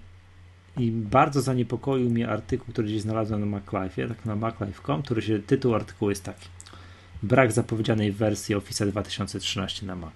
I 0.77 0.91
bardzo 0.91 1.41
zaniepokoił 1.41 2.09
mnie 2.09 2.29
artykuł, 2.29 2.73
który 2.73 2.87
gdzieś 2.87 3.01
znalazłem 3.01 3.39
na 3.39 3.45
MacLife, 3.45 4.07
tak 4.07 4.25
na 4.25 4.35
MacLife.com, 4.35 5.03
który 5.03 5.21
się, 5.21 5.39
tytuł 5.39 5.75
artykułu 5.75 6.09
jest 6.09 6.23
taki. 6.23 6.47
Brak 7.23 7.51
zapowiedzianej 7.51 8.11
wersji 8.11 8.55
Office 8.55 8.85
2013 8.85 9.85
na 9.85 9.95
Mac. 9.95 10.13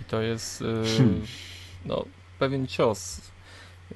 I 0.00 0.04
to 0.04 0.20
jest 0.20 0.60
yy, 0.60 0.84
hmm. 0.96 1.22
no, 1.84 2.04
pewien 2.38 2.66
cios, 2.66 3.20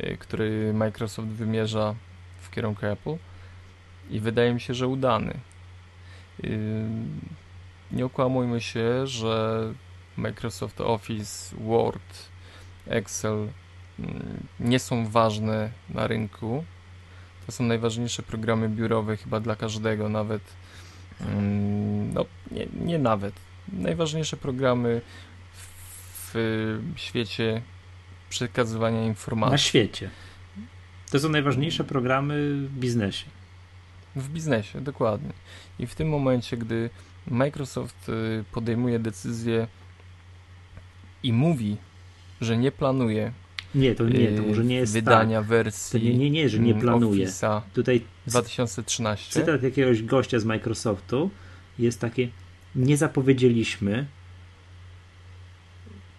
yy, 0.00 0.16
który 0.16 0.72
Microsoft 0.74 1.28
wymierza 1.28 1.94
w 2.40 2.50
kierunku 2.50 2.86
Apple 2.86 3.16
i 4.10 4.20
wydaje 4.20 4.54
mi 4.54 4.60
się, 4.60 4.74
że 4.74 4.88
udany. 4.88 5.34
Yy, 6.42 6.50
nie 7.92 8.04
okłamujmy 8.04 8.60
się, 8.60 9.06
że 9.06 9.62
Microsoft 10.16 10.80
Office, 10.80 11.56
Word, 11.60 12.28
Excel 12.86 13.48
mm, 13.98 14.46
nie 14.60 14.78
są 14.78 15.08
ważne 15.08 15.70
na 15.90 16.06
rynku. 16.06 16.64
To 17.46 17.52
są 17.52 17.64
najważniejsze 17.64 18.22
programy 18.22 18.68
biurowe 18.68 19.16
chyba 19.16 19.40
dla 19.40 19.56
każdego, 19.56 20.08
nawet 20.08 20.42
mm, 21.20 22.12
no 22.12 22.24
nie, 22.50 22.66
nie 22.84 22.98
nawet. 22.98 23.34
Najważniejsze 23.72 24.36
programy 24.36 25.00
w, 26.34 26.82
świecie 26.96 27.62
przekazywania 28.28 29.06
informacji. 29.06 29.52
Na 29.52 29.58
świecie. 29.58 30.10
To 31.10 31.18
są 31.18 31.28
najważniejsze 31.28 31.84
programy 31.84 32.56
w 32.56 32.78
biznesie. 32.78 33.26
W 34.16 34.28
biznesie, 34.28 34.80
dokładnie. 34.80 35.32
I 35.78 35.86
w 35.86 35.94
tym 35.94 36.08
momencie, 36.08 36.56
gdy 36.56 36.90
Microsoft 37.26 38.08
y, 38.08 38.44
podejmuje 38.52 38.98
decyzję 38.98 39.66
i 41.22 41.32
mówi, 41.32 41.76
że 42.40 42.56
nie 42.56 42.72
planuje 42.72 43.32
nie, 43.74 43.94
to 43.94 44.08
nie, 44.08 44.28
to 44.28 44.42
może 44.42 44.64
nie 44.64 44.74
jest 44.74 44.92
wydania 44.92 45.38
tak. 45.38 45.48
wersji. 45.48 46.00
To 46.00 46.06
nie, 46.06 46.18
nie, 46.18 46.30
nie, 46.30 46.48
że 46.48 46.58
nie 46.58 46.74
planuje. 46.74 47.28
Tutaj 47.74 48.02
2013. 48.26 49.40
Cytat 49.40 49.62
jakiegoś 49.62 50.02
gościa 50.02 50.38
z 50.38 50.44
Microsoftu 50.44 51.30
jest 51.78 52.00
takie: 52.00 52.28
Nie 52.74 52.96
zapowiedzieliśmy. 52.96 54.06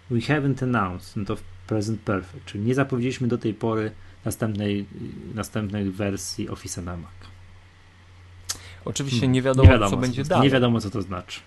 We 0.10 0.20
haven't 0.20 0.64
announced. 0.64 1.16
No 1.16 1.26
to 1.26 1.36
w 1.36 1.42
present 1.68 2.02
perfect, 2.02 2.46
czyli 2.46 2.64
nie 2.64 2.76
zapowiedzieliśmy 2.76 3.28
do 3.28 3.38
tej 3.38 3.54
pory 3.54 3.92
następnej, 4.26 4.86
następnej 5.34 5.92
wersji 5.92 6.50
Office 6.50 6.82
na 6.82 6.98
Mac. 6.98 7.12
Oczywiście 8.86 9.28
nie 9.28 9.42
wiadomo, 9.42 9.64
nie 9.64 9.74
wiadomo 9.74 9.90
co, 9.90 9.96
co 9.96 10.02
będzie 10.02 10.24
dalej. 10.24 10.44
Nie 10.44 10.50
wiadomo, 10.50 10.82
co 10.82 10.90
to 10.90 11.02
znaczy. 11.02 11.40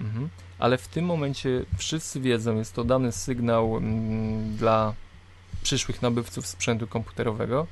Mhm 0.00 0.28
ale 0.58 0.78
w 0.78 0.88
tym 0.88 1.04
momencie 1.04 1.64
wszyscy 1.76 2.20
wiedzą, 2.20 2.56
jest 2.56 2.74
to 2.74 2.84
dany 2.84 3.12
sygnał 3.12 3.76
mm, 3.76 4.56
dla 4.56 4.94
przyszłych 5.62 6.02
nabywców 6.02 6.46
sprzętu 6.46 6.86
komputerowego, 6.86 7.66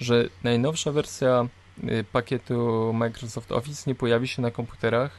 że 0.00 0.28
najnowsza 0.42 0.92
wersja 0.92 1.46
y, 1.84 2.04
pakietu 2.12 2.92
Microsoft 2.92 3.52
Office 3.52 3.90
nie 3.90 3.94
pojawi 3.94 4.28
się 4.28 4.42
na 4.42 4.50
komputerach 4.50 5.10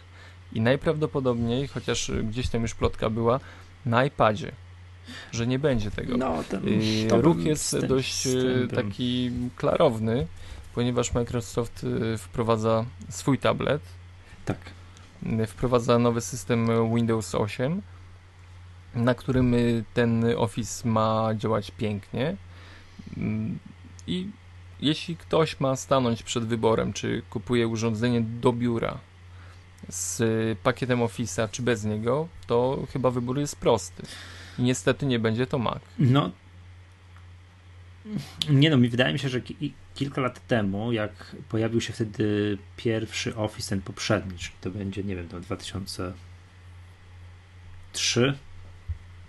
i 0.53 0.61
najprawdopodobniej, 0.61 1.67
chociaż 1.67 2.11
gdzieś 2.23 2.49
tam 2.49 2.61
już 2.61 2.75
plotka 2.75 3.09
była, 3.09 3.39
na 3.85 4.05
iPadzie. 4.05 4.51
Że 5.31 5.47
nie 5.47 5.59
będzie 5.59 5.91
tego. 5.91 6.17
No, 6.17 6.43
ten, 6.49 6.67
y, 6.67 7.21
Ruch 7.21 7.37
jest 7.37 7.85
dość 7.85 8.27
y, 8.27 8.67
taki 8.75 9.31
klarowny, 9.55 10.27
ponieważ 10.75 11.13
Microsoft 11.13 11.85
wprowadza 12.17 12.85
swój 13.09 13.37
tablet. 13.37 13.81
Tak 14.45 14.57
wprowadza 15.47 15.99
nowy 15.99 16.21
system 16.21 16.67
Windows 16.95 17.35
8, 17.35 17.81
na 18.95 19.15
którym 19.15 19.55
ten 19.93 20.25
Office 20.37 20.89
ma 20.89 21.29
działać 21.35 21.71
pięknie. 21.71 22.35
Mm, 23.17 23.59
I 24.07 24.29
jeśli 24.81 25.17
ktoś 25.17 25.59
ma 25.59 25.75
stanąć 25.75 26.23
przed 26.23 26.45
wyborem, 26.45 26.93
czy 26.93 27.21
kupuje 27.29 27.67
urządzenie 27.67 28.21
do 28.21 28.53
biura, 28.53 28.97
z 29.89 30.19
pakietem 30.59 30.99
Office'a, 30.99 31.49
czy 31.51 31.61
bez 31.61 31.85
niego, 31.85 32.27
to 32.47 32.79
chyba 32.93 33.11
wybór 33.11 33.39
jest 33.39 33.55
prosty. 33.55 34.03
I 34.59 34.63
niestety 34.63 35.05
nie 35.05 35.19
będzie 35.19 35.47
to 35.47 35.59
Mac. 35.59 35.81
No. 35.99 36.31
Nie 38.49 38.69
no, 38.69 38.77
mi 38.77 38.89
wydaje 38.89 39.13
mi 39.13 39.19
się, 39.19 39.29
że 39.29 39.41
ki 39.41 39.73
kilka 39.95 40.21
lat 40.21 40.47
temu, 40.47 40.91
jak 40.91 41.35
pojawił 41.49 41.81
się 41.81 41.93
wtedy 41.93 42.57
pierwszy 42.77 43.35
Office, 43.35 43.69
ten 43.69 43.81
poprzedni, 43.81 44.37
czyli 44.37 44.53
to 44.61 44.71
będzie, 44.71 45.03
nie 45.03 45.15
wiem, 45.15 45.27
to 45.27 45.39
2003, 45.39 48.37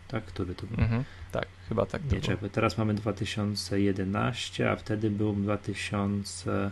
tak? 0.08 0.24
Który 0.24 0.54
to 0.54 0.66
był? 0.66 0.80
Mhm, 0.80 1.04
tak, 1.32 1.46
chyba 1.68 1.86
tak. 1.86 2.12
Nie, 2.12 2.20
czekaj, 2.20 2.50
teraz 2.50 2.78
mamy 2.78 2.94
2011, 2.94 4.70
a 4.70 4.76
wtedy 4.76 5.10
był 5.10 5.34
2000. 5.34 6.70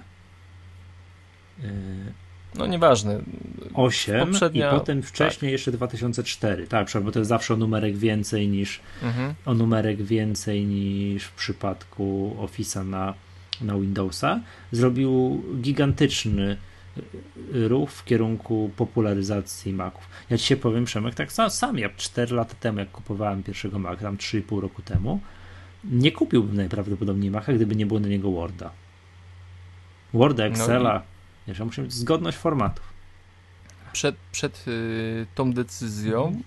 No 2.55 2.67
nieważne. 2.67 3.21
8 3.75 4.27
Poprzednia... 4.27 4.69
i 4.69 4.79
potem 4.79 5.03
wcześniej 5.03 5.49
tak. 5.49 5.53
jeszcze 5.53 5.73
2004. 5.73 6.67
Tak, 6.67 6.89
bo 7.03 7.13
to 7.13 7.19
jest 7.19 7.29
zawsze 7.29 7.55
o 7.55 7.57
numerek 7.57 7.97
więcej 7.97 8.49
niż 8.49 8.81
mhm. 9.03 9.35
o 9.47 9.55
numerek 9.55 10.03
więcej 10.03 10.65
niż 10.67 11.25
w 11.25 11.33
przypadku 11.33 12.37
Office'a 12.41 12.87
na, 12.87 13.15
na 13.61 13.75
Windowsa. 13.75 14.41
Zrobił 14.73 15.43
gigantyczny 15.61 16.57
ruch 17.53 17.91
w 17.91 18.05
kierunku 18.05 18.71
popularyzacji 18.77 19.73
Maców. 19.73 20.09
Ja 20.31 20.39
ci 20.39 20.47
się 20.47 20.57
powiem, 20.57 20.85
Przemek, 20.85 21.15
tak 21.15 21.33
sam, 21.33 21.51
sam 21.51 21.79
ja 21.79 21.89
4 21.97 22.35
lata 22.35 22.55
temu, 22.61 22.79
jak 22.79 22.91
kupowałem 22.91 23.43
pierwszego 23.43 23.79
Maca, 23.79 24.03
tam 24.03 24.17
3,5 24.17 24.61
roku 24.61 24.83
temu, 24.83 25.21
nie 25.85 26.13
kupiłbym 26.13 26.57
najprawdopodobniej 26.57 27.31
Maca, 27.31 27.53
gdyby 27.53 27.77
nie 27.77 27.87
było 27.87 28.01
na 28.01 28.09
niego 28.09 28.31
Worda. 28.31 28.71
Worda, 30.13 30.43
no 30.43 30.49
Excela, 30.49 31.03
ja 31.47 31.64
muszę 31.64 31.82
mieć 31.82 31.93
zgodność 31.93 32.38
formatów. 32.38 32.84
Przed, 33.93 34.16
przed 34.32 34.64
y, 34.68 35.26
tą 35.34 35.53
decyzją 35.53 36.40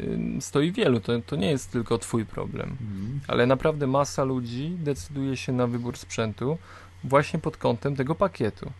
y, 0.00 0.18
stoi 0.40 0.72
wielu. 0.72 1.00
To, 1.00 1.20
to 1.20 1.36
nie 1.36 1.50
jest 1.50 1.70
tylko 1.70 1.98
Twój 1.98 2.26
problem. 2.26 2.76
Mm. 2.80 3.20
Ale 3.28 3.46
naprawdę 3.46 3.86
masa 3.86 4.24
ludzi 4.24 4.76
decyduje 4.78 5.36
się 5.36 5.52
na 5.52 5.66
wybór 5.66 5.96
sprzętu 5.96 6.58
właśnie 7.04 7.38
pod 7.38 7.56
kątem 7.56 7.96
tego 7.96 8.14
pakietu. 8.14 8.72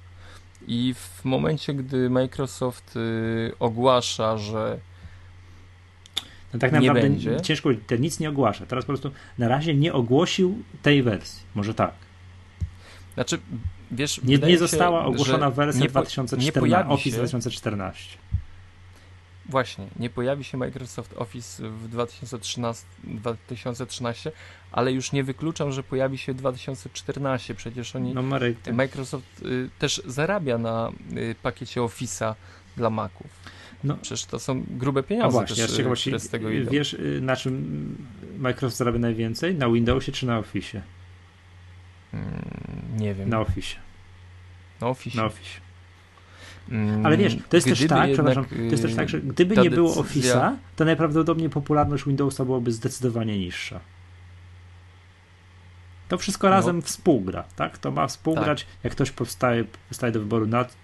I 0.66 0.94
w 0.94 1.24
momencie, 1.24 1.74
gdy 1.74 2.10
Microsoft 2.10 2.96
y, 2.96 3.52
ogłasza, 3.58 4.38
że 4.38 4.78
no 6.52 6.58
tak 6.58 6.72
naprawdę 6.72 7.02
nie 7.02 7.08
będzie. 7.08 7.40
ciężko, 7.40 7.70
ten 7.86 8.00
nic 8.00 8.20
nie 8.20 8.28
ogłasza. 8.28 8.66
Teraz 8.66 8.84
po 8.84 8.86
prostu 8.86 9.10
na 9.38 9.48
razie 9.48 9.74
nie 9.74 9.92
ogłosił 9.92 10.62
tej 10.82 11.02
wersji. 11.02 11.42
Może 11.54 11.74
tak. 11.74 11.92
Znaczy, 13.14 13.38
wiesz, 13.93 14.20
nie, 14.22 14.38
nie 14.38 14.59
została 14.59 15.05
ogłoszona 15.05 15.51
wersja 15.51 15.82
nie 15.82 15.88
2014, 15.88 16.88
Office 16.88 17.11
się, 17.11 17.16
2014. 17.16 18.18
Właśnie, 19.49 19.86
nie 19.99 20.11
pojawi 20.11 20.45
się 20.45 20.59
Microsoft 20.59 21.14
Office 21.16 21.68
w 21.68 21.88
2013, 21.88 22.84
2013, 23.05 24.32
ale 24.72 24.93
już 24.93 25.12
nie 25.12 25.24
wykluczam, 25.24 25.72
że 25.72 25.82
pojawi 25.82 26.18
się 26.18 26.32
w 26.32 26.36
2014. 26.36 27.55
Przecież 27.55 27.97
oni. 27.97 28.14
No. 28.14 28.22
Microsoft 28.72 29.43
y, 29.43 29.70
też 29.78 30.03
zarabia 30.07 30.59
na 30.59 30.93
y, 31.16 31.34
pakiecie 31.43 31.80
Office'a 31.80 32.34
dla 32.76 32.90
Maców. 32.90 33.26
No. 33.84 33.97
Przecież 34.03 34.24
to 34.24 34.38
są 34.38 34.64
grube 34.70 35.03
pieniądze. 35.03 35.32
Właśnie, 35.38 35.66
też, 35.66 36.07
y, 36.07 36.18
z 36.18 36.28
tego 36.28 36.51
idą. 36.51 36.70
Wiesz, 36.70 36.95
y, 36.95 37.20
na 37.22 37.36
czym 37.36 37.97
Microsoft 38.38 38.76
zarabia 38.76 38.99
najwięcej? 38.99 39.55
Na 39.55 39.70
Windowsie 39.70 40.12
czy 40.12 40.26
na 40.26 40.38
Office? 40.38 40.82
Mm, 42.14 42.26
nie 42.96 43.14
wiem. 43.14 43.28
Na 43.28 43.40
Office. 43.40 43.76
Na 44.80 44.88
Office. 44.88 45.16
Na 45.16 45.24
Office. 45.24 45.60
Mm, 46.70 47.06
Ale 47.06 47.16
wiesz, 47.16 47.36
to 47.48 47.56
jest 47.56 47.68
też 47.68 47.86
tak, 47.86 48.12
przepraszam, 48.12 48.44
to 48.44 48.54
jest 48.54 48.82
też 48.82 48.94
tak, 48.94 49.08
że 49.08 49.20
gdyby 49.20 49.56
nie 49.56 49.70
było 49.70 49.94
Office'a, 49.94 50.56
to 50.76 50.84
najprawdopodobniej 50.84 51.50
popularność 51.50 52.04
Windowsa 52.04 52.44
byłaby 52.44 52.72
zdecydowanie 52.72 53.38
niższa. 53.38 53.80
To 56.08 56.18
wszystko 56.18 56.46
no. 56.46 56.50
razem 56.50 56.82
współgra, 56.82 57.44
tak? 57.56 57.78
To 57.78 57.90
ma 57.90 58.06
współgrać, 58.06 58.64
tak. 58.64 58.84
jak 58.84 58.92
ktoś 58.92 59.10
powstaje, 59.10 59.64
powstaje 59.88 60.12
do 60.12 60.20
wyboru 60.20 60.46
nad 60.46 60.76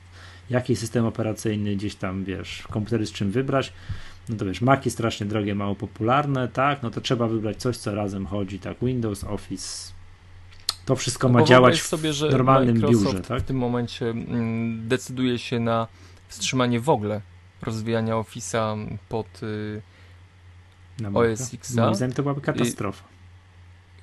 jaki 0.50 0.76
system 0.76 1.04
operacyjny 1.04 1.76
gdzieś 1.76 1.94
tam, 1.94 2.24
wiesz, 2.24 2.62
komputery 2.70 3.06
z 3.06 3.12
czym 3.12 3.30
wybrać, 3.30 3.72
no 4.28 4.36
to 4.36 4.44
wiesz, 4.44 4.60
Maci 4.60 4.90
strasznie 4.90 5.26
drogie, 5.26 5.54
mało 5.54 5.74
popularne, 5.74 6.48
tak? 6.48 6.82
No 6.82 6.90
to 6.90 7.00
trzeba 7.00 7.28
wybrać 7.28 7.56
coś, 7.56 7.76
co 7.76 7.94
razem 7.94 8.26
chodzi, 8.26 8.58
tak? 8.58 8.76
Windows, 8.82 9.24
Office, 9.24 9.92
to 10.88 10.96
wszystko 10.96 11.28
no 11.28 11.38
ma 11.38 11.44
działać 11.44 11.82
sobie, 11.82 12.12
że 12.12 12.28
w 12.28 12.32
normalnym 12.32 12.74
Microsoft 12.74 13.04
biurze, 13.04 13.20
tak? 13.20 13.42
w 13.42 13.44
tym 13.44 13.56
momencie 13.56 14.10
mm, 14.10 14.88
decyduje 14.88 15.38
się 15.38 15.60
na 15.60 15.86
wstrzymanie 16.28 16.80
w 16.80 16.88
ogóle 16.88 17.20
rozwijania 17.62 18.14
Office'a 18.14 18.96
pod 19.08 19.42
y, 19.42 19.82
OS 21.14 21.54
X. 21.54 21.74
Moim 21.74 21.94
zdaniem 21.94 22.14
to 22.14 22.22
byłaby 22.22 22.40
katastrofa. 22.40 23.04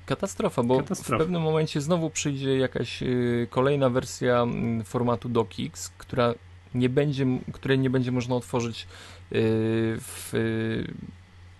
Katastrofa, 0.06 0.62
bo 0.62 0.76
Katastrofa. 0.76 1.16
w 1.16 1.18
pewnym 1.18 1.42
momencie 1.42 1.80
znowu 1.80 2.10
przyjdzie 2.10 2.58
jakaś 2.58 3.02
y, 3.02 3.46
kolejna 3.50 3.90
wersja 3.90 4.46
y, 4.80 4.84
formatu 4.84 5.28
DocX, 5.28 5.88
która 5.98 6.34
nie 6.74 6.88
będzie, 6.88 7.26
której 7.52 7.78
nie 7.78 7.90
będzie 7.90 8.12
można 8.12 8.34
otworzyć 8.34 8.82
y, 8.82 8.86
w 10.00 10.32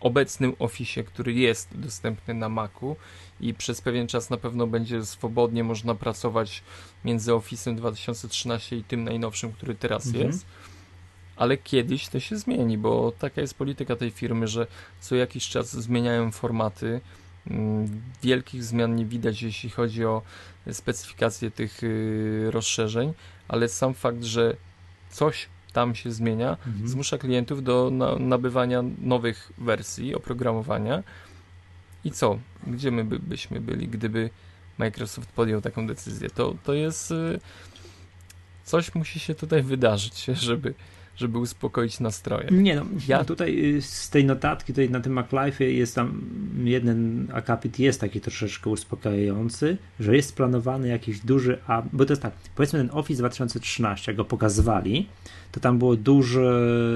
obecnym 0.00 0.52
Office, 0.58 1.04
który 1.04 1.32
jest 1.32 1.78
dostępny 1.78 2.34
na 2.34 2.48
Macu 2.48 2.96
i 3.40 3.54
przez 3.54 3.80
pewien 3.80 4.06
czas 4.06 4.30
na 4.30 4.36
pewno 4.36 4.66
będzie 4.66 5.06
swobodnie 5.06 5.64
można 5.64 5.94
pracować 5.94 6.62
między 7.04 7.30
Office'em 7.30 7.74
2013 7.74 8.76
i 8.76 8.84
tym 8.84 9.04
najnowszym, 9.04 9.52
który 9.52 9.74
teraz 9.74 10.06
mhm. 10.06 10.26
jest. 10.26 10.46
Ale 11.36 11.56
kiedyś 11.56 12.08
to 12.08 12.20
się 12.20 12.36
zmieni, 12.36 12.78
bo 12.78 13.12
taka 13.18 13.40
jest 13.40 13.54
polityka 13.54 13.96
tej 13.96 14.10
firmy, 14.10 14.48
że 14.48 14.66
co 15.00 15.16
jakiś 15.16 15.48
czas 15.48 15.72
zmieniają 15.72 16.32
formaty. 16.32 17.00
Mm, 17.50 18.02
wielkich 18.22 18.64
zmian 18.64 18.96
nie 18.96 19.06
widać, 19.06 19.42
jeśli 19.42 19.70
chodzi 19.70 20.04
o 20.04 20.22
specyfikację 20.72 21.50
tych 21.50 21.82
y, 21.82 22.48
rozszerzeń, 22.50 23.12
ale 23.48 23.68
sam 23.68 23.94
fakt, 23.94 24.24
że 24.24 24.56
coś 25.10 25.48
tam 25.72 25.94
się 25.94 26.12
zmienia, 26.12 26.50
mhm. 26.50 26.88
zmusza 26.88 27.18
klientów 27.18 27.62
do 27.62 27.90
nabywania 28.20 28.84
nowych 29.02 29.52
wersji 29.58 30.14
oprogramowania. 30.14 31.02
I 32.06 32.10
co? 32.10 32.38
Gdzie 32.66 32.90
my 32.90 33.04
by, 33.04 33.18
byśmy 33.18 33.60
byli, 33.60 33.88
gdyby 33.88 34.30
Microsoft 34.78 35.32
podjął 35.32 35.60
taką 35.60 35.86
decyzję? 35.86 36.30
To, 36.30 36.54
to 36.64 36.74
jest. 36.74 37.10
Y, 37.10 37.40
coś 38.64 38.94
musi 38.94 39.20
się 39.20 39.34
tutaj 39.34 39.62
wydarzyć, 39.62 40.24
żeby, 40.48 40.74
żeby 41.16 41.38
uspokoić 41.38 42.00
nastroje. 42.00 42.48
Nie 42.50 42.76
no, 42.76 42.86
ja 43.08 43.24
tutaj 43.24 43.76
y, 43.76 43.82
z 43.82 44.10
tej 44.10 44.24
notatki, 44.24 44.72
tutaj 44.72 44.90
na 44.90 45.00
tym 45.00 45.12
MacLife 45.12 45.64
jest 45.64 45.94
tam 45.94 46.20
jeden 46.64 47.28
akapit 47.32 47.78
jest 47.78 48.00
taki 48.00 48.20
troszeczkę 48.20 48.70
uspokajający, 48.70 49.76
że 50.00 50.16
jest 50.16 50.36
planowany 50.36 50.88
jakiś 50.88 51.20
duży, 51.20 51.58
a 51.66 51.82
bo 51.92 52.04
to 52.04 52.12
jest 52.12 52.22
tak, 52.22 52.32
powiedzmy 52.54 52.78
ten 52.78 52.90
Office 52.92 53.18
2013, 53.18 54.12
jak 54.12 54.16
go 54.16 54.24
pokazywali, 54.24 55.08
to 55.52 55.60
tam 55.60 55.78
było 55.78 55.96
duży 55.96 56.50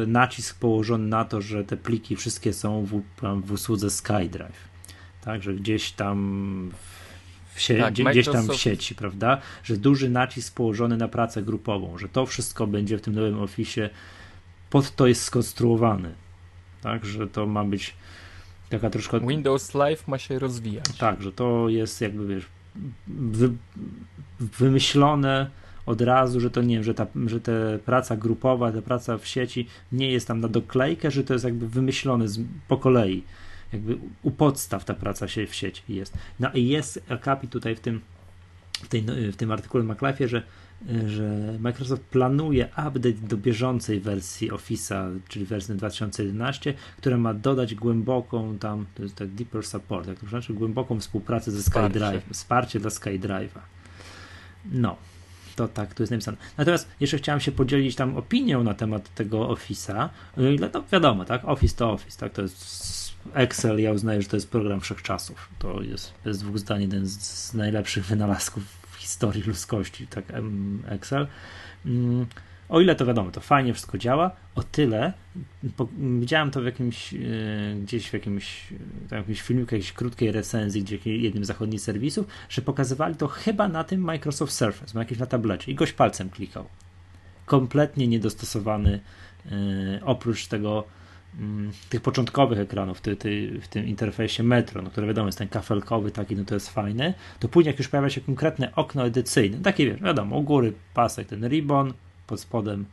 nacisk 0.07 0.59
położony 0.59 1.09
na 1.09 1.25
to, 1.25 1.41
że 1.41 1.65
te 1.65 1.77
pliki 1.77 2.17
wszystkie 2.17 2.53
są 2.53 2.85
w, 2.85 3.03
w 3.47 3.53
usłudze 3.53 3.91
SkyDrive. 3.91 4.70
Także 5.25 5.55
gdzieś 5.55 5.93
tam 5.93 6.71
w 7.55 7.61
sie- 7.61 7.79
tak, 7.79 7.95
gdzieś 7.95 8.29
tam 8.29 8.49
w 8.49 8.55
sieci, 8.55 8.95
prawda? 8.95 9.41
Że 9.65 9.77
duży 9.77 10.11
nacisk 10.11 10.55
położony 10.55 10.97
na 10.97 11.09
pracę 11.09 11.43
grupową, 11.43 11.99
że 11.99 12.09
to 12.09 12.27
wszystko 12.27 12.67
będzie 12.67 12.99
w 12.99 13.01
tym 13.01 13.15
nowym 13.15 13.41
Office 13.41 13.91
pod 14.71 14.97
to 14.97 15.07
jest 15.07 15.23
skonstruowany. 15.23 16.15
Tak, 16.83 17.05
że 17.05 17.27
to 17.27 17.47
ma 17.47 17.65
być 17.65 17.95
taka 18.71 18.91
troszkę. 18.91 19.21
Windows 19.21 19.75
Live 19.75 20.09
ma 20.09 20.19
się 20.19 20.39
rozwijać. 20.39 20.85
Tak, 20.99 21.23
że 21.23 21.33
to 21.33 21.69
jest 21.69 22.01
jakby 22.01 22.27
wiesz, 22.27 22.47
wy, 23.09 23.51
wymyślone 24.41 25.51
od 25.87 26.01
razu, 26.01 26.41
że 26.41 26.51
to 26.51 26.63
nie 26.63 26.75
wiem, 26.75 26.85
że 26.85 26.95
ta, 26.95 27.07
że 27.27 27.41
ta 27.41 27.53
praca 27.85 28.17
grupowa, 28.17 28.73
ta 28.73 28.83
praca 28.83 29.19
w 29.19 29.27
sieci 29.27 29.67
nie 29.93 30.11
jest 30.13 30.29
tam 30.29 30.41
na 30.41 30.49
doklejkę, 30.49 31.11
że 31.11 31.25
to 31.25 31.33
jest 31.33 31.45
jakby 31.45 31.69
wymyślone 31.69 32.29
z, 32.29 32.41
po 32.69 32.77
kolei. 32.77 33.23
Jakby 33.73 33.99
u 34.23 34.31
podstaw 34.31 34.85
ta 34.85 34.95
praca 34.95 35.29
się 35.29 35.47
w 35.47 35.55
sieci 35.55 35.83
jest. 35.89 36.19
No 36.41 36.51
i 36.53 36.69
jest 36.69 37.05
akapit 37.09 37.51
tutaj 37.51 37.77
w 37.77 37.81
tym, 37.81 38.01
w, 38.73 38.89
tej, 38.89 39.03
w 39.33 39.37
tym 39.37 39.53
artykule 39.53 39.85
McLeafie, 39.85 40.29
że 40.29 40.43
że 41.07 41.57
Microsoft 41.61 42.03
planuje 42.03 42.67
update 42.67 43.13
do 43.13 43.37
bieżącej 43.37 44.01
wersji 44.01 44.51
Office'a, 44.51 45.19
czyli 45.29 45.45
wersji 45.45 45.75
2011, 45.75 46.75
która 46.97 47.17
ma 47.17 47.35
dodać 47.35 47.75
głęboką 47.75 48.59
tam, 48.59 48.87
to 48.95 49.03
jest 49.03 49.15
tak 49.15 49.29
deeper 49.29 49.67
support, 49.67 50.09
jak 50.09 50.19
to 50.19 50.27
znaczy 50.27 50.55
głęboką 50.55 51.01
współpracę 51.01 51.51
ze 51.51 51.63
SkyDrive, 51.63 52.23
wsparcie 52.33 52.81
dla 52.81 52.91
SkyDrive'a. 52.91 53.61
No, 54.73 54.97
to 55.57 55.69
tak, 55.69 55.95
tu 55.95 56.03
jest 56.03 56.11
napisane. 56.11 56.37
Natomiast 56.59 56.89
jeszcze 57.01 57.19
chciałem 57.19 57.41
się 57.41 57.53
podzielić 57.53 57.97
tam 57.97 58.17
opinią 58.17 58.65
na 58.65 58.75
temat 58.75 59.15
tego 59.15 59.49
Office'a. 59.49 60.09
No 60.61 60.69
to 60.69 60.85
wiadomo, 60.93 61.25
tak, 61.25 61.45
Office 61.45 61.77
to 61.77 61.93
Office, 61.93 62.19
tak, 62.19 62.33
to 62.33 62.43
jest 62.43 63.10
Excel, 63.35 63.81
ja 63.81 63.93
uznaję, 63.93 64.23
że 64.23 64.29
to 64.29 64.37
jest 64.37 64.51
program 64.51 64.81
wszechczasów. 64.81 65.49
To 65.59 65.83
jest 65.83 66.13
bez 66.25 66.39
dwóch 66.39 66.59
zdań 66.59 66.83
jeden 66.83 67.07
z, 67.07 67.21
z 67.21 67.55
najlepszych 67.55 68.05
wynalazków 68.13 68.63
w 68.91 68.97
historii 68.97 69.43
ludzkości, 69.43 70.07
tak, 70.07 70.25
Excel. 70.89 71.27
Mm, 71.87 72.27
O 72.71 72.81
ile 72.81 72.95
to 72.95 73.07
wiadomo, 73.07 73.31
to 73.31 73.41
fajnie 73.41 73.75
wszystko 73.75 73.99
działa, 73.99 74.31
o 74.55 74.63
tyle 74.63 75.13
po, 75.77 75.89
widziałem 75.99 76.51
to 76.51 76.63
w 76.63 76.65
jakimś, 76.65 77.13
yy, 77.13 77.77
gdzieś 77.83 78.11
w 78.11 78.13
jakimś, 78.13 78.67
tam 79.09 79.19
jakimś 79.19 79.43
filmiku, 79.43 79.75
jakiejś 79.75 79.93
krótkiej 79.93 80.33
recenzji, 80.33 80.83
gdzie 80.83 80.99
jednym 81.05 81.45
z 81.45 81.47
zachodnich 81.47 81.81
serwisów, 81.81 82.27
że 82.49 82.63
pokazywali 82.63 83.15
to 83.17 83.29
chyba 83.29 83.69
na 83.69 83.85
tym 83.85 84.01
Microsoft 84.01 84.53
Surface, 84.53 84.95
na 84.95 85.01
jakimś 85.01 85.21
na 85.21 85.27
tablecie 85.27 85.73
i 85.73 85.75
goś 85.75 85.93
palcem 85.93 86.31
klikał. 86.31 86.65
Kompletnie 87.47 88.09
niedostosowany, 88.09 89.01
yy, 89.45 89.53
oprócz 90.05 90.47
tego 90.47 90.85
tych 91.89 92.01
początkowych 92.01 92.59
ekranów 92.59 93.01
ty, 93.01 93.17
ty, 93.17 93.61
w 93.63 93.69
tym 93.69 93.87
interfejsie 93.87 94.43
Metro, 94.43 94.83
no, 94.83 94.91
który 94.91 95.07
wiadomo 95.07 95.29
jest 95.29 95.39
ten 95.39 95.49
kafelkowy 95.49 96.11
taki, 96.11 96.37
no 96.37 96.45
to 96.45 96.55
jest 96.55 96.71
fajny, 96.71 97.15
to 97.39 97.49
później 97.49 97.73
jak 97.73 97.79
już 97.79 97.89
pojawia 97.89 98.11
się 98.11 98.21
konkretne 98.21 98.75
okno 98.75 99.07
edycyjne, 99.07 99.59
takie 99.59 99.87
wiesz, 99.87 100.01
wiadomo, 100.01 100.37
u 100.37 100.43
góry 100.43 100.73
pasek 100.95 101.29
ten 101.29 101.49
ribbon, 101.49 101.93
pod 102.27 102.41
spodem, 102.41 102.85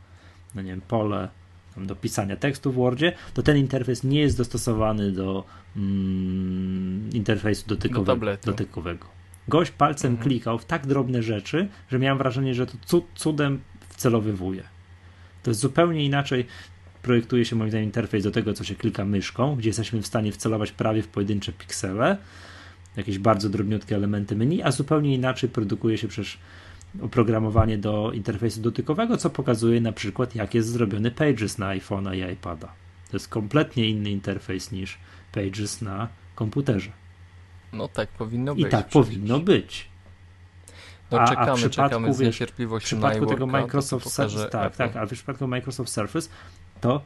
no 0.54 0.62
nie 0.62 0.70
wiem, 0.70 0.80
pole 0.80 1.28
do 1.76 1.96
pisania 1.96 2.36
tekstu 2.36 2.72
w 2.72 2.74
Wordzie, 2.74 3.12
to 3.34 3.42
ten 3.42 3.56
interfejs 3.56 4.04
nie 4.04 4.20
jest 4.20 4.38
dostosowany 4.38 5.12
do 5.12 5.44
mm, 5.76 7.10
interfejsu 7.12 7.66
dotykowego. 7.66 8.26
Do 8.26 8.36
dotykowego. 8.44 9.06
Gość 9.48 9.70
palcem 9.70 10.10
mhm. 10.10 10.28
klikał 10.28 10.58
w 10.58 10.64
tak 10.64 10.86
drobne 10.86 11.22
rzeczy, 11.22 11.68
że 11.90 11.98
miałem 11.98 12.18
wrażenie, 12.18 12.54
że 12.54 12.66
to 12.66 13.02
cudem 13.14 13.60
wcelowywuje. 13.88 14.62
To 15.42 15.50
jest 15.50 15.60
zupełnie 15.60 16.04
inaczej 16.04 16.46
projektuje 17.08 17.44
się 17.44 17.56
moim 17.56 17.70
zdaniem 17.70 17.84
interfejs 17.84 18.24
do 18.24 18.30
tego, 18.30 18.54
co 18.54 18.64
się 18.64 18.74
klika 18.74 19.04
myszką, 19.04 19.56
gdzie 19.56 19.68
jesteśmy 19.68 20.02
w 20.02 20.06
stanie 20.06 20.32
wcelować 20.32 20.72
prawie 20.72 21.02
w 21.02 21.08
pojedyncze 21.08 21.52
piksele, 21.52 22.16
jakieś 22.96 23.18
bardzo 23.18 23.48
drobniutkie 23.48 23.96
elementy 23.96 24.36
menu, 24.36 24.62
a 24.62 24.70
zupełnie 24.70 25.14
inaczej 25.14 25.48
produkuje 25.48 25.98
się 25.98 26.08
przecież 26.08 26.38
oprogramowanie 27.02 27.78
do 27.78 28.12
interfejsu 28.12 28.60
dotykowego, 28.60 29.16
co 29.16 29.30
pokazuje 29.30 29.80
na 29.80 29.92
przykład, 29.92 30.34
jak 30.34 30.54
jest 30.54 30.68
zrobiony 30.68 31.10
Pages 31.10 31.58
na 31.58 31.66
iPhone'a 31.66 32.16
i 32.16 32.32
iPada. 32.32 32.66
To 33.10 33.16
jest 33.16 33.28
kompletnie 33.28 33.88
inny 33.88 34.10
interfejs 34.10 34.72
niż 34.72 34.98
Pages 35.32 35.82
na 35.82 36.08
komputerze. 36.34 36.90
No 37.72 37.88
tak 37.88 38.08
powinno 38.08 38.54
być. 38.54 38.66
I 38.66 38.70
tak 38.70 38.86
przecież. 38.86 39.06
powinno 39.06 39.38
być. 39.38 39.88
No, 41.10 41.28
czekamy, 41.28 41.50
a, 41.50 41.52
a 41.52 41.56
w 41.56 41.56
przypadku, 41.56 41.82
czekamy 41.82 42.14
z 42.14 42.20
niecierpliwością 42.20 42.96
w 42.96 43.00
przypadku 43.00 43.26
tego 43.26 43.46
Microsoft 43.46 44.10
Surface, 44.10 44.48
tak, 44.48 44.76
tak, 44.76 44.96
a 44.96 45.06
w 45.06 45.10
przypadku 45.10 45.46
Microsoft 45.46 45.92
Surface 45.92 46.28
to 46.80 47.02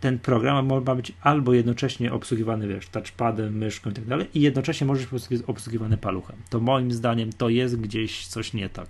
ten 0.00 0.18
program 0.18 0.66
ma 0.66 0.94
być 0.94 1.12
albo 1.20 1.54
jednocześnie 1.54 2.12
obsługiwany, 2.12 2.68
wiesz, 2.68 2.88
touchpadem, 2.88 3.58
myszką 3.58 3.90
i 3.90 3.92
tak 3.92 4.04
dalej, 4.04 4.28
i 4.34 4.40
jednocześnie 4.40 4.86
może 4.86 5.06
być 5.06 5.42
obsługiwany 5.46 5.96
paluchem. 5.96 6.36
To 6.50 6.60
moim 6.60 6.92
zdaniem 6.92 7.32
to 7.32 7.48
jest 7.48 7.80
gdzieś 7.80 8.26
coś 8.26 8.52
nie 8.52 8.68
tak. 8.68 8.88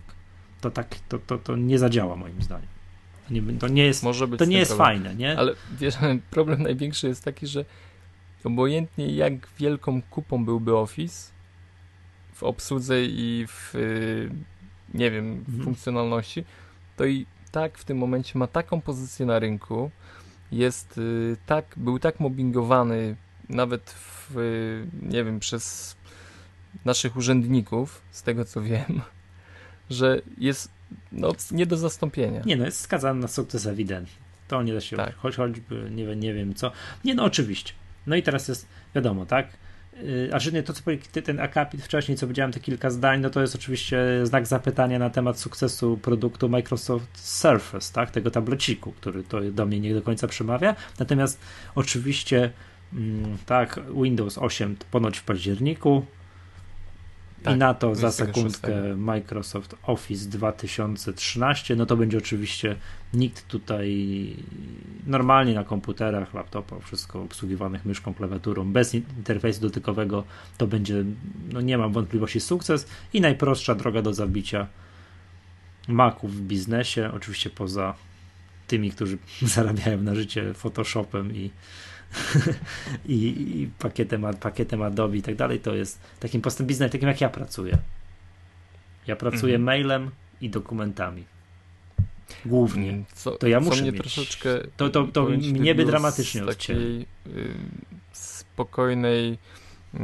To 0.60 0.70
tak, 0.70 0.94
to, 1.08 1.18
to, 1.18 1.38
to 1.38 1.56
nie 1.56 1.78
zadziała 1.78 2.16
moim 2.16 2.42
zdaniem. 2.42 2.68
To 3.28 3.34
nie, 3.34 3.42
to 3.58 3.68
nie 3.68 3.84
jest, 3.86 4.04
to 4.38 4.44
nie 4.44 4.58
jest 4.58 4.72
fajne, 4.72 5.14
nie? 5.14 5.38
Ale 5.38 5.54
wiesz, 5.78 5.94
problem 6.30 6.62
największy 6.62 7.08
jest 7.08 7.24
taki, 7.24 7.46
że 7.46 7.64
obojętnie 8.44 9.06
jak 9.16 9.32
wielką 9.58 10.02
kupą 10.02 10.44
byłby 10.44 10.76
Office 10.76 11.32
w 12.32 12.42
obsłudze 12.42 13.04
i 13.04 13.46
w 13.48 13.74
nie 14.94 15.10
wiem, 15.10 15.44
w 15.44 15.48
mhm. 15.48 15.64
funkcjonalności, 15.64 16.44
to 16.96 17.04
i 17.04 17.26
tak 17.56 17.78
w 17.78 17.84
tym 17.84 17.98
momencie 17.98 18.38
ma 18.38 18.46
taką 18.46 18.80
pozycję 18.80 19.26
na 19.26 19.38
rynku, 19.38 19.90
jest 20.52 20.98
y, 20.98 21.36
tak, 21.46 21.64
był 21.76 21.98
tak 21.98 22.20
mobbingowany 22.20 23.16
nawet 23.48 23.90
w, 23.90 24.36
y, 24.36 24.86
nie 25.02 25.24
wiem, 25.24 25.40
przez 25.40 25.96
naszych 26.84 27.16
urzędników, 27.16 28.02
z 28.10 28.22
tego 28.22 28.44
co 28.44 28.62
wiem, 28.62 29.00
że 29.90 30.20
jest 30.38 30.70
no, 31.12 31.32
nie 31.50 31.66
do 31.66 31.76
zastąpienia. 31.76 32.42
Nie, 32.46 32.56
no 32.56 32.64
jest 32.64 32.80
skazany 32.80 33.20
na 33.20 33.28
sukces 33.28 33.66
ewidentnie. 33.66 34.16
To 34.48 34.62
nie 34.62 34.74
da 34.74 34.80
się, 34.80 34.96
tak. 34.96 35.14
choć, 35.16 35.36
choćby 35.36 35.90
nie, 35.90 36.16
nie 36.16 36.34
wiem 36.34 36.54
co. 36.54 36.72
Nie, 37.04 37.14
no 37.14 37.24
oczywiście. 37.24 37.72
No 38.06 38.16
i 38.16 38.22
teraz 38.22 38.48
jest, 38.48 38.68
wiadomo, 38.94 39.26
tak, 39.26 39.48
a 40.32 40.38
że 40.38 40.52
nie 40.52 40.62
to, 40.62 40.72
co 40.72 40.82
ten 41.24 41.40
akapit 41.40 41.82
wcześniej, 41.82 42.18
co 42.18 42.26
powiedziałem, 42.26 42.52
te 42.52 42.60
kilka 42.60 42.90
zdań, 42.90 43.20
no 43.20 43.30
to 43.30 43.40
jest 43.40 43.54
oczywiście 43.54 43.98
znak 44.22 44.46
zapytania 44.46 44.98
na 44.98 45.10
temat 45.10 45.38
sukcesu 45.38 45.98
produktu 46.02 46.48
Microsoft 46.48 47.18
Surface, 47.18 47.92
tak, 47.92 48.10
tego 48.10 48.30
tableciku, 48.30 48.92
który 48.92 49.22
to 49.24 49.40
do 49.40 49.66
mnie 49.66 49.80
nie 49.80 49.94
do 49.94 50.02
końca 50.02 50.28
przemawia. 50.28 50.76
Natomiast 50.98 51.40
oczywiście, 51.74 52.50
mm, 52.92 53.38
tak, 53.46 53.80
Windows 54.02 54.38
8 54.38 54.76
ponoć 54.90 55.18
w 55.18 55.24
październiku, 55.24 56.06
tak, 57.46 57.56
I 57.56 57.58
na 57.58 57.74
to 57.74 57.94
za 57.94 58.12
sekundkę 58.12 58.96
Microsoft 58.96 59.74
Office 59.82 60.28
2013. 60.28 61.76
No 61.76 61.86
to 61.86 61.96
będzie 61.96 62.18
oczywiście 62.18 62.76
nikt 63.14 63.48
tutaj 63.48 64.36
normalnie 65.06 65.54
na 65.54 65.64
komputerach, 65.64 66.34
laptopach, 66.34 66.82
wszystko 66.82 67.22
obsługiwanych 67.22 67.84
myszką, 67.84 68.14
klawiaturą, 68.14 68.72
bez 68.72 68.94
interfejsu 68.94 69.60
dotykowego. 69.60 70.24
To 70.58 70.66
będzie, 70.66 71.04
no 71.52 71.60
nie 71.60 71.78
mam 71.78 71.92
wątpliwości, 71.92 72.40
sukces 72.40 72.86
i 73.12 73.20
najprostsza 73.20 73.74
droga 73.74 74.02
do 74.02 74.14
zabicia 74.14 74.66
Maców 75.88 76.36
w 76.36 76.40
biznesie. 76.40 77.10
Oczywiście 77.14 77.50
poza 77.50 77.94
tymi, 78.66 78.90
którzy 78.90 79.18
zarabiają 79.54 80.02
na 80.02 80.14
życie 80.14 80.54
Photoshopem 80.54 81.36
i 81.36 81.50
i, 83.06 83.16
i 83.62 83.70
pakietem, 83.78 84.26
pakietem 84.40 84.82
Adobe 84.82 85.16
i 85.16 85.22
tak 85.22 85.34
dalej, 85.34 85.60
to 85.60 85.74
jest 85.74 86.00
takim 86.20 86.42
postęp 86.42 86.68
biznes, 86.68 86.92
takim 86.92 87.08
jak 87.08 87.20
ja 87.20 87.28
pracuję. 87.28 87.78
Ja 89.06 89.16
pracuję 89.16 89.54
mhm. 89.54 89.62
mailem 89.62 90.10
i 90.40 90.50
dokumentami. 90.50 91.24
Głównie. 92.46 92.90
Mm, 92.90 93.04
co, 93.14 93.30
to 93.30 93.46
ja 93.46 93.60
muszę 93.60 93.82
mnie 93.82 93.92
mieć. 93.92 94.00
troszeczkę 94.00 94.48
to, 94.76 94.90
to, 94.90 95.04
to 95.04 95.24
mnie 95.24 95.74
by 95.74 95.84
dramatycznie 95.84 96.42
z 96.42 96.46
takiej 96.46 97.00
y, 97.26 97.54
spokojnej 98.12 99.38
y, 99.94 99.98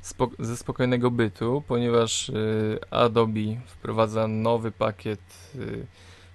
spo, 0.00 0.30
ze 0.38 0.56
spokojnego 0.56 1.10
bytu, 1.10 1.62
ponieważ 1.68 2.28
y, 2.28 2.78
Adobe 2.90 3.60
wprowadza 3.66 4.28
nowy 4.28 4.72
pakiet 4.72 5.20
y, 5.54 5.86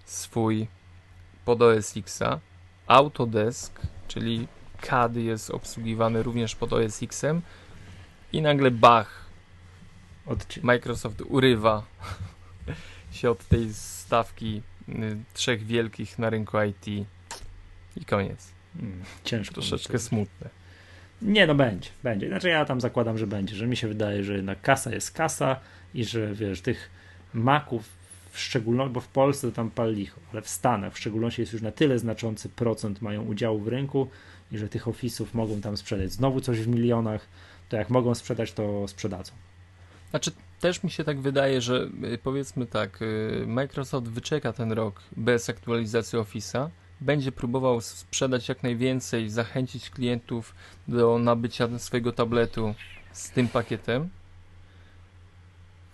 swój 0.05 0.67
pod 1.45 1.61
OS 1.61 1.97
Xa 1.97 2.39
Autodesk, 2.89 3.81
czyli 4.07 4.47
CAD 4.81 5.15
jest 5.15 5.49
obsługiwany 5.49 6.23
również 6.23 6.55
pod 6.55 6.73
OS 6.73 7.03
X-em 7.03 7.41
i 8.33 8.41
nagle 8.41 8.71
bach 8.71 9.25
od 10.25 10.63
Microsoft 10.63 11.21
urywa 11.21 11.83
się 13.11 13.31
od 13.31 13.47
tej 13.47 13.73
stawki 13.73 14.61
y, 14.89 15.17
trzech 15.33 15.65
wielkich 15.65 16.19
na 16.19 16.29
rynku 16.29 16.57
IT 16.61 17.07
i 17.95 18.05
koniec. 18.05 18.51
Hmm, 18.79 19.03
ciężko. 19.23 19.53
Troszeczkę 19.53 19.99
smutne. 19.99 20.49
Nie, 21.21 21.47
no 21.47 21.55
będzie, 21.55 21.89
będzie. 22.03 22.27
Znaczy 22.27 22.49
ja 22.49 22.65
tam 22.65 22.81
zakładam, 22.81 23.17
że 23.17 23.27
będzie, 23.27 23.55
że 23.55 23.67
mi 23.67 23.77
się 23.77 23.87
wydaje, 23.87 24.23
że 24.23 24.33
jednak 24.33 24.61
kasa 24.61 24.91
jest 24.91 25.11
kasa 25.11 25.59
i 25.93 26.05
że 26.05 26.33
wiesz, 26.33 26.61
tych 26.61 26.89
maków 27.33 27.98
w 28.31 28.39
szczególności, 28.39 28.93
bo 28.93 28.99
w 28.99 29.07
Polsce 29.07 29.49
to 29.49 29.55
tam 29.55 29.71
pal 29.71 29.93
licho, 29.93 30.19
ale 30.33 30.41
w 30.41 30.49
Stanach 30.49 30.93
w 30.93 30.97
szczególności 30.97 31.41
jest 31.41 31.53
już 31.53 31.61
na 31.61 31.71
tyle 31.71 31.99
znaczący 31.99 32.49
procent 32.49 33.01
mają 33.01 33.23
udziału 33.23 33.59
w 33.59 33.67
rynku 33.67 34.07
i 34.51 34.57
że 34.57 34.69
tych 34.69 34.87
ofisów 34.87 35.33
mogą 35.33 35.61
tam 35.61 35.77
sprzedać 35.77 36.11
znowu 36.11 36.41
coś 36.41 36.59
w 36.59 36.67
milionach, 36.67 37.27
to 37.69 37.77
jak 37.77 37.89
mogą 37.89 38.15
sprzedać, 38.15 38.53
to 38.53 38.87
sprzedadzą. 38.87 39.33
Znaczy, 40.09 40.31
też 40.59 40.83
mi 40.83 40.91
się 40.91 41.03
tak 41.03 41.19
wydaje, 41.19 41.61
że 41.61 41.89
y, 42.13 42.17
powiedzmy 42.17 42.65
tak, 42.65 43.01
y, 43.01 43.43
Microsoft 43.47 44.07
wyczeka 44.07 44.53
ten 44.53 44.71
rok 44.71 45.01
bez 45.17 45.49
aktualizacji 45.49 46.19
Office'a, 46.19 46.69
będzie 47.01 47.31
próbował 47.31 47.81
sprzedać 47.81 48.49
jak 48.49 48.63
najwięcej, 48.63 49.29
zachęcić 49.29 49.89
klientów 49.89 50.55
do 50.87 51.19
nabycia 51.19 51.79
swojego 51.79 52.11
tabletu 52.11 52.75
z 53.11 53.29
tym 53.29 53.47
pakietem, 53.47 54.09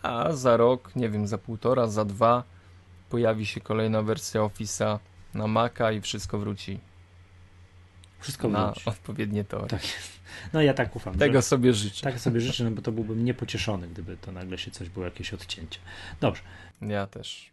a 0.05 0.33
za 0.33 0.57
rok, 0.57 0.95
nie 0.95 1.09
wiem, 1.09 1.27
za 1.27 1.37
półtora, 1.37 1.87
za 1.87 2.05
dwa 2.05 2.43
pojawi 3.09 3.45
się 3.45 3.61
kolejna 3.61 4.01
wersja 4.01 4.41
Office'a 4.41 4.99
na 5.33 5.47
Maca 5.47 5.91
i 5.91 6.01
wszystko 6.01 6.39
wróci. 6.39 6.79
Wszystko 8.19 8.47
na 8.47 8.71
wróci. 8.71 8.89
odpowiednie 8.89 9.43
tory. 9.43 9.67
Tak 9.67 9.81
No 10.53 10.61
ja 10.61 10.73
tak 10.73 10.95
ufam. 10.95 11.17
Tego 11.17 11.41
sobie 11.41 11.73
życzę. 11.73 12.01
Tak 12.01 12.19
sobie 12.19 12.41
życzę, 12.41 12.63
no 12.63 12.71
bo 12.71 12.81
to 12.81 12.91
byłbym 12.91 13.25
niepocieszony, 13.25 13.87
gdyby 13.87 14.17
to 14.17 14.31
nagle 14.31 14.57
się 14.57 14.71
coś 14.71 14.89
było, 14.89 15.05
jakieś 15.05 15.33
odcięcie. 15.33 15.79
Dobrze. 16.21 16.41
Ja 16.81 17.07
też. 17.07 17.51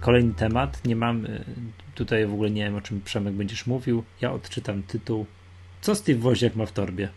Kolejny 0.00 0.34
temat. 0.34 0.84
Nie 0.84 0.96
mam 0.96 1.26
Tutaj 1.98 2.26
w 2.26 2.32
ogóle 2.32 2.50
nie 2.50 2.64
wiem, 2.64 2.76
o 2.76 2.80
czym 2.80 3.00
Przemek 3.00 3.34
będziesz 3.34 3.66
mówił. 3.66 4.04
Ja 4.20 4.32
odczytam 4.32 4.82
tytuł. 4.82 5.26
Co 5.80 5.94
Steve 5.94 6.18
Woźniak 6.18 6.56
ma 6.56 6.66
w 6.66 6.72
torbie? 6.72 7.08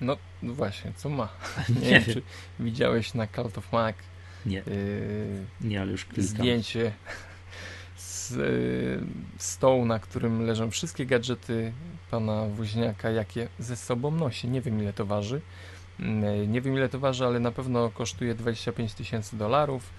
No, 0.00 0.16
no 0.42 0.54
właśnie, 0.54 0.92
co 0.96 1.08
ma? 1.08 1.28
Nie, 1.68 1.90
nie 1.90 2.00
wiem, 2.00 2.04
czy 2.04 2.22
widziałeś 2.60 3.14
na 3.14 3.26
Cult 3.26 3.58
of 3.58 3.72
Mac 3.72 3.96
nie. 4.46 4.56
Yy, 4.56 4.64
nie, 5.60 5.80
ale 5.80 5.92
już 5.92 6.04
klikam. 6.04 6.24
Zdjęcie 6.24 6.92
z 7.96 8.28
z 8.28 8.32
y, 8.32 9.04
stołu, 9.38 9.86
na 9.86 9.98
którym 9.98 10.46
leżą 10.46 10.70
wszystkie 10.70 11.06
gadżety 11.06 11.72
pana 12.10 12.46
Woźniaka, 12.48 13.10
jakie 13.10 13.48
ze 13.58 13.76
sobą 13.76 14.10
nosi. 14.10 14.48
Nie 14.48 14.60
wiem 14.60 14.82
ile 14.82 14.92
to 14.92 15.06
waży. 15.06 15.40
Y, 16.00 16.46
nie 16.48 16.60
wiem 16.60 16.74
ile 16.74 16.88
to 16.88 16.98
waży, 16.98 17.26
ale 17.26 17.40
na 17.40 17.52
pewno 17.52 17.90
kosztuje 17.90 18.34
25 18.34 18.94
tysięcy 18.94 19.36
dolarów. 19.36 19.90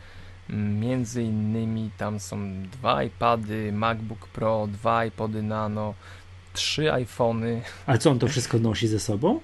Między 0.50 1.24
innymi 1.24 1.92
tam 1.98 2.20
są 2.20 2.64
dwa 2.64 3.04
iPady, 3.04 3.72
MacBook 3.72 4.28
Pro, 4.28 4.68
dwa 4.72 5.06
iPody 5.06 5.44
Nano, 5.44 5.94
trzy 6.54 6.94
iPhony. 6.94 7.62
Ale 7.86 7.98
co 7.98 8.12
on 8.12 8.20
to 8.20 8.28
wszystko 8.28 8.60
nosi 8.60 8.88
ze 8.88 9.00
sobą? 9.00 9.40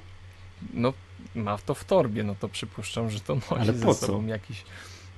No, 0.73 0.93
ma 1.35 1.57
to 1.57 1.73
w 1.73 1.83
torbie, 1.83 2.23
no 2.23 2.35
to 2.39 2.49
przypuszczam, 2.49 3.09
że 3.09 3.19
to 3.19 3.35
nosi 3.35 3.45
Ale 3.59 3.73
ze 3.73 3.85
po 3.85 3.93
sobą 3.93 4.23
co? 4.23 4.29
jakiś 4.29 4.63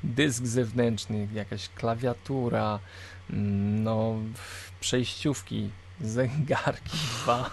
dysk 0.04 0.46
zewnętrzny, 0.46 1.28
jakaś 1.34 1.70
klawiatura, 1.70 2.80
mm, 3.30 3.84
no, 3.84 4.16
przejściówki, 4.80 5.70
zegarki, 6.02 6.98
dwa, 7.24 7.50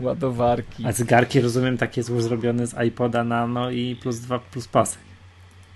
ładowarki. 0.00 0.86
A 0.86 0.92
zegarki 0.92 1.40
rozumiem 1.40 1.78
takie 1.78 2.02
są 2.02 2.20
zrobione 2.20 2.66
z 2.66 2.86
iPoda 2.86 3.24
Nano 3.24 3.70
i 3.70 3.96
plus 3.96 4.18
dwa 4.18 4.38
plus 4.38 4.68
pasek. 4.68 5.07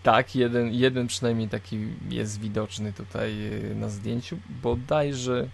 Tak, 0.02 0.36
jeden, 0.36 0.74
jeden 0.74 1.06
przynajmniej 1.06 1.48
taki 1.48 1.78
jest 2.10 2.40
widoczny 2.40 2.92
tutaj 2.92 3.52
y, 3.70 3.74
na 3.74 3.88
zdjęciu. 3.88 4.38
Bodajże 4.62 5.48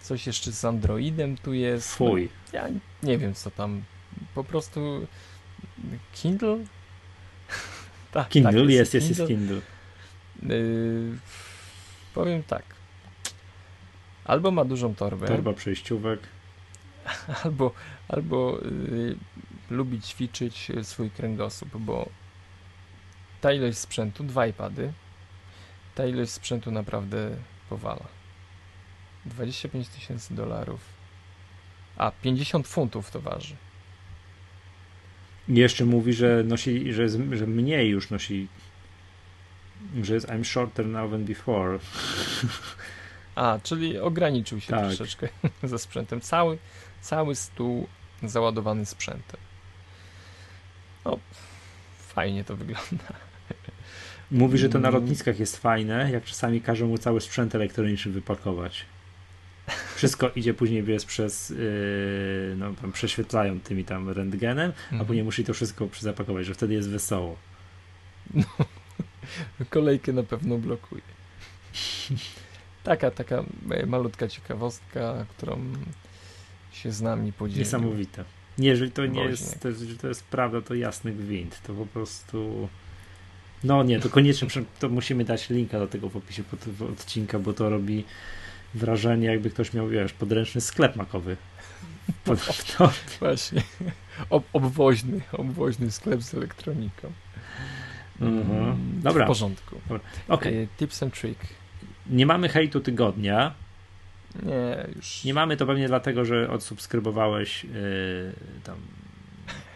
coś 0.00 0.26
jeszcze 0.26 0.52
z 0.52 0.64
Androidem 0.64 1.36
tu 1.36 1.52
jest. 1.52 2.00
No, 2.00 2.06
Fuj. 2.06 2.28
ja 2.52 2.68
nie 3.02 3.18
wiem 3.18 3.34
co 3.34 3.50
tam. 3.50 3.82
Po 4.34 4.44
prostu 4.44 5.06
Kindle? 6.12 6.58
tak, 8.12 8.28
Kindle 8.28 8.60
tak, 8.60 8.70
jest, 8.70 8.94
jest, 8.94 9.08
jest 9.08 9.26
Kindle. 9.26 9.60
Yy, 10.42 11.18
powiem 12.14 12.42
tak. 12.42 12.62
Albo 14.24 14.50
ma 14.50 14.64
dużą 14.64 14.94
torbę, 14.94 15.26
Torba 15.26 15.52
przejściówek. 15.52 16.20
albo, 17.44 17.72
albo 18.08 18.58
yy, 18.90 19.16
lubi 19.70 20.00
ćwiczyć 20.00 20.72
swój 20.82 21.10
kręgosłup, 21.10 21.76
bo 21.76 22.08
ta 23.42 23.52
ilość 23.52 23.78
sprzętu, 23.78 24.24
dwa 24.24 24.46
iPady, 24.46 24.92
ta 25.94 26.06
ilość 26.06 26.30
sprzętu 26.30 26.70
naprawdę 26.70 27.30
powala. 27.68 28.06
25 29.26 29.88
tysięcy 29.88 30.34
dolarów. 30.34 30.80
A, 31.96 32.10
50 32.10 32.68
funtów 32.68 33.10
to 33.10 33.20
waży. 33.20 33.56
I 35.48 35.54
jeszcze 35.54 35.84
mówi, 35.84 36.12
że 36.12 36.44
nosi, 36.44 36.92
że, 36.92 37.08
że 37.08 37.46
mniej 37.46 37.88
już 37.88 38.10
nosi. 38.10 38.48
Że 40.02 40.14
jest 40.14 40.28
I'm 40.28 40.44
shorter 40.44 40.86
now 40.86 41.10
than 41.10 41.24
before. 41.24 41.78
A, 43.34 43.58
czyli 43.62 43.98
ograniczył 43.98 44.60
się 44.60 44.70
Tak. 44.70 44.86
troszeczkę 44.86 45.28
ze 45.62 45.78
sprzętem. 45.78 46.20
Cały, 46.20 46.58
cały 47.00 47.34
stół 47.34 47.88
załadowany 48.22 48.86
sprzętem. 48.86 49.40
No, 51.04 51.18
fajnie 51.98 52.44
to 52.44 52.56
wygląda. 52.56 53.31
Mówi, 54.32 54.58
że 54.58 54.68
to 54.68 54.78
na 54.78 54.90
lotniskach 54.90 55.38
jest 55.40 55.56
fajne, 55.56 56.10
jak 56.12 56.24
czasami 56.24 56.60
każą 56.60 56.86
mu 56.88 56.98
cały 56.98 57.20
sprzęt 57.20 57.54
elektroniczny 57.54 58.12
wypakować. 58.12 58.86
Wszystko 59.94 60.30
idzie 60.36 60.54
później 60.54 60.82
wiesz, 60.82 61.04
przez, 61.04 61.50
yy, 61.50 61.56
no 62.58 62.72
tam 62.80 62.92
prześwietlają 62.92 63.60
tymi 63.60 63.84
tam 63.84 64.08
rentgenem, 64.10 64.72
a 64.76 64.90
Mhm. 64.90 65.06
później 65.06 65.24
musi 65.24 65.44
to 65.44 65.54
wszystko 65.54 65.88
zapakować, 66.00 66.46
że 66.46 66.54
wtedy 66.54 66.74
jest 66.74 66.90
wesoło. 66.90 67.36
Kolejkę 69.70 70.12
na 70.12 70.22
pewno 70.22 70.58
blokuje. 70.58 71.02
Taka, 72.84 73.10
taka 73.10 73.44
malutka 73.86 74.28
ciekawostka, 74.28 75.26
którą 75.36 75.58
się 76.72 76.92
z 76.92 77.02
nami 77.02 77.32
podzielił. 77.32 77.60
Niesamowite. 77.64 78.24
Nie, 78.58 78.68
jeżeli 78.68 78.90
to 78.90 79.06
nie 79.06 79.24
jest, 79.24 79.60
to, 79.60 79.68
to 80.00 80.08
jest 80.08 80.24
prawda, 80.24 80.60
to 80.60 80.74
jasny 80.74 81.12
gwint. 81.12 81.62
To 81.66 81.74
po 81.74 81.86
prostu. 81.86 82.68
No 83.64 83.82
nie, 83.82 84.00
to 84.00 84.08
koniecznie 84.08 84.48
to 84.78 84.88
musimy 84.88 85.24
dać 85.24 85.50
linka 85.50 85.78
do 85.78 85.86
tego 85.86 86.08
w 86.08 86.16
opisie 86.16 86.42
pod, 86.44 86.60
w 86.60 86.82
odcinka, 86.82 87.38
bo 87.38 87.52
to 87.52 87.70
robi 87.70 88.04
wrażenie, 88.74 89.26
jakby 89.26 89.50
ktoś 89.50 89.72
miał, 89.72 89.88
wiesz, 89.88 90.12
podręczny 90.12 90.60
sklep 90.60 90.96
makowy. 90.96 91.36
Pod, 92.24 92.64
to, 92.78 92.92
Właśnie. 93.20 93.62
Ob, 94.30 94.44
obwoźny, 94.52 95.20
obwoźny 95.32 95.90
sklep 95.90 96.22
z 96.22 96.34
elektroniką. 96.34 97.12
Mhm. 98.20 98.60
Mm, 98.62 99.00
Dobra. 99.02 99.24
W 99.24 99.28
porządku. 99.28 99.80
Okej, 100.28 100.62
E, 100.62 100.66
Tips 100.78 101.02
and 101.02 101.14
trick. 101.14 101.40
nie 102.10 102.26
mamy 102.26 102.48
hejtu 102.48 102.80
tygodnia. 102.80 103.54
Nie, 104.42 104.86
już. 104.96 105.24
Nie 105.24 105.34
mamy 105.34 105.56
to 105.56 105.66
pewnie 105.66 105.88
dlatego, 105.88 106.24
że 106.24 106.50
odsubskrybowałeś 106.50 107.64
yy, 107.64 107.70
tam 108.64 108.76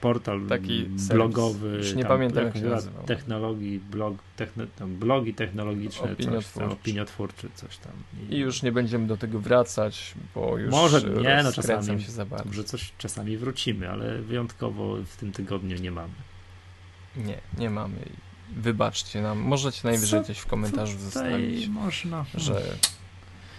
portal 0.00 0.40
Taki 0.48 0.78
serwis. 0.82 1.08
blogowy. 1.08 1.76
Już 1.76 1.94
nie 1.94 2.02
tam, 2.02 2.08
pamiętam, 2.12 2.44
jak 2.44 2.56
się 2.56 2.62
nazywał. 2.64 3.04
Technologii, 3.04 3.80
blog, 3.90 4.14
techno, 4.36 4.64
tam 4.78 4.96
blogi 4.96 5.34
technologiczne, 5.34 6.00
coś 6.00 6.08
tam, 6.08 6.12
Opiniotwórczy. 6.26 6.72
opiniotwórczy, 6.72 7.48
coś 7.54 7.76
tam. 7.76 7.92
I 8.30 8.36
już 8.38 8.62
nie 8.62 8.72
będziemy 8.72 9.06
do 9.06 9.16
tego 9.16 9.40
wracać, 9.40 10.14
bo 10.34 10.58
już 10.58 10.70
Może 10.70 11.02
nie, 11.10 11.40
no 11.44 11.52
czasami- 11.52 12.02
się 12.02 12.10
za 12.12 12.26
bardzo. 12.26 12.44
Może 12.46 12.64
coś 12.64 12.92
czasami 12.98 13.36
wrócimy, 13.36 13.90
ale 13.90 14.18
wyjątkowo 14.22 14.96
w 15.06 15.16
tym 15.16 15.32
tygodniu 15.32 15.76
nie 15.76 15.90
mamy. 15.90 16.12
Nie, 17.16 17.38
nie 17.58 17.70
mamy. 17.70 17.96
Wybaczcie 18.56 19.22
nam. 19.22 19.38
Możecie 19.38 19.80
najwyżej 19.84 20.20
Co 20.20 20.26
coś 20.26 20.38
w 20.38 20.46
komentarzu 20.46 20.98
zostawić, 20.98 21.68
można. 21.68 22.24
że 22.34 22.62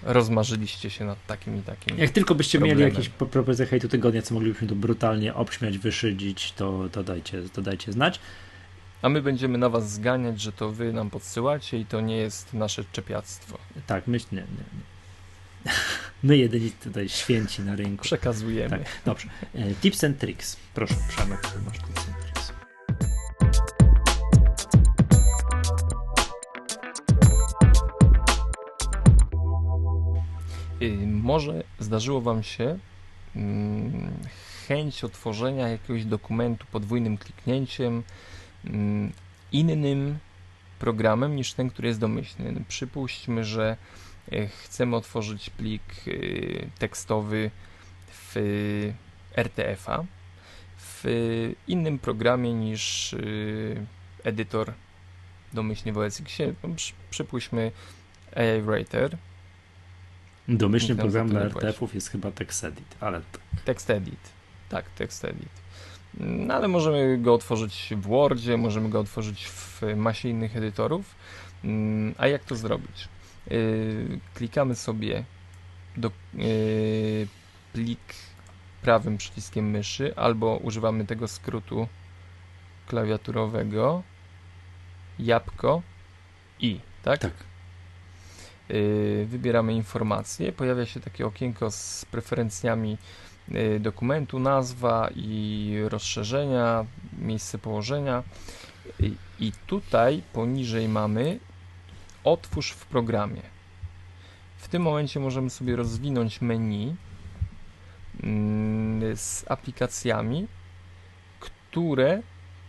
rozmarzyliście 0.08 0.89
się 0.89 1.05
nad 1.05 1.26
takim 1.26 1.58
i 1.60 1.62
takim. 1.62 1.97
Jak 1.97 2.10
tylko 2.12 2.36
byście 2.36 2.60
mieli 2.60 2.72
problemem. 2.72 2.93
jakieś 2.95 3.10
po- 3.10 3.26
propozycje 3.26 3.66
hejtu 3.66 3.88
tygodnia, 3.88 4.22
co 4.22 4.34
moglibyśmy 4.34 4.68
tu 4.68 4.76
brutalnie 4.76 5.34
obśmiać, 5.34 5.78
wyszydzić, 5.78 6.51
to, 6.51 6.89
to, 6.91 7.03
dajcie, 7.03 7.41
to 7.53 7.62
dajcie 7.62 7.91
znać. 7.93 8.20
A 9.01 9.10
my 9.10 9.22
będziemy 9.22 9.58
na 9.58 9.70
was 9.70 9.91
zganiać, 9.91 10.41
że 10.41 10.51
to 10.51 10.72
wy 10.72 10.93
nam 10.93 11.10
podsyłacie 11.10 11.78
i 11.80 11.86
to 11.86 12.01
nie 12.01 12.18
jest 12.18 12.53
nasze 12.53 12.84
czepiactwo. 12.91 13.58
Tak, 13.88 14.08
myśl, 14.08 14.26
nie, 14.32 14.38
nie, 14.41 14.45
nie. 14.47 15.72
My 16.24 16.38
jedyni 16.38 16.72
tutaj 16.72 17.10
święci 17.10 17.62
na 17.62 17.76
rynku. 17.76 18.03
Przekazujemy. 18.03 18.70
Tak, 18.80 18.88
dobrze. 19.05 19.28
E, 19.55 19.74
Tips 19.76 20.03
and 20.03 20.20
tricks. 20.20 20.58
Proszę, 20.74 20.95
Przemek, 21.10 21.39
masz 21.66 21.78
tips 21.78 21.97
and 22.08 22.18
tricks. 22.18 22.27
Może 31.28 31.64
zdarzyło 31.80 32.22
Wam 32.22 32.44
się 32.44 32.80
mm, 33.36 34.12
chęć 34.68 35.04
otworzenia 35.04 35.68
jakiegoś 35.68 36.06
dokumentu 36.06 36.66
podwójnym 36.72 37.18
kliknięciem 37.18 38.04
mm, 38.66 39.12
innym 39.52 40.18
programem 40.80 41.36
niż 41.36 41.54
ten, 41.54 41.70
który 41.70 41.88
jest 41.88 42.00
domyślny. 42.00 42.64
Przypuśćmy, 42.68 43.44
że 43.44 43.78
e, 44.32 44.48
chcemy 44.48 44.96
otworzyć 44.96 45.50
plik 45.50 45.82
y, 46.08 46.70
tekstowy 46.80 47.52
w 48.12 48.36
RTF-a 49.36 50.04
w 50.78 51.04
innym 51.68 52.00
programie 52.00 52.54
niż 52.54 53.16
edytor 54.24 54.74
domyślnie 55.54 55.94
w 55.94 56.10
Przypuśćmy 57.10 57.72
AI 58.36 58.62
Writer, 58.62 59.18
Domyślny 60.48 60.95
Nikt 60.95 60.98
nam 60.98 61.12
program 61.12 61.28
za 61.28 61.34
to 61.34 61.60
dla. 61.60 61.62
RTF-ów 61.62 61.95
jest 61.95 62.10
chyba 62.10 62.32
TextEdit, 62.32 62.95
ale 63.00 63.22
TextEdit. 63.66 64.20
Tak, 64.70 64.89
TextEdit. 64.89 65.50
No 66.20 66.54
ale 66.54 66.68
możemy 66.68 67.18
go 67.18 67.34
otworzyć 67.34 67.93
w 67.98 68.02
Wordzie, 68.02 68.58
możemy 68.58 68.89
go 68.89 69.00
otworzyć 69.00 69.48
w 69.48 69.82
masie 69.95 70.30
innych 70.30 70.58
edytorów. 70.58 71.16
Mm, 71.64 72.16
A 72.18 72.28
jak 72.28 72.43
to 72.43 72.56
zrobić? 72.56 73.08
Yy, 73.48 74.20
Klikamy 74.34 74.76
sobie 74.76 75.24
do 75.98 76.12
yy, 76.34 77.28
plik 77.74 78.00
prawym 78.82 79.18
przyciskiem 79.18 79.70
myszy 79.70 80.16
albo 80.16 80.58
używamy 80.58 81.06
tego 81.06 81.28
skrótu 81.28 81.88
klawiaturowego 82.88 84.04
jabłko 85.20 85.82
i, 86.60 86.80
tak? 87.04 87.20
tak. 87.20 87.32
Yy, 88.70 89.26
wybieramy 89.26 89.74
informacje, 89.74 90.51
pojawia 90.51 90.86
się 90.86 90.99
takie 90.99 91.26
okienko 91.26 91.72
z 91.72 92.05
preferencjami 92.11 92.97
yy, 93.47 93.80
dokumentu, 93.80 94.39
nazwa 94.39 95.09
i 95.15 95.76
rozszerzenia, 95.89 96.86
miejsce 97.20 97.57
położenia. 97.57 98.24
I- 98.99 99.51
tutaj 99.68 100.22
poniżej 100.34 100.89
mamy 100.89 101.39
otwórz 102.24 102.72
w 102.72 102.86
programie. 102.86 103.41
W 104.57 104.68
tym 104.68 104.82
momencie 104.82 105.20
możemy 105.20 105.49
sobie 105.49 105.76
rozwinąć 105.76 106.41
menu 106.41 106.95
mm, 108.24 109.18
z 109.18 109.45
aplikacjami, 109.51 110.47
które, 111.39 112.22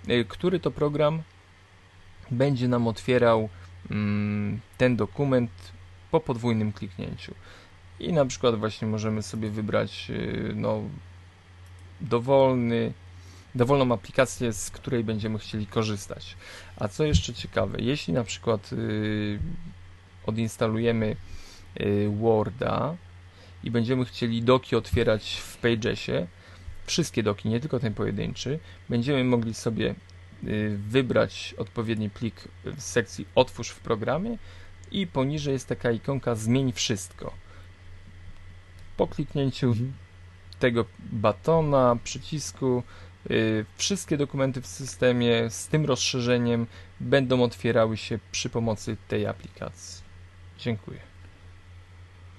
yy, 0.07 0.24
który 0.24 0.61
to 0.61 0.70
program 0.70 1.22
będzie 2.30 2.68
nam 2.68 2.88
otwierał 2.88 3.49
mm, 3.90 4.61
ten 4.78 4.96
dokument 4.96 5.51
po 6.11 6.21
podwójnym 6.21 6.73
kliknięciu. 6.73 7.35
I 8.01 8.13
na 8.13 8.27
przykład 8.27 8.59
właśnie 8.59 8.89
możemy 8.89 9.23
sobie 9.23 9.51
wybrać 9.51 10.07
y, 10.11 10.53
no, 10.55 10.83
dowolny, 12.01 12.93
dowolną 13.55 13.95
aplikację, 13.95 14.53
z 14.53 14.71
której 14.71 15.05
będziemy 15.05 15.39
chcieli 15.39 15.67
korzystać. 15.67 16.37
A 16.77 16.89
co 16.89 17.05
jeszcze 17.05 17.35
ciekawe, 17.35 17.79
jeśli 17.81 18.15
na 18.15 18.25
przykład 18.25 18.73
yy, 18.73 19.39
odinstalujemy 20.27 21.17
yy, 21.77 22.09
Worda 22.17 22.97
i 23.65 23.71
będziemy 23.71 24.05
chcieli 24.05 24.43
doki 24.43 24.77
otwierać 24.77 25.37
w 25.37 25.57
Pagesie, 25.57 26.27
wszystkie 26.87 27.23
doki, 27.23 27.49
nie 27.49 27.61
tylko 27.61 27.81
ten 27.81 27.95
pojedynczy, 27.95 28.59
będziemy 28.89 29.25
mogli 29.25 29.55
sobie 29.55 29.95
wybrać 30.79 31.55
odpowiedni 31.59 32.11
plik 32.11 32.35
w 32.65 32.83
sekcji 32.83 33.27
Otwórz 33.35 33.69
w 33.69 33.81
programie 33.81 34.39
i 34.91 35.07
poniżej 35.07 35.53
jest 35.53 35.68
taka 35.68 35.91
ikonka 35.91 36.34
Zmień 36.34 36.72
wszystko. 36.72 37.32
Po 38.97 39.07
kliknięciu 39.07 39.66
mhm. 39.66 39.93
tego 40.59 40.84
batona, 40.99 41.97
przycisku, 42.05 42.82
yy, 43.30 43.64
wszystkie 43.76 44.16
dokumenty 44.16 44.61
w 44.61 44.66
systemie 44.66 45.51
z 45.51 45.68
tym 45.68 45.84
rozszerzeniem 45.86 46.66
będą 47.01 47.43
otwierały 47.43 47.97
się 47.97 48.18
przy 48.32 48.51
pomocy 48.51 48.97
tej 49.09 49.26
aplikacji. 49.26 50.03
Dziękuję. 50.59 51.01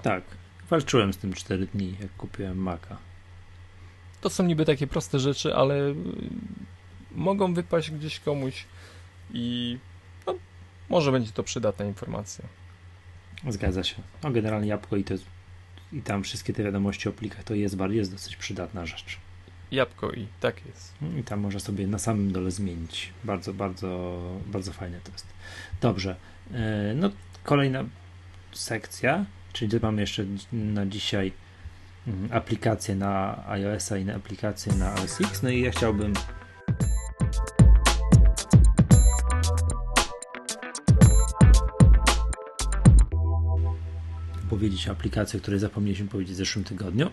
Tak, 0.02 0.24
walczyłem 0.70 1.14
z 1.14 1.18
tym 1.18 1.34
4 1.34 1.68
dni, 1.68 1.96
jak 2.02 2.16
kupiłem 2.18 2.58
Maca. 2.58 2.98
To 4.22 4.30
są 4.30 4.44
niby 4.44 4.66
takie 4.66 4.88
proste 4.88 5.20
rzeczy, 5.20 5.56
ale 5.56 5.78
yy, 5.78 5.96
mogą 7.12 7.54
wypaść 7.54 7.92
gdzieś 7.92 8.20
komuś 8.20 8.66
i 9.34 9.78
może 10.90 11.12
będzie 11.12 11.32
to 11.32 11.44
przydatna 11.44 11.86
informacja. 11.86 12.46
Zgadza 13.50 13.84
się. 13.84 13.96
No 14.24 14.32
generalnie 14.32 14.68
jabłko 14.68 14.98
i, 14.98 15.04
to, 15.04 15.14
i 15.94 16.02
tam 16.02 16.24
wszystkie 16.24 16.54
te 16.54 16.64
wiadomości 16.64 17.10
o 17.10 17.12
plikach 17.12 17.44
to 17.44 17.54
jest, 17.54 17.78
jest 17.90 18.12
dosyć 18.12 18.36
przydatna 18.36 18.86
rzecz. 18.86 19.18
Jabłko 19.72 20.12
i 20.12 20.28
tak 20.40 20.66
jest. 20.66 20.94
I 21.20 21.24
tam 21.24 21.40
można 21.40 21.60
sobie 21.60 21.88
na 21.88 22.00
samym 22.00 22.32
dole 22.32 22.52
zmienić. 22.52 23.14
Bardzo, 23.24 23.54
bardzo, 23.54 24.20
bardzo 24.46 24.74
fajne 24.74 25.00
to 25.04 25.12
jest. 25.12 25.28
Dobrze. 25.82 26.16
E, 26.54 26.94
no 26.96 27.10
kolejna 27.44 27.84
sekcja, 28.52 29.26
czyli 29.54 29.80
mamy 29.82 30.02
jeszcze 30.02 30.26
na 30.54 30.86
dzisiaj 30.86 31.32
mm, 32.08 32.30
aplikacje 32.32 32.96
na 32.96 33.44
iOS-a 33.48 33.98
i 33.98 34.06
na 34.06 34.16
aplikacje 34.16 34.74
na 34.74 34.94
OS 34.94 35.22
X. 35.22 35.44
No 35.44 35.50
i 35.50 35.62
ja 35.62 35.72
chciałbym 35.72 36.14
powiedzieć 44.50 44.88
o 44.88 44.92
aplikacji, 44.92 45.38
o 45.38 45.42
której 45.42 45.60
zapomnieliśmy 45.60 46.08
powiedzieć 46.08 46.34
w 46.34 46.38
zeszłym 46.38 46.66
tygodniu, 46.66 47.12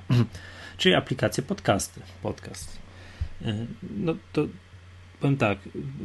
czyli 0.78 0.94
aplikację 0.94 1.42
podcasty. 1.42 2.00
Podcast. 2.22 2.78
E, 3.42 3.66
no 3.96 4.16
to 4.32 4.46
powiem 5.20 5.36
tak, 5.36 5.58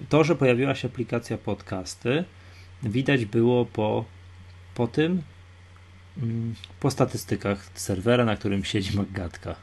to, 0.10 0.24
że 0.24 0.36
pojawiła 0.36 0.76
się 0.76 0.88
aplikacja 0.88 1.38
podcasty, 1.38 2.24
widać 2.84 3.26
było 3.26 3.66
po, 3.66 4.06
po 4.76 4.88
tym, 4.88 5.22
mm, 6.18 6.56
po 6.80 6.92
statystykach 6.92 7.70
serwera, 7.74 8.26
na 8.26 8.36
którym 8.36 8.64
siedzi 8.64 8.98
Maggatka. 8.98 9.56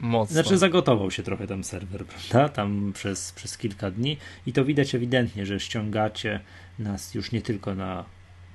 Mocno. 0.00 0.34
Znaczy 0.34 0.58
zagotował 0.58 1.10
się 1.10 1.22
trochę 1.22 1.46
tam 1.46 1.64
serwer, 1.64 2.06
prawda? 2.06 2.48
Tam 2.48 2.92
przez, 2.94 3.32
przez 3.32 3.58
kilka 3.58 3.90
dni 3.90 4.16
i 4.46 4.52
to 4.52 4.64
widać 4.64 4.94
ewidentnie, 4.94 5.46
że 5.46 5.60
ściągacie 5.60 6.40
nas 6.78 7.14
już 7.14 7.32
nie 7.32 7.42
tylko 7.42 7.74
na 7.74 8.04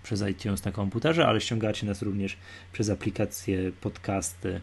przez 0.06 0.22
iTunes 0.22 0.66
na 0.66 0.72
komputerze, 0.72 1.28
ale 1.28 1.41
ściągacie 1.41 1.88
nas 1.88 2.01
również 2.01 2.38
przez 2.74 2.89
aplikacje, 2.89 3.72
podcasty, 3.82 4.62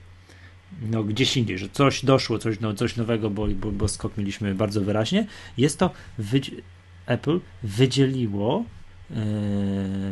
no 0.80 1.04
gdzieś 1.04 1.36
indziej, 1.36 1.58
że 1.58 1.68
coś 1.68 2.04
doszło, 2.04 2.38
coś, 2.38 2.60
no, 2.60 2.74
coś 2.74 2.96
nowego, 2.96 3.30
bo, 3.30 3.46
bo, 3.46 3.72
bo 3.72 3.88
skok 3.88 4.18
mieliśmy 4.18 4.54
bardzo 4.54 4.80
wyraźnie. 4.80 5.26
Jest 5.56 5.78
to, 5.78 5.90
Apple 7.06 7.40
wydzieliło 7.62 8.64
yy, 9.10 9.16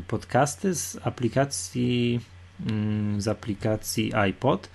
podcasty 0.09 0.75
z 0.75 0.99
aplikacji 1.03 2.21
yy, 2.61 3.21
z 3.21 3.29
aplikacji 3.29 4.15
iPod 4.15 4.71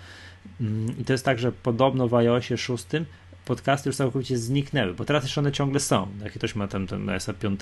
yy, 0.59 0.67
i 0.99 1.05
to 1.05 1.13
jest 1.13 1.25
tak, 1.25 1.39
że 1.39 1.51
podobno 1.51 2.07
w 2.07 2.13
iOSie 2.13 2.57
6 2.57 2.85
podcasty 3.45 3.89
już 3.89 3.95
całkowicie 3.95 4.37
zniknęły, 4.37 4.93
bo 4.93 5.05
teraz 5.05 5.23
jeszcze 5.23 5.41
one 5.41 5.51
ciągle 5.51 5.79
są. 5.79 6.07
Jak 6.23 6.33
ktoś 6.33 6.55
ma 6.55 6.67
tam 6.67 6.87
ten 6.87 7.05
sa 7.19 7.33
5, 7.33 7.59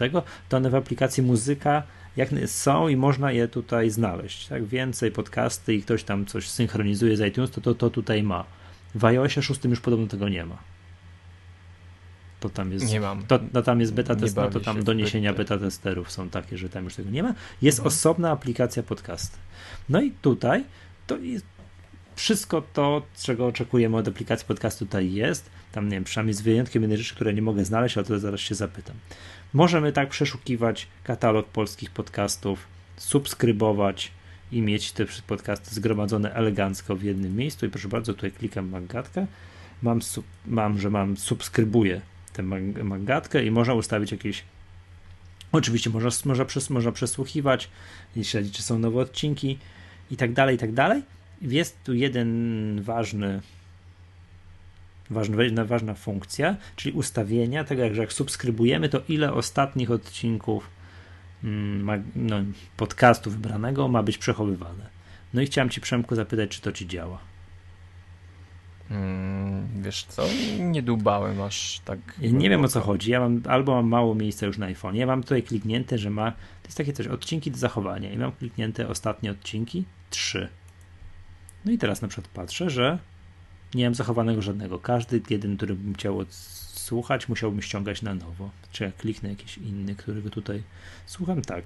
to 0.49 0.57
one 0.57 0.69
w 0.69 0.75
aplikacji 0.75 1.23
muzyka 1.23 1.83
jak 2.17 2.29
są 2.45 2.87
i 2.87 2.95
można 2.95 3.31
je 3.31 3.47
tutaj 3.47 3.89
znaleźć. 3.89 4.47
Tak? 4.47 4.65
Więcej 4.65 5.11
podcasty 5.11 5.73
i 5.73 5.81
ktoś 5.81 6.03
tam 6.03 6.25
coś 6.25 6.49
synchronizuje 6.49 7.17
z 7.17 7.21
iTunes, 7.21 7.51
to 7.51 7.61
to, 7.61 7.75
to 7.75 7.89
tutaj 7.89 8.23
ma. 8.23 8.45
W 8.95 9.05
iOSie 9.05 9.41
6 9.41 9.65
już 9.65 9.81
podobno 9.81 10.07
tego 10.07 10.29
nie 10.29 10.45
ma. 10.45 10.57
To 12.39 12.49
tam 12.49 12.71
jest, 12.71 12.91
nie 12.91 12.99
mam. 12.99 13.25
To, 13.27 13.39
to 13.53 13.61
tam 13.61 13.79
jest 13.79 13.93
beta 13.93 14.15
test, 14.15 14.35
no 14.35 14.49
to 14.49 14.59
tam 14.59 14.83
doniesienia 14.83 15.33
beta 15.33 15.57
testerów 15.57 16.11
są 16.11 16.29
takie, 16.29 16.57
że 16.57 16.69
tam 16.69 16.83
już 16.83 16.95
tego 16.95 17.09
nie 17.09 17.23
ma. 17.23 17.33
Jest 17.61 17.79
mhm. 17.79 17.87
osobna 17.87 18.31
aplikacja 18.31 18.83
podcasty. 18.83 19.37
No 19.89 20.01
i 20.01 20.11
tutaj 20.11 20.63
to 21.07 21.17
jest 21.17 21.45
wszystko 22.15 22.63
to, 22.73 23.01
czego 23.23 23.47
oczekujemy 23.47 23.97
od 23.97 24.07
aplikacji 24.07 24.47
podcastu 24.47 24.85
tutaj 24.85 25.13
jest. 25.13 25.49
Tam 25.73 25.85
nie 25.85 25.91
wiem, 25.91 26.03
przynajmniej 26.03 26.33
z 26.33 26.41
wyjątkiem 26.41 26.83
jednej 26.83 26.97
rzeczy, 26.97 27.15
które 27.15 27.33
nie 27.33 27.41
mogę 27.41 27.65
znaleźć, 27.65 27.97
ale 27.97 28.05
to 28.05 28.19
zaraz 28.19 28.39
się 28.39 28.55
zapytam. 28.55 28.95
Możemy 29.53 29.91
tak 29.91 30.09
przeszukiwać 30.09 30.87
katalog 31.03 31.47
polskich 31.47 31.91
podcastów, 31.91 32.67
subskrybować 32.97 34.11
i 34.51 34.61
mieć 34.61 34.91
te 34.91 35.05
podcasty 35.27 35.75
zgromadzone 35.75 36.33
elegancko 36.33 36.95
w 36.95 37.03
jednym 37.03 37.35
miejscu. 37.35 37.65
I 37.65 37.69
proszę 37.69 37.87
bardzo, 37.87 38.13
tutaj 38.13 38.31
klikam 38.31 38.69
Maggatkę. 38.69 39.27
Mam, 39.81 39.99
mam 40.45 40.79
że 40.79 40.89
mam, 40.89 41.17
subskrybuję 41.17 42.01
tę 42.33 42.43
Maggatkę 42.83 43.45
i 43.45 43.51
można 43.51 43.73
ustawić 43.73 44.11
jakieś. 44.11 44.43
Oczywiście 45.51 45.89
można, 45.89 46.09
można, 46.25 46.45
przes, 46.45 46.69
można 46.69 46.91
przesłuchiwać 46.91 47.69
śledzić, 48.23 48.55
czy 48.55 48.63
są 48.63 48.79
nowe 48.79 48.99
odcinki 48.99 49.57
i 50.11 50.17
tak 50.17 50.33
dalej, 50.33 50.55
i 50.55 50.59
tak 50.59 50.73
dalej. 50.73 51.03
Jest 51.41 51.83
tu 51.83 51.93
jeden 51.93 52.81
ważny 52.83 53.41
ważna, 55.13 55.65
ważna 55.65 55.93
funkcja, 55.93 56.55
czyli 56.75 56.95
ustawienia 56.95 57.63
tego, 57.63 57.83
jak, 57.83 57.95
że 57.95 58.01
jak 58.01 58.13
subskrybujemy, 58.13 58.89
to 58.89 59.01
ile 59.09 59.33
ostatnich 59.33 59.91
odcinków 59.91 60.69
mm, 61.43 62.03
no, 62.15 62.35
podcastu 62.77 63.31
wybranego 63.31 63.87
ma 63.87 64.03
być 64.03 64.17
przechowywane. 64.17 64.89
No 65.33 65.41
i 65.41 65.45
chciałem 65.45 65.69
Ci, 65.69 65.81
Przemku, 65.81 66.15
zapytać, 66.15 66.49
czy 66.49 66.61
to 66.61 66.71
Ci 66.71 66.87
działa. 66.87 67.19
Hmm, 68.89 69.67
wiesz 69.81 70.03
co, 70.03 70.23
nie 70.59 70.81
dubałem 70.81 71.41
aż 71.41 71.81
tak. 71.85 71.99
Ja 72.21 72.31
nie 72.31 72.49
wiem 72.49 72.65
o 72.65 72.67
co 72.67 72.81
chodzi. 72.81 73.11
Ja 73.11 73.19
mam 73.19 73.41
albo 73.47 73.75
mam 73.75 73.87
mało 73.87 74.15
miejsca 74.15 74.45
już 74.45 74.57
na 74.57 74.65
iPhone. 74.65 74.95
Ja 74.95 75.05
mam 75.05 75.23
tutaj 75.23 75.43
kliknięte, 75.43 75.97
że 75.97 76.09
ma. 76.09 76.31
To 76.31 76.67
jest 76.67 76.77
takie 76.77 76.93
coś, 76.93 77.07
odcinki 77.07 77.51
do 77.51 77.57
zachowania. 77.57 78.11
I 78.11 78.17
mam 78.17 78.31
kliknięte 78.31 78.87
ostatnie 78.87 79.31
odcinki, 79.31 79.85
trzy. 80.09 80.49
No 81.65 81.71
i 81.71 81.77
teraz 81.77 82.01
na 82.01 82.07
przykład 82.07 82.27
patrzę, 82.33 82.69
że 82.69 82.99
nie 83.75 83.85
mam 83.85 83.95
zachowanego 83.95 84.41
żadnego. 84.41 84.79
Każdy 84.79 85.21
jeden, 85.29 85.57
który 85.57 85.75
bym 85.75 85.93
chciał 85.93 86.25
słuchać, 86.75 87.29
musiałbym 87.29 87.61
ściągać 87.61 88.01
na 88.01 88.15
nowo. 88.15 88.49
Czy 88.71 88.83
jak 88.83 88.97
kliknę 88.97 89.29
jakiś 89.29 89.57
inny, 89.57 89.95
którego 89.95 90.29
tutaj 90.29 90.63
słucham, 91.05 91.41
tak. 91.41 91.63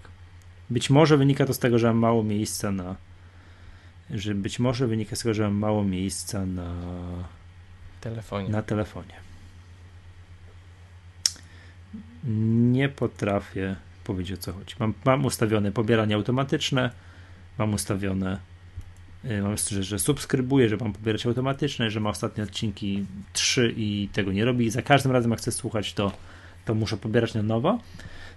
Być 0.70 0.90
może 0.90 1.18
wynika 1.18 1.46
to 1.46 1.54
z 1.54 1.60
tego, 1.60 1.80
że 1.80 1.88
mam 1.88 1.98
mało 1.98 2.24
miejsca 2.24 2.72
na. 2.72 2.96
Że 4.10 4.36
być 4.36 4.60
może 4.60 4.88
wynika 4.88 5.16
z 5.16 5.20
tego, 5.20 5.34
że 5.34 5.44
mam 5.44 5.56
mało 5.56 5.84
miejsca 5.84 6.46
na 6.46 6.74
telefonie. 8.02 8.50
Na 8.50 8.62
telefonie. 8.62 9.14
Nie 12.72 12.90
potrafię 12.90 13.76
powiedzieć 14.04 14.40
o 14.40 14.42
co 14.42 14.54
chodzi. 14.54 14.76
Mam, 14.80 14.94
mam 15.06 15.26
ustawione 15.26 15.72
pobieranie 15.72 16.16
automatyczne, 16.16 16.92
mam 17.58 17.74
ustawione 17.74 18.40
mam, 19.24 19.56
że, 19.70 19.84
że 19.84 20.00
subskrybuję, 20.00 20.70
że 20.70 20.78
mam 20.78 20.94
pobierać 20.94 21.26
automatyczne, 21.26 21.92
że 21.92 22.00
ma 22.00 22.10
ostatnie 22.10 22.44
odcinki 22.44 23.06
3 23.34 23.74
i 23.78 24.10
tego 24.14 24.32
nie 24.32 24.46
robi 24.46 24.66
i 24.66 24.70
za 24.70 24.82
każdym 24.82 25.12
razem 25.12 25.32
jak 25.32 25.40
chcę 25.40 25.52
słuchać 25.52 25.94
to, 25.94 26.12
to 26.66 26.76
muszę 26.76 26.98
pobierać 26.98 27.34
na 27.34 27.44
nowo. 27.44 27.80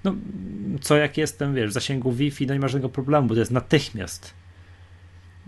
No, 0.04 0.14
co 0.80 0.96
jak 0.96 1.16
jestem, 1.16 1.54
wiesz, 1.54 1.70
w 1.70 1.72
zasięgu 1.72 2.12
Wi-Fi, 2.12 2.46
no 2.46 2.54
nie 2.54 2.60
ma 2.60 2.68
żadnego 2.68 2.88
problemu, 2.88 3.28
bo 3.28 3.34
to 3.34 3.40
jest 3.40 3.52
natychmiast. 3.52 4.34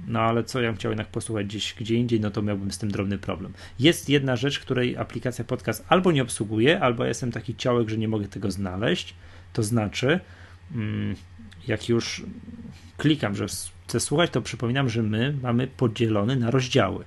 No 0.06 0.20
ale 0.20 0.44
co 0.44 0.60
ja 0.60 0.68
bym 0.68 0.76
chciał 0.76 0.90
jednak 0.90 1.06
posłuchać 1.06 1.46
gdzieś 1.46 1.74
gdzie 1.74 1.94
indziej, 1.94 2.20
no 2.20 2.30
to 2.30 2.42
miałbym 2.42 2.70
z 2.72 2.78
tym 2.78 2.90
drobny 2.90 3.18
problem. 3.18 3.52
Jest 3.78 4.08
jedna 4.08 4.36
rzecz, 4.36 4.60
której 4.60 4.96
aplikacja 4.96 5.44
podcast 5.44 5.84
albo 5.88 6.12
nie 6.12 6.22
obsługuje, 6.22 6.80
albo 6.80 7.04
jestem 7.04 7.32
taki 7.32 7.56
ciałek, 7.56 7.88
że 7.88 7.98
nie 7.98 8.08
mogę 8.08 8.28
tego 8.28 8.50
znaleźć. 8.50 9.14
To 9.52 9.62
znaczy, 9.62 10.20
mm, 10.74 11.16
jak 11.66 11.88
już 11.88 12.22
klikam, 12.96 13.36
że 13.36 13.46
chcę 13.86 14.00
słuchać, 14.00 14.30
to 14.30 14.42
przypominam, 14.42 14.88
że 14.88 15.02
my 15.02 15.34
mamy 15.42 15.66
podzielony 15.66 16.36
na 16.36 16.50
rozdziały. 16.50 17.04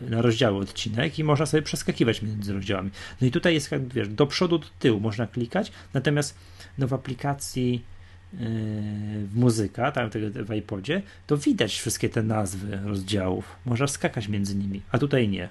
na 0.00 0.22
rozdziały 0.22 0.58
odcinek 0.58 1.18
i 1.18 1.24
można 1.24 1.46
sobie 1.46 1.62
przeskakiwać 1.62 2.22
między 2.22 2.52
rozdziałami. 2.52 2.90
No 3.20 3.26
i 3.26 3.30
tutaj 3.30 3.54
jest, 3.54 3.72
jak 3.72 3.92
wiesz, 3.92 4.08
do 4.08 4.26
przodu, 4.26 4.58
do 4.58 4.66
tyłu 4.78 5.00
można 5.00 5.26
klikać, 5.26 5.72
natomiast 5.94 6.38
no 6.78 6.88
w 6.88 6.92
aplikacji 6.92 7.84
w 8.32 9.30
muzyka, 9.34 9.92
tam 9.92 10.10
tego 10.10 10.44
w 10.44 10.54
iPodzie, 10.54 11.02
to 11.26 11.36
widać 11.36 11.74
wszystkie 11.74 12.08
te 12.08 12.22
nazwy 12.22 12.80
rozdziałów. 12.84 13.56
Można 13.64 13.86
skakać 13.86 14.28
między 14.28 14.56
nimi, 14.56 14.82
a 14.92 14.98
tutaj 14.98 15.28
nie. 15.28 15.48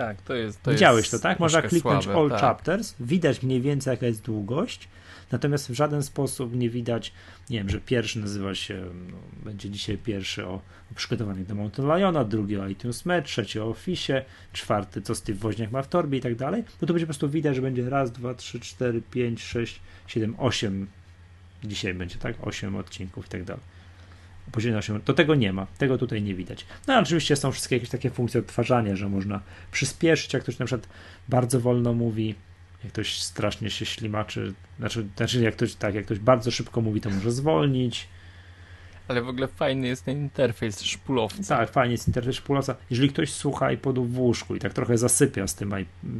Tak, 0.00 0.22
to 0.22 0.34
jest. 0.34 0.62
To 0.62 0.70
Widziałeś 0.70 1.02
jest 1.02 1.10
to, 1.10 1.18
tak? 1.18 1.40
Można 1.40 1.62
kliknąć 1.62 2.04
słabe, 2.04 2.20
All 2.20 2.30
tak. 2.30 2.40
Chapters, 2.40 2.94
widać 3.00 3.42
mniej 3.42 3.60
więcej 3.60 3.90
jaka 3.90 4.06
jest 4.06 4.22
długość, 4.22 4.88
natomiast 5.32 5.70
w 5.70 5.74
żaden 5.74 6.02
sposób 6.02 6.54
nie 6.54 6.70
widać, 6.70 7.12
nie 7.50 7.58
wiem, 7.58 7.70
że 7.70 7.80
pierwszy 7.80 8.18
nazywa 8.18 8.54
się, 8.54 8.84
no, 9.10 9.16
będzie 9.44 9.70
dzisiaj 9.70 9.98
pierwszy 9.98 10.46
o, 10.46 10.54
o 10.92 10.94
przygotowaniu 10.94 11.44
do 11.44 11.54
Mountain 11.54 11.88
Liona, 11.88 12.24
drugi 12.24 12.56
o 12.56 12.68
iTunes 12.68 13.06
Match, 13.06 13.26
trzeci 13.26 13.60
o 13.60 13.68
Office, 13.68 14.24
czwarty 14.52 15.02
co 15.02 15.14
Steve 15.14 15.38
Woźniak 15.38 15.70
ma 15.70 15.82
w 15.82 15.88
torbie 15.88 16.18
i 16.18 16.20
tak 16.20 16.36
dalej, 16.36 16.64
no 16.82 16.88
to 16.88 16.94
będzie 16.94 17.06
po 17.06 17.10
prostu 17.10 17.28
widać, 17.28 17.56
że 17.56 17.62
będzie 17.62 17.90
raz, 17.90 18.12
dwa, 18.12 18.34
trzy, 18.34 18.60
cztery, 18.60 19.02
pięć, 19.10 19.42
sześć, 19.42 19.80
siedem, 20.06 20.34
osiem, 20.38 20.86
dzisiaj 21.64 21.94
będzie, 21.94 22.16
tak? 22.16 22.46
Osiem 22.46 22.76
odcinków 22.76 23.26
i 23.26 23.28
tak 23.28 23.44
dalej. 23.44 23.62
Poziom 24.52 24.76
8, 24.76 25.00
to 25.00 25.14
tego 25.14 25.34
nie 25.34 25.52
ma, 25.52 25.66
tego 25.78 25.98
tutaj 25.98 26.22
nie 26.22 26.34
widać. 26.34 26.66
No 26.86 26.98
oczywiście 26.98 27.36
są 27.36 27.52
wszystkie 27.52 27.76
jakieś 27.76 27.90
takie 27.90 28.10
funkcje 28.10 28.40
odtwarzania, 28.40 28.96
że 28.96 29.08
można 29.08 29.40
przyspieszyć, 29.72 30.34
jak 30.34 30.42
ktoś 30.42 30.58
na 30.58 30.66
przykład 30.66 30.88
bardzo 31.28 31.60
wolno 31.60 31.92
mówi, 31.92 32.34
jak 32.84 32.92
ktoś 32.92 33.22
strasznie 33.22 33.70
się 33.70 33.86
ślimaczy, 33.86 34.54
znaczy, 34.78 35.06
znaczy 35.16 35.40
jak 35.42 35.56
ktoś 35.56 35.74
tak, 35.74 35.94
jak 35.94 36.04
ktoś 36.04 36.18
bardzo 36.18 36.50
szybko 36.50 36.80
mówi, 36.80 37.00
to 37.00 37.10
może 37.10 37.32
zwolnić. 37.32 38.08
Ale 39.08 39.22
w 39.22 39.28
ogóle 39.28 39.48
fajny 39.48 39.88
jest 39.88 40.04
ten 40.04 40.18
interfejs 40.18 40.82
szpulowca. 40.82 41.56
Tak, 41.56 41.70
fajnie 41.70 41.92
jest 41.92 42.08
interfejs 42.08 42.36
szpulowca. 42.36 42.76
Jeżeli 42.90 43.08
ktoś 43.08 43.32
słucha 43.32 43.72
iPodu 43.72 44.04
w 44.04 44.18
łóżku 44.18 44.56
i 44.56 44.58
tak 44.58 44.72
trochę 44.72 44.98
zasypia 44.98 45.46
z 45.46 45.54
tym, 45.54 45.74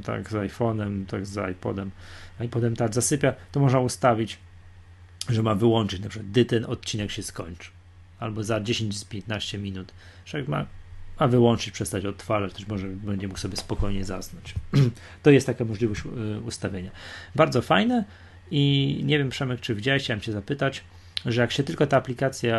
tak 0.05 0.31
z 0.31 0.33
iPhone'em, 0.33 1.07
tak 1.07 1.27
z 1.27 1.51
iPodem, 1.53 1.91
iPodem 2.41 2.77
tak 2.77 2.95
zasypia, 2.95 3.35
to 3.53 3.61
można 3.61 3.81
ustawić, 3.81 4.39
że 5.29 5.43
ma 5.43 5.55
wyłączyć 5.55 6.01
na 6.01 6.09
przykład, 6.09 6.31
gdy 6.31 6.45
ten 6.45 6.64
odcinek 6.64 7.11
się 7.11 7.23
skończy 7.23 7.71
albo 8.21 8.45
za 8.45 8.61
10-15 8.61 9.59
minut. 9.59 9.93
Że 10.25 10.43
ma, 10.43 10.66
wyłączyć, 11.29 11.71
przestać 11.71 12.07
odtwarzać, 12.07 12.53
też 12.53 12.66
może 12.66 12.89
będzie 12.89 13.29
mógł 13.29 13.39
sobie 13.39 13.57
spokojnie 13.57 14.05
zasnąć. 14.05 14.55
to 15.23 15.31
jest 15.31 15.47
taka 15.47 15.64
możliwość 15.64 16.03
ustawienia. 16.47 16.91
Bardzo 17.35 17.62
fajne 17.62 18.05
i 18.51 19.01
nie 19.05 19.18
wiem, 19.18 19.31
Przemek, 19.31 19.61
czy 19.61 19.75
widziałeś, 19.75 20.03
chciałem 20.03 20.21
Cię 20.21 20.33
zapytać, 20.33 20.85
że 21.27 21.41
jak 21.41 21.53
się 21.53 21.62
tylko 21.62 21.87
ta 21.87 21.97
aplikacja 21.97 22.57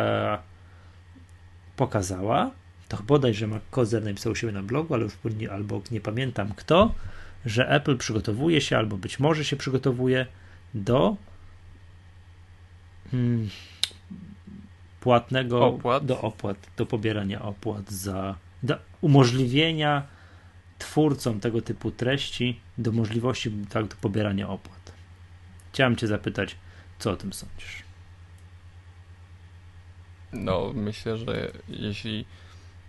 pokazała, 1.76 2.50
to 2.88 3.02
bodaj, 3.02 3.34
że 3.34 3.48
Kozer 3.70 4.04
napisał 4.04 4.32
u 4.32 4.34
siebie 4.34 4.52
na 4.52 4.62
blogu, 4.62 4.94
ale 4.94 5.02
już 5.02 5.12
nie, 5.38 5.50
albo 5.50 5.82
nie 5.90 6.00
pamiętam 6.00 6.52
kto, 6.56 6.94
że 7.46 7.68
Apple 7.68 7.96
przygotowuje 7.96 8.60
się, 8.60 8.78
albo 8.78 8.96
być 8.96 9.18
może 9.18 9.44
się 9.44 9.56
przygotowuje 9.56 10.26
do 10.74 11.16
hmm, 13.10 13.48
płatnego 15.02 15.66
opłat. 15.66 16.04
do 16.04 16.20
opłat, 16.20 16.56
do 16.76 16.86
pobierania 16.86 17.42
opłat 17.42 17.90
za 17.90 18.34
do 18.62 18.78
umożliwienia 19.00 20.06
twórcom 20.78 21.40
tego 21.40 21.62
typu 21.62 21.90
treści 21.90 22.60
do 22.78 22.92
możliwości 22.92 23.50
tak, 23.70 23.86
do 23.86 23.96
pobierania 23.96 24.48
opłat. 24.48 24.92
Chciałem 25.72 25.96
Cię 25.96 26.06
zapytać, 26.06 26.56
co 26.98 27.10
o 27.10 27.16
tym 27.16 27.32
sądzisz? 27.32 27.82
No, 30.32 30.72
myślę, 30.74 31.16
że 31.16 31.50
jeśli 31.68 32.24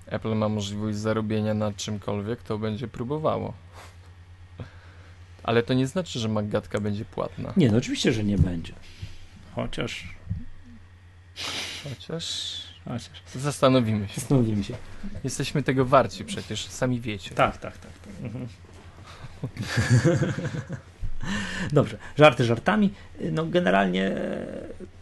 Apple 0.06 0.36
ma 0.36 0.50
możliwość 0.50 0.98
zarobienia 0.98 1.54
na 1.54 1.74
czymkolwiek, 1.74 2.44
to 2.44 2.58
będzie 2.58 2.88
próbowało. 2.88 3.54
Ale 5.44 5.64
to 5.64 5.74
nie 5.74 5.88
znaczy, 5.88 6.20
że 6.20 6.30
Maggatka 6.30 6.80
będzie 6.80 7.06
płatna. 7.06 7.54
Nie, 7.58 7.72
no 7.72 7.78
oczywiście, 7.78 8.14
że 8.14 8.24
nie 8.24 8.38
będzie. 8.38 8.74
Chociaż 9.56 10.08
Chociaż. 11.84 12.58
Chociaż. 12.86 13.22
Zastanowimy 13.36 14.08
się. 14.08 14.16
Zastanowimy 14.16 14.64
się. 14.64 14.76
Jesteśmy 15.24 15.64
tego 15.64 15.86
warci 15.86 16.26
przecież, 16.26 16.68
sami 16.68 17.02
wiecie. 17.02 17.36
Tak, 17.36 17.58
tak, 17.58 17.78
tak. 17.78 17.92
tak. 17.92 18.14
Mhm. 18.24 18.48
Dobrze, 21.74 21.98
żarty 22.18 22.46
żartami. 22.46 22.94
No 23.32 23.46
generalnie 23.46 24.12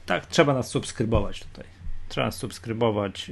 tak, 0.06 0.26
trzeba 0.26 0.54
nas 0.54 0.68
subskrybować 0.68 1.40
tutaj. 1.40 1.66
Trzeba 2.10 2.28
nas 2.28 2.36
subskrybować 2.36 3.32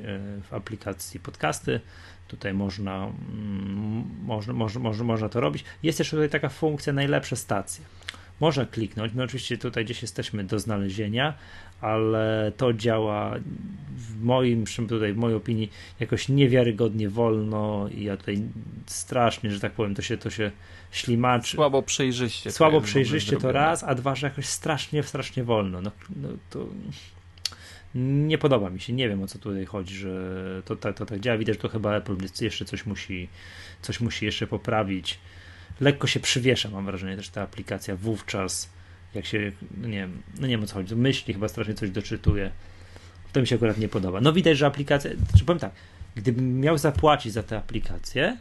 w 0.49 0.53
aplikacji 0.53 1.19
podcasty. 1.19 1.79
Tutaj 2.27 2.53
można, 2.53 3.05
mm, 3.05 4.09
można, 4.25 4.53
można, 4.53 4.81
można, 4.81 5.03
można 5.03 5.29
to 5.29 5.39
robić. 5.39 5.63
Jest 5.83 5.99
jeszcze 5.99 6.17
tutaj 6.17 6.29
taka 6.29 6.49
funkcja 6.49 6.93
najlepsze 6.93 7.35
stacje. 7.35 7.85
Można 8.39 8.65
kliknąć, 8.65 9.13
my 9.13 9.23
oczywiście 9.23 9.57
tutaj 9.57 9.85
gdzieś 9.85 10.01
jesteśmy 10.01 10.43
do 10.43 10.59
znalezienia, 10.59 11.33
ale 11.81 12.51
to 12.57 12.73
działa 12.73 13.35
w 13.95 14.23
moim, 14.23 14.65
tutaj 14.87 15.13
w 15.13 15.17
mojej 15.17 15.37
opinii 15.37 15.71
jakoś 15.99 16.29
niewiarygodnie 16.29 17.09
wolno 17.09 17.89
i 17.91 18.03
ja 18.03 18.17
tutaj 18.17 18.41
strasznie, 18.85 19.51
że 19.51 19.59
tak 19.59 19.71
powiem, 19.71 19.95
to 19.95 20.01
się, 20.01 20.17
to 20.17 20.29
się 20.29 20.51
ślimaczy. 20.91 21.55
Słabo 21.55 21.81
przejrzyście. 21.81 22.51
Słabo 22.51 22.81
przejrzyście 22.81 23.37
to 23.37 23.51
raz, 23.51 23.83
a 23.83 23.95
dwa, 23.95 24.15
że 24.15 24.27
jakoś 24.27 24.45
strasznie, 24.45 25.03
strasznie 25.03 25.43
wolno. 25.43 25.81
No, 25.81 25.91
no 26.15 26.29
to 26.49 26.67
nie 27.95 28.37
podoba 28.37 28.69
mi 28.69 28.79
się, 28.79 28.93
nie 28.93 29.09
wiem 29.09 29.23
o 29.23 29.27
co 29.27 29.39
tutaj 29.39 29.65
chodzi, 29.65 29.95
że 29.95 30.11
to 30.65 30.75
tak 30.75 30.97
to, 30.97 31.05
tak 31.05 31.19
działa. 31.19 31.37
Widać, 31.37 31.55
że 31.55 31.61
to 31.61 31.69
chyba 31.69 31.95
Apple 31.95 32.15
jeszcze 32.41 32.65
coś 32.65 32.85
musi, 32.85 33.27
coś 33.81 33.99
musi 33.99 34.25
jeszcze 34.25 34.47
poprawić. 34.47 35.19
Lekko 35.79 36.07
się 36.07 36.19
przywiesza, 36.19 36.69
mam 36.69 36.85
wrażenie, 36.85 37.15
też 37.15 37.29
ta 37.29 37.41
aplikacja 37.41 37.95
wówczas 37.95 38.69
jak 39.13 39.25
się, 39.25 39.51
no 39.77 39.87
nie 39.87 39.97
wiem, 39.97 40.21
no 40.39 40.47
nie 40.47 40.53
wiem 40.53 40.63
o 40.63 40.67
co 40.67 40.73
chodzi, 40.73 40.95
myśli, 40.95 41.33
chyba 41.33 41.47
strasznie 41.47 41.73
coś 41.73 41.89
doczytuje. 41.89 42.51
To 43.31 43.41
mi 43.41 43.47
się 43.47 43.55
akurat 43.55 43.77
nie 43.77 43.89
podoba. 43.89 44.21
No 44.21 44.33
widać, 44.33 44.57
że 44.57 44.65
aplikacja, 44.65 45.11
czy 45.37 45.45
powiem 45.45 45.59
tak, 45.59 45.71
gdybym 46.15 46.59
miał 46.59 46.77
zapłacić 46.77 47.33
za 47.33 47.43
tę 47.43 47.57
aplikację 47.57 48.37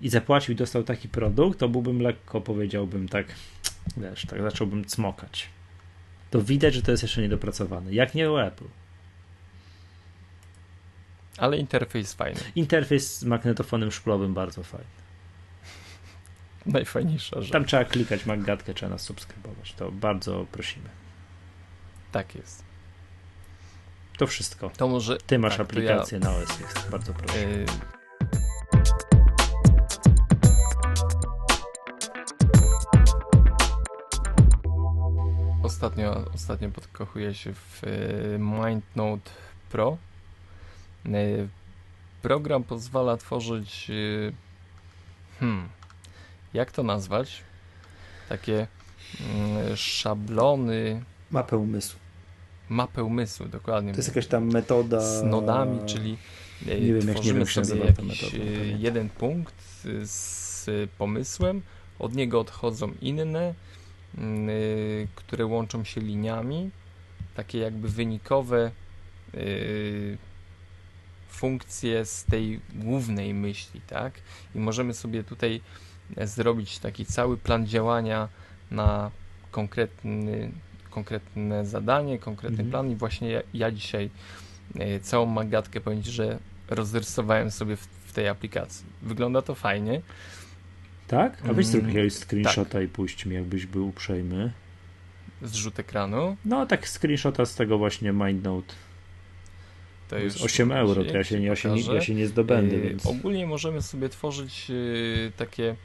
i 0.00 0.08
zapłacił 0.08 0.52
i 0.52 0.56
dostał 0.56 0.82
taki 0.82 1.08
produkt, 1.08 1.58
to 1.58 1.68
byłbym 1.68 2.00
lekko, 2.00 2.40
powiedziałbym 2.40 3.08
tak, 3.08 3.26
wiesz, 3.96 4.26
tak 4.26 4.42
zacząłbym 4.42 4.84
cmokać. 4.84 5.48
To 6.30 6.42
widać, 6.42 6.74
że 6.74 6.82
to 6.82 6.90
jest 6.90 7.02
jeszcze 7.02 7.22
niedopracowane. 7.22 7.94
Jak 7.94 8.14
nie 8.14 8.30
u 8.30 8.38
Apple. 8.38 8.64
Ale 11.36 11.58
interfejs 11.58 12.14
fajny. 12.14 12.40
Interfejs 12.54 13.18
z 13.18 13.24
magnetofonem 13.24 13.92
szklowym 13.92 14.34
bardzo 14.34 14.62
fajny. 14.62 15.03
Najfajniejsza 16.66 17.40
rzecz. 17.40 17.52
Tam 17.52 17.64
trzeba 17.64 17.84
klikać 17.84 18.26
Maggatkę, 18.26 18.74
trzeba 18.74 18.90
nas 18.90 19.02
subskrybować. 19.02 19.72
To 19.72 19.92
bardzo 19.92 20.46
prosimy. 20.52 20.88
Tak 22.12 22.34
jest. 22.34 22.64
To 24.18 24.26
wszystko. 24.26 24.70
To 24.76 24.88
może. 24.88 25.16
Ty 25.16 25.38
masz 25.38 25.56
tak, 25.56 25.60
aplikację 25.60 26.18
ja... 26.18 26.24
na 26.24 26.36
OS 26.36 26.60
X. 26.60 26.90
Bardzo 26.90 27.14
proszę. 27.14 27.38
Yy... 27.38 27.66
Ostatnio, 35.62 36.24
ostatnio 36.34 36.70
podkochuję 36.70 37.34
się 37.34 37.54
w 37.54 37.82
MindNote 38.38 39.30
Pro. 39.70 39.96
Program 42.22 42.64
pozwala 42.64 43.16
tworzyć 43.16 43.90
hmm, 45.40 45.68
jak 46.54 46.72
to 46.72 46.82
nazwać? 46.82 47.42
Takie 48.28 48.66
mm, 49.20 49.76
szablony. 49.76 51.02
Mapę 51.30 51.56
umysłu. 51.56 52.00
Mapę 52.68 53.04
umysłu, 53.04 53.46
dokładnie. 53.46 53.92
To 53.92 53.98
jest 53.98 54.08
jakaś 54.08 54.26
tam 54.26 54.52
metoda. 54.52 55.00
Z 55.00 55.22
nodami, 55.22 55.80
czyli 55.86 56.16
nie 56.66 56.76
wiem, 56.76 57.14
tworzymy 57.14 57.40
jak 57.40 57.56
nie 57.56 57.64
sobie 57.64 57.84
jakiś 57.84 58.22
metoda, 58.22 58.44
jeden 58.78 59.08
punkt 59.08 59.54
z 60.02 60.90
pomysłem, 60.98 61.62
od 61.98 62.14
niego 62.14 62.40
odchodzą 62.40 62.92
inne, 63.00 63.54
yy, 64.14 64.22
które 65.14 65.46
łączą 65.46 65.84
się 65.84 66.00
liniami, 66.00 66.70
takie 67.34 67.58
jakby 67.58 67.88
wynikowe 67.88 68.70
yy, 69.34 70.18
funkcje 71.28 72.04
z 72.04 72.24
tej 72.24 72.60
głównej 72.74 73.34
myśli, 73.34 73.80
tak? 73.86 74.14
I 74.54 74.58
możemy 74.58 74.94
sobie 74.94 75.24
tutaj 75.24 75.60
zrobić 76.24 76.78
taki 76.78 77.06
cały 77.06 77.36
plan 77.36 77.66
działania 77.66 78.28
na 78.70 79.10
konkretny, 79.50 80.50
konkretne 80.90 81.66
zadanie, 81.66 82.18
konkretny 82.18 82.64
mhm. 82.64 82.70
plan 82.70 82.90
i 82.90 82.96
właśnie 82.96 83.30
ja, 83.30 83.42
ja 83.54 83.70
dzisiaj 83.70 84.10
e, 84.78 85.00
całą 85.00 85.26
magatkę 85.26 85.80
powiem 85.80 86.02
Ci, 86.02 86.10
że 86.10 86.38
rozrysowałem 86.68 87.50
sobie 87.50 87.76
w, 87.76 87.80
w, 87.80 88.12
tej 88.12 88.28
aplikacji. 88.28 88.86
Wygląda 89.02 89.42
to 89.42 89.54
fajnie. 89.54 90.00
Tak? 91.06 91.42
A 91.50 91.52
weź 91.52 91.66
zrób 91.66 91.86
jakiegoś 91.86 92.12
screenshota 92.12 92.70
tak. 92.72 92.82
i 92.82 92.88
puść 92.88 93.26
mi, 93.26 93.34
jakbyś 93.34 93.66
był 93.66 93.88
uprzejmy. 93.88 94.52
Zrzut 95.42 95.78
ekranu? 95.78 96.36
No, 96.44 96.66
tak 96.66 96.88
screenshota 96.88 97.46
z 97.46 97.54
tego 97.54 97.78
właśnie 97.78 98.12
MindNote. 98.12 98.74
To 100.08 100.18
już 100.18 100.42
8 100.42 100.72
euro, 100.72 101.04
to 101.04 101.16
ja 101.16 101.24
się 101.24 101.40
nie, 101.40 101.46
ja 101.46 101.56
się 101.56 101.76
ja 101.94 102.00
się 102.00 102.14
nie 102.14 102.26
zdobędę. 102.26 102.78
Więc... 102.78 103.06
Ogólnie 103.06 103.46
możemy 103.46 103.82
sobie 103.82 104.08
tworzyć 104.08 104.72
takie 105.36 105.64
mm, 105.64 105.76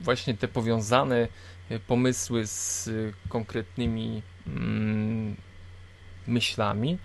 właśnie 0.00 0.34
te 0.34 0.48
powiązane 0.48 1.28
pomysły 1.86 2.46
z 2.46 2.90
konkretnymi 3.28 4.22
mm, 4.46 5.36
myślami. 6.26 6.98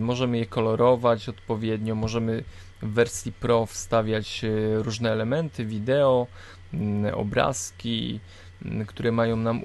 Możemy 0.00 0.38
je 0.38 0.46
kolorować 0.46 1.28
odpowiednio, 1.28 1.94
możemy 1.94 2.44
w 2.82 2.92
wersji 2.92 3.32
Pro 3.32 3.66
wstawiać 3.66 4.44
różne 4.74 5.12
elementy, 5.12 5.64
wideo, 5.64 6.26
mm, 6.74 7.14
obrazki, 7.14 8.20
mm, 8.64 8.86
które 8.86 9.12
mają 9.12 9.36
nam 9.36 9.60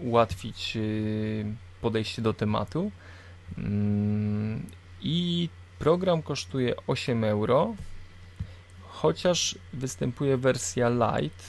ułatwić 0.00 0.78
podejście 1.80 2.22
do 2.22 2.34
tematu. 2.34 2.90
I 5.02 5.48
program 5.78 6.22
kosztuje 6.22 6.74
8 6.86 7.24
euro, 7.24 7.74
chociaż 9.02 9.58
występuje 9.72 10.36
wersja 10.36 10.88
Lite 10.88 11.44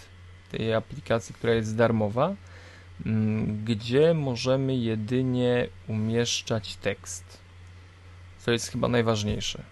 tej 0.52 0.74
aplikacji, 0.74 1.36
która 1.36 1.54
jest 1.54 1.76
darmowa, 1.76 2.36
mm, 3.06 3.66
gdzie 3.66 4.14
możemy 4.14 4.76
jedynie 4.76 5.68
umieszczać 5.88 6.76
tekst, 6.76 7.40
co 8.40 8.52
jest 8.52 8.72
chyba 8.72 8.88
najważniejsze. 8.88 9.64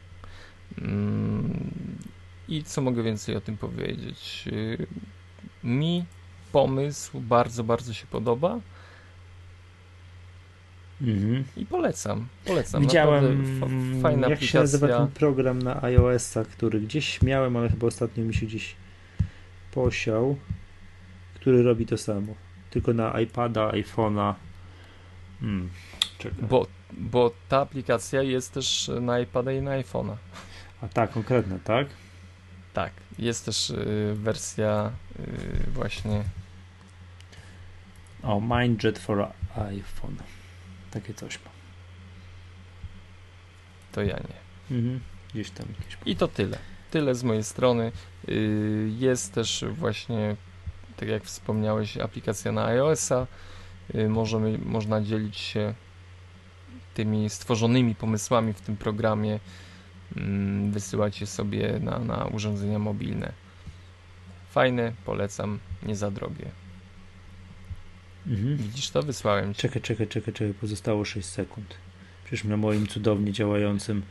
Mm, 0.78 1.71
I 2.47 2.63
co 2.63 2.82
mogę 2.82 3.03
więcej 3.03 3.36
o 3.36 3.41
tym 3.41 3.57
powiedzieć? 3.57 4.43
Y, 4.47 4.88
mi 5.63 6.05
pomysł 6.51 7.19
bardzo, 7.19 7.63
bardzo 7.63 7.93
się 7.93 8.07
podoba. 8.07 8.59
Mhm. 11.02 11.43
I 11.58 11.66
polecam, 11.66 12.28
polecam. 12.45 12.82
Widziałem, 12.82 13.60
fajna 14.02 14.28
jak 14.28 14.38
aplikacja. 14.38 14.48
się 14.48 14.60
nazywa 14.60 14.88
ten 14.88 15.08
program 15.08 15.62
na 15.62 15.84
iOS-a, 15.84 16.45
który 16.45 16.80
gdzieś 16.80 17.22
miałem, 17.22 17.58
ale 17.58 17.70
chyba 17.70 17.88
ostatnio 17.88 18.24
mi 18.24 18.34
się 18.34 18.45
gdzieś 18.45 18.76
posiał, 19.72 20.38
który 21.36 21.64
robi 21.64 21.86
to 21.86 21.98
samo. 21.98 22.34
Tylko 22.70 22.93
na 22.93 23.20
iPada, 23.20 23.72
iPhone'a. 23.72 24.34
Hmm, 25.39 25.70
bo, 26.50 26.68
bo 26.91 27.32
ta 27.50 27.62
aplikacja 27.62 28.22
jest 28.22 28.54
też 28.54 28.91
na 29.02 29.20
iPada 29.20 29.52
i 29.52 29.62
na 29.62 29.72
iPhone'a. 29.72 30.16
A 30.82 30.88
tak, 30.88 31.12
konkretna, 31.12 31.60
tak? 31.64 31.88
Tak, 32.74 32.91
jest 33.20 33.45
też 33.45 33.70
y, 33.70 34.14
wersja 34.16 34.91
y, 35.20 35.72
właśnie. 35.72 36.24
O, 38.24 38.41
MindJet 38.41 39.00
for 39.00 39.28
iPhone. 39.56 40.16
Takie 40.92 41.14
coś 41.14 41.36
ma. 41.36 41.52
To 43.92 44.02
ja 44.02 44.18
nie. 44.18 44.78
Mhm. 44.78 45.00
Gdzieś 45.34 45.50
tam 45.50 45.66
jakieś... 45.80 45.98
I 46.06 46.16
to 46.16 46.28
tyle. 46.28 46.58
Tyle 46.92 47.16
z 47.16 47.24
mojej 47.24 47.44
strony. 47.44 47.92
Y, 48.30 48.90
jest 48.98 49.34
też 49.34 49.66
właśnie, 49.72 50.36
tak 50.98 51.10
jak 51.10 51.24
wspomniałeś, 51.24 51.98
aplikacja 51.98 52.52
na 52.52 52.66
iOS-a. 52.66 53.28
Y, 53.96 54.10
możemy, 54.10 54.58
można 54.58 55.02
dzielić 55.02 55.38
się 55.38 55.74
tymi 56.94 57.30
stworzonymi 57.30 57.96
pomysłami 57.96 58.54
w 58.54 58.62
tym 58.62 58.78
programie, 58.78 59.40
mm, 60.16 60.72
wysyłać 60.72 61.22
je 61.22 61.28
sobie 61.28 61.80
na, 61.80 62.00
na 62.00 62.26
urządzenia 62.26 62.80
mobilne. 62.80 63.34
Fajne, 64.50 64.94
polecam, 65.06 65.60
nie 65.84 65.96
za 65.96 66.12
drogie. 66.12 66.52
Mhm. 68.28 68.57
Widzisz 68.57 68.89
to? 68.89 69.03
Wysłałem 69.03 69.53
ci. 69.53 69.61
Czekaj, 69.61 69.82
czekaj, 69.82 70.07
czekaj, 70.07 70.34
czekaj, 70.34 70.53
pozostało 70.53 71.05
6 71.05 71.28
sekund. 71.28 71.75
Przecież 72.25 72.43
na 72.43 72.57
moim 72.57 72.88
cudownie 72.88 73.32
działającym, 73.32 74.03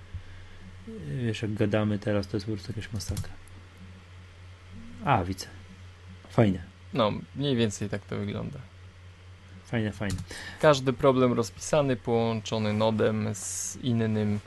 wiesz, 1.24 1.42
jak 1.42 1.54
gadamy 1.54 1.98
teraz, 1.98 2.26
to 2.26 2.36
jest 2.36 2.46
po 2.46 2.52
prostu 2.52 2.72
jakaś 2.76 2.92
masakra. 2.92 3.32
A, 5.04 5.24
widzę. 5.24 5.46
Fajnie. 6.30 6.62
No, 6.94 7.12
mniej 7.36 7.56
więcej 7.56 7.88
tak 7.88 8.02
to 8.02 8.16
wygląda. 8.16 8.58
Fajnie, 9.64 9.92
fajnie. 9.92 10.16
Każdy 10.60 10.92
problem 10.92 11.32
rozpisany, 11.32 11.96
połączony 11.96 12.72
nodem 12.72 13.34
z 13.34 13.76
innym. 13.82 14.12
Mhm. 14.12 14.40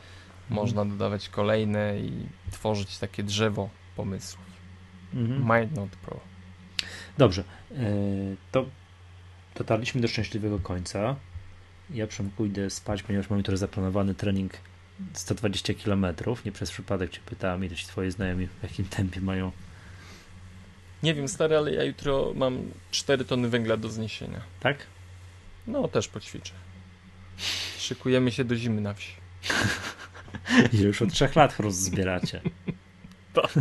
Można 0.50 0.86
dodawać 0.86 1.30
kolejne 1.30 2.00
i 2.00 2.12
tworzyć 2.52 2.98
takie 2.98 3.24
drzewo 3.24 3.70
pomysłów. 3.96 4.46
Mhm. 5.14 5.40
MindNode 5.40 5.98
Pro. 6.06 6.20
Dobrze. 7.18 7.44
E, 7.72 7.76
to 8.52 8.66
dotarliśmy 9.60 10.02
do 10.02 10.08
szczęśliwego 10.08 10.60
końca. 10.60 11.16
Ja 11.90 12.08
Przemku 12.08 12.46
idę 12.46 12.70
spać, 12.70 13.04
ponieważ 13.04 13.30
mam 13.30 13.40
jutro 13.40 13.58
zaplanowany 13.58 14.16
trening 14.16 14.54
120 15.14 15.74
km. 15.74 16.06
Nie 16.46 16.52
przez 16.52 16.72
przypadek 16.72 17.12
cię 17.12 17.20
pytałem, 17.26 17.66
ile 17.66 17.76
ci 17.76 17.88
twoi 17.88 18.12
znajomi 18.12 18.48
w 18.48 18.64
jakim 18.64 18.86
tempie 18.86 19.22
mają. 19.22 19.52
Nie 21.04 21.14
wiem, 21.14 21.28
stary, 21.28 21.58
ale 21.58 21.74
ja 21.74 21.84
jutro 21.84 22.34
mam 22.36 22.62
4 22.92 23.26
tony 23.26 23.50
węgla 23.50 23.78
do 23.78 23.90
zniesienia. 23.90 24.42
Tak? 24.60 24.78
No, 25.68 25.88
też 25.88 26.08
poćwiczę. 26.08 26.54
Szykujemy 27.78 28.32
się 28.32 28.44
do 28.44 28.56
zimy 28.56 28.82
na 28.82 28.94
wsi. 28.94 29.14
I 30.74 30.78
już 30.88 31.02
od 31.02 31.14
trzech 31.14 31.36
lat 31.36 31.54
chrust 31.54 31.80
zbieracie. 31.80 32.42
Tak. 33.34 33.52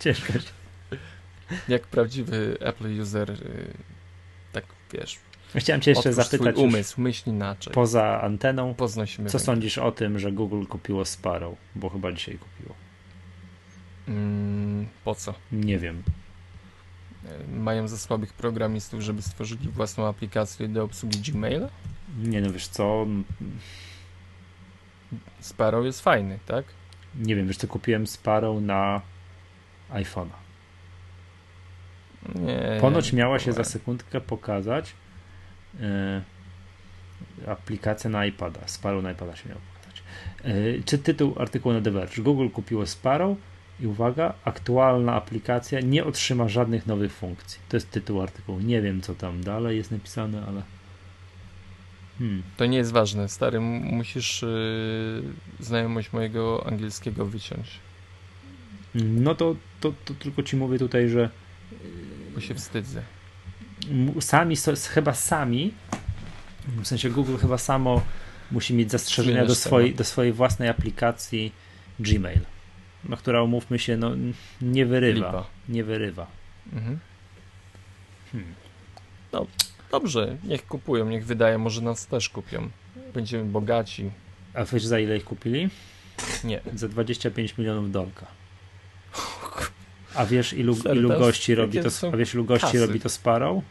Ciężko. 0.00 0.32
Jak 1.68 1.86
prawdziwy 1.86 2.56
Apple 2.60 3.00
user 3.00 3.30
y, 3.30 3.74
wiesz. 4.92 5.18
Chciałem 5.54 5.80
cię 5.80 5.90
jeszcze 5.90 6.12
zapytać. 6.12 6.56
umysł, 6.56 7.00
myśl 7.00 7.30
inaczej. 7.30 7.72
Poza 7.72 8.20
anteną. 8.22 8.74
Poznosimy 8.74 9.30
co 9.30 9.38
sądzisz 9.38 9.78
o 9.78 9.92
tym, 9.92 10.18
że 10.18 10.32
Google 10.32 10.64
kupiło 10.64 11.04
Sparrow? 11.04 11.58
Bo 11.74 11.88
chyba 11.88 12.12
dzisiaj 12.12 12.38
kupiło. 12.38 12.74
Mm, 14.08 14.86
po 15.04 15.14
co? 15.14 15.34
Nie 15.52 15.78
wiem. 15.78 16.02
E, 17.24 17.56
mają 17.56 17.88
za 17.88 17.98
słabych 17.98 18.32
programistów, 18.32 19.00
żeby 19.00 19.22
stworzyli 19.22 19.68
własną 19.68 20.06
aplikację 20.06 20.68
do 20.68 20.84
obsługi 20.84 21.32
Gmaila? 21.32 21.68
Nie 22.18 22.40
no, 22.40 22.52
wiesz 22.52 22.68
co? 22.68 23.06
Sparrow 25.40 25.84
jest 25.84 26.00
fajny, 26.00 26.38
tak? 26.46 26.64
Nie 27.14 27.36
wiem, 27.36 27.46
wiesz 27.46 27.56
co, 27.56 27.68
kupiłem 27.68 28.06
Sparrow 28.06 28.62
na 28.62 29.00
iPhone'a. 29.90 30.45
Nie, 32.34 32.78
Ponoć 32.80 33.12
miała 33.12 33.38
się 33.38 33.52
za 33.52 33.64
sekundkę 33.64 34.20
pokazać 34.20 34.92
yy, 35.80 35.86
aplikacja 37.46 38.10
na 38.10 38.26
iPada. 38.26 38.60
Sparrow 38.66 39.02
na 39.02 39.12
iPada 39.12 39.36
się 39.36 39.48
miała 39.48 39.60
pokazać. 39.74 40.02
Yy, 40.44 40.82
czy 40.84 40.98
tytuł 40.98 41.34
artykułu 41.38 41.74
na 41.74 41.80
The 41.80 41.90
Verge? 41.90 42.22
Google 42.22 42.48
kupiło 42.48 42.86
Sparrow 42.86 43.36
i 43.80 43.86
uwaga, 43.86 44.34
aktualna 44.44 45.14
aplikacja 45.14 45.80
nie 45.80 46.04
otrzyma 46.04 46.48
żadnych 46.48 46.86
nowych 46.86 47.12
funkcji. 47.12 47.60
To 47.68 47.76
jest 47.76 47.90
tytuł 47.90 48.22
artykułu. 48.22 48.60
Nie 48.60 48.82
wiem, 48.82 49.00
co 49.00 49.14
tam 49.14 49.44
dalej 49.44 49.76
jest 49.76 49.90
napisane, 49.90 50.46
ale. 50.46 50.62
Hmm. 52.18 52.42
To 52.56 52.66
nie 52.66 52.78
jest 52.78 52.92
ważne, 52.92 53.28
stary. 53.28 53.60
Musisz 53.60 54.42
yy, 54.42 55.22
znajomość 55.60 56.12
mojego 56.12 56.66
angielskiego 56.66 57.26
wyciąć. 57.26 57.80
No 58.94 59.34
to, 59.34 59.56
to, 59.80 59.92
to 60.04 60.14
tylko 60.14 60.42
ci 60.42 60.56
mówię 60.56 60.78
tutaj, 60.78 61.08
że 61.08 61.30
bo 62.36 62.40
się 62.40 62.54
wstydzę. 62.54 63.02
Sami, 64.20 64.56
chyba 64.94 65.14
sami, 65.14 65.74
w 66.68 66.86
sensie 66.86 67.10
Google 67.10 67.36
chyba 67.36 67.58
samo 67.58 68.02
musi 68.50 68.74
mieć 68.74 68.90
zastrzeżenia 68.90 69.46
do 69.46 69.54
swojej, 69.54 69.94
do 69.94 70.04
swojej 70.04 70.32
własnej 70.32 70.68
aplikacji 70.68 71.52
Gmail, 72.00 72.40
no, 73.04 73.16
która 73.16 73.42
umówmy 73.42 73.78
się, 73.78 73.96
no, 73.96 74.10
nie 74.62 74.86
wyrywa. 74.86 75.26
Lipa. 75.26 75.46
Nie 75.68 75.84
wyrywa. 75.84 76.26
Mhm. 76.72 76.98
Hmm. 78.32 78.54
No, 79.32 79.46
dobrze, 79.90 80.36
niech 80.44 80.66
kupują, 80.66 81.08
niech 81.08 81.26
wydają, 81.26 81.58
może 81.58 81.80
nas 81.80 82.06
też 82.06 82.28
kupią. 82.28 82.70
Będziemy 83.14 83.44
bogaci. 83.44 84.10
A 84.54 84.64
wiesz 84.64 84.84
za 84.84 84.98
ile 84.98 85.16
ich 85.16 85.24
kupili? 85.24 85.68
Nie. 86.44 86.60
Za 86.74 86.88
25 86.88 87.58
milionów 87.58 87.92
dolka. 87.92 88.26
A 90.16 90.26
wiesz 90.26 90.52
ilu, 90.52 90.76
ilu 90.94 91.08
gości 91.08 91.54
robi 91.54 91.78
to, 91.82 92.08
a 92.12 92.16
wiesz 92.16 92.34
ilu 92.34 92.44
gości 92.44 92.66
kasy. 92.66 92.86
robi 92.86 93.00
to 93.00 93.08
Sparrow? 93.08 93.64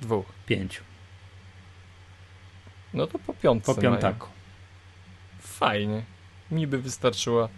Dwóch. 0.00 0.26
Pięciu. 0.46 0.82
No 2.94 3.06
to 3.06 3.18
po 3.18 3.34
piątce. 3.34 3.74
Po 3.74 3.80
piątaku. 3.80 4.28
Fajnie. 5.40 6.02
Mi 6.50 6.66
by 6.66 6.78
wystarczyła. 6.78 7.48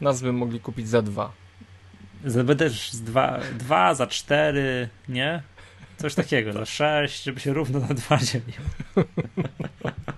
Nas 0.00 0.22
by 0.22 0.32
mogli 0.32 0.60
kupić 0.60 0.88
za 0.88 1.02
dwa. 1.02 1.32
Też 2.58 2.96
dwa, 2.96 3.40
dwa 3.58 3.94
za 3.94 4.06
cztery, 4.06 4.88
nie? 5.08 5.42
Coś 5.96 6.14
takiego, 6.14 6.52
za 6.52 6.66
sześć, 6.66 7.22
żeby 7.22 7.40
się 7.40 7.52
równo 7.52 7.80
na 7.80 7.94
dwa 7.94 8.18
dzielił. 8.18 8.54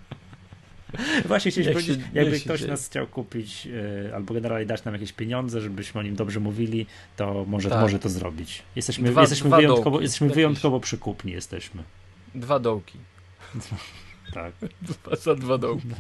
Właśnie 1.24 1.51
chcieliśmy 1.51 1.73
powiedzieć, 1.73 2.01
jakby 2.15 2.40
ktoś 2.40 2.60
dzieje. 2.60 2.70
nas 2.70 2.86
chciał 2.86 3.06
kupić 3.06 3.66
yy, 3.66 4.10
albo 4.15 4.35
generalnie 4.35 4.66
dać 4.66 4.85
nam 4.85 4.94
jakieś 4.94 5.12
pieniądze, 5.12 5.60
żebyśmy 5.60 6.01
o 6.01 6.02
nim 6.02 6.16
dobrze 6.16 6.40
mówili, 6.40 6.86
to 7.16 7.44
może, 7.48 7.69
tak. 7.69 7.81
może 7.81 7.98
to 7.98 8.09
zrobić. 8.09 8.62
Jesteśmy, 8.77 9.10
dwa, 9.10 9.20
jesteśmy, 9.20 9.48
dwa 9.48 9.56
wyjątkowo, 9.56 10.01
jesteśmy 10.01 10.28
wyjątkowo 10.28 10.81
przykupni, 10.81 11.32
jesteśmy. 11.32 11.82
Dwa 12.35 12.59
dołki. 12.59 12.98
tak. 14.35 14.52
Dwa, 14.82 15.16
za 15.16 15.35
dwa 15.35 15.59
dołki. 15.59 15.89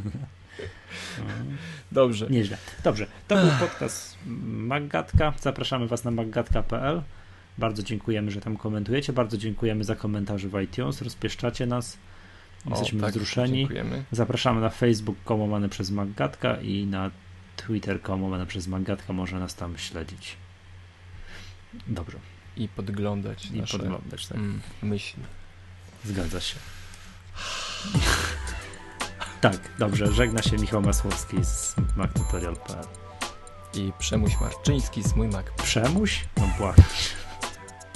Dobrze. 1.92 2.26
Nieźle. 2.30 2.56
Dobrze. 2.84 3.06
To 3.28 3.36
był 3.36 3.50
podcast 3.60 4.18
Maggatka. 4.46 5.32
Zapraszamy 5.40 5.86
Was 5.86 6.04
na 6.04 6.10
maggatka.pl. 6.10 7.02
Bardzo 7.58 7.82
dziękujemy, 7.82 8.30
że 8.30 8.40
tam 8.40 8.56
komentujecie. 8.56 9.12
Bardzo 9.12 9.38
dziękujemy 9.38 9.84
za 9.84 9.94
komentarze 9.94 10.48
w 10.48 10.60
iTunes. 10.60 11.02
Rozpieszczacie 11.02 11.66
nas. 11.66 11.98
Jesteśmy 12.66 12.98
o, 12.98 13.02
tak, 13.02 13.10
wzruszeni. 13.10 13.58
Dziękujemy. 13.58 14.04
Zapraszamy 14.12 14.60
na 14.60 14.70
Facebook 14.70 15.16
komowany 15.24 15.68
przez 15.68 15.90
Maggatka 15.90 16.60
i 16.60 16.86
na 16.86 17.10
Twitter 17.56 18.02
komowany 18.02 18.46
przez 18.46 18.66
Maggatka. 18.66 19.12
Może 19.12 19.38
nas 19.38 19.54
tam 19.54 19.78
śledzić. 19.78 20.36
Dobrze. 21.86 22.18
I 22.56 22.68
podglądać 22.68 23.46
I 23.46 23.60
nasze 23.60 23.78
podglądać. 23.78 24.26
Tak. 24.26 24.38
mm, 24.38 24.60
myśli. 24.82 25.22
Zgadza 26.04 26.40
się. 26.40 26.56
tak, 29.40 29.58
dobrze. 29.78 30.12
Żegna 30.12 30.42
się 30.42 30.56
Michał 30.56 30.82
Masłowski 30.82 31.44
z 31.44 31.74
MacTutorial.pl. 31.96 32.84
I 33.74 33.92
Przemuś 33.98 34.40
Marczyński 34.40 35.02
z 35.02 35.14
mój 35.16 35.28
Mac. 35.28 35.46
Przemuś? 35.62 36.24
No 36.36 36.48
błagam. 36.58 36.84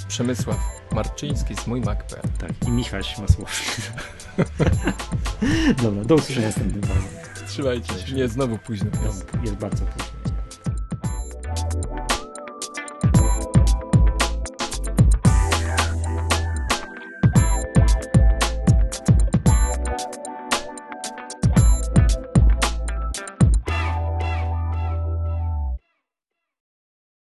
Przemysław 0.09 0.82
Marczyński 0.95 1.55
z 1.55 1.67
mój 1.67 1.81
Mac.pl. 1.81 2.23
Tak, 2.39 2.69
i 2.69 2.71
Michaś 2.71 3.19
Masłowski. 3.19 3.83
Dobra, 5.83 6.05
do 6.05 6.15
usłyszenia 6.15 6.47
następnym 6.47 6.83
razem. 6.83 7.03
Trzymajcie 7.49 7.95
się. 7.95 8.13
Nie, 8.13 8.29
znowu 8.29 8.59
późno. 8.59 8.91
Jest 9.43 9.55
bardzo 9.55 9.85
późno. 9.87 10.22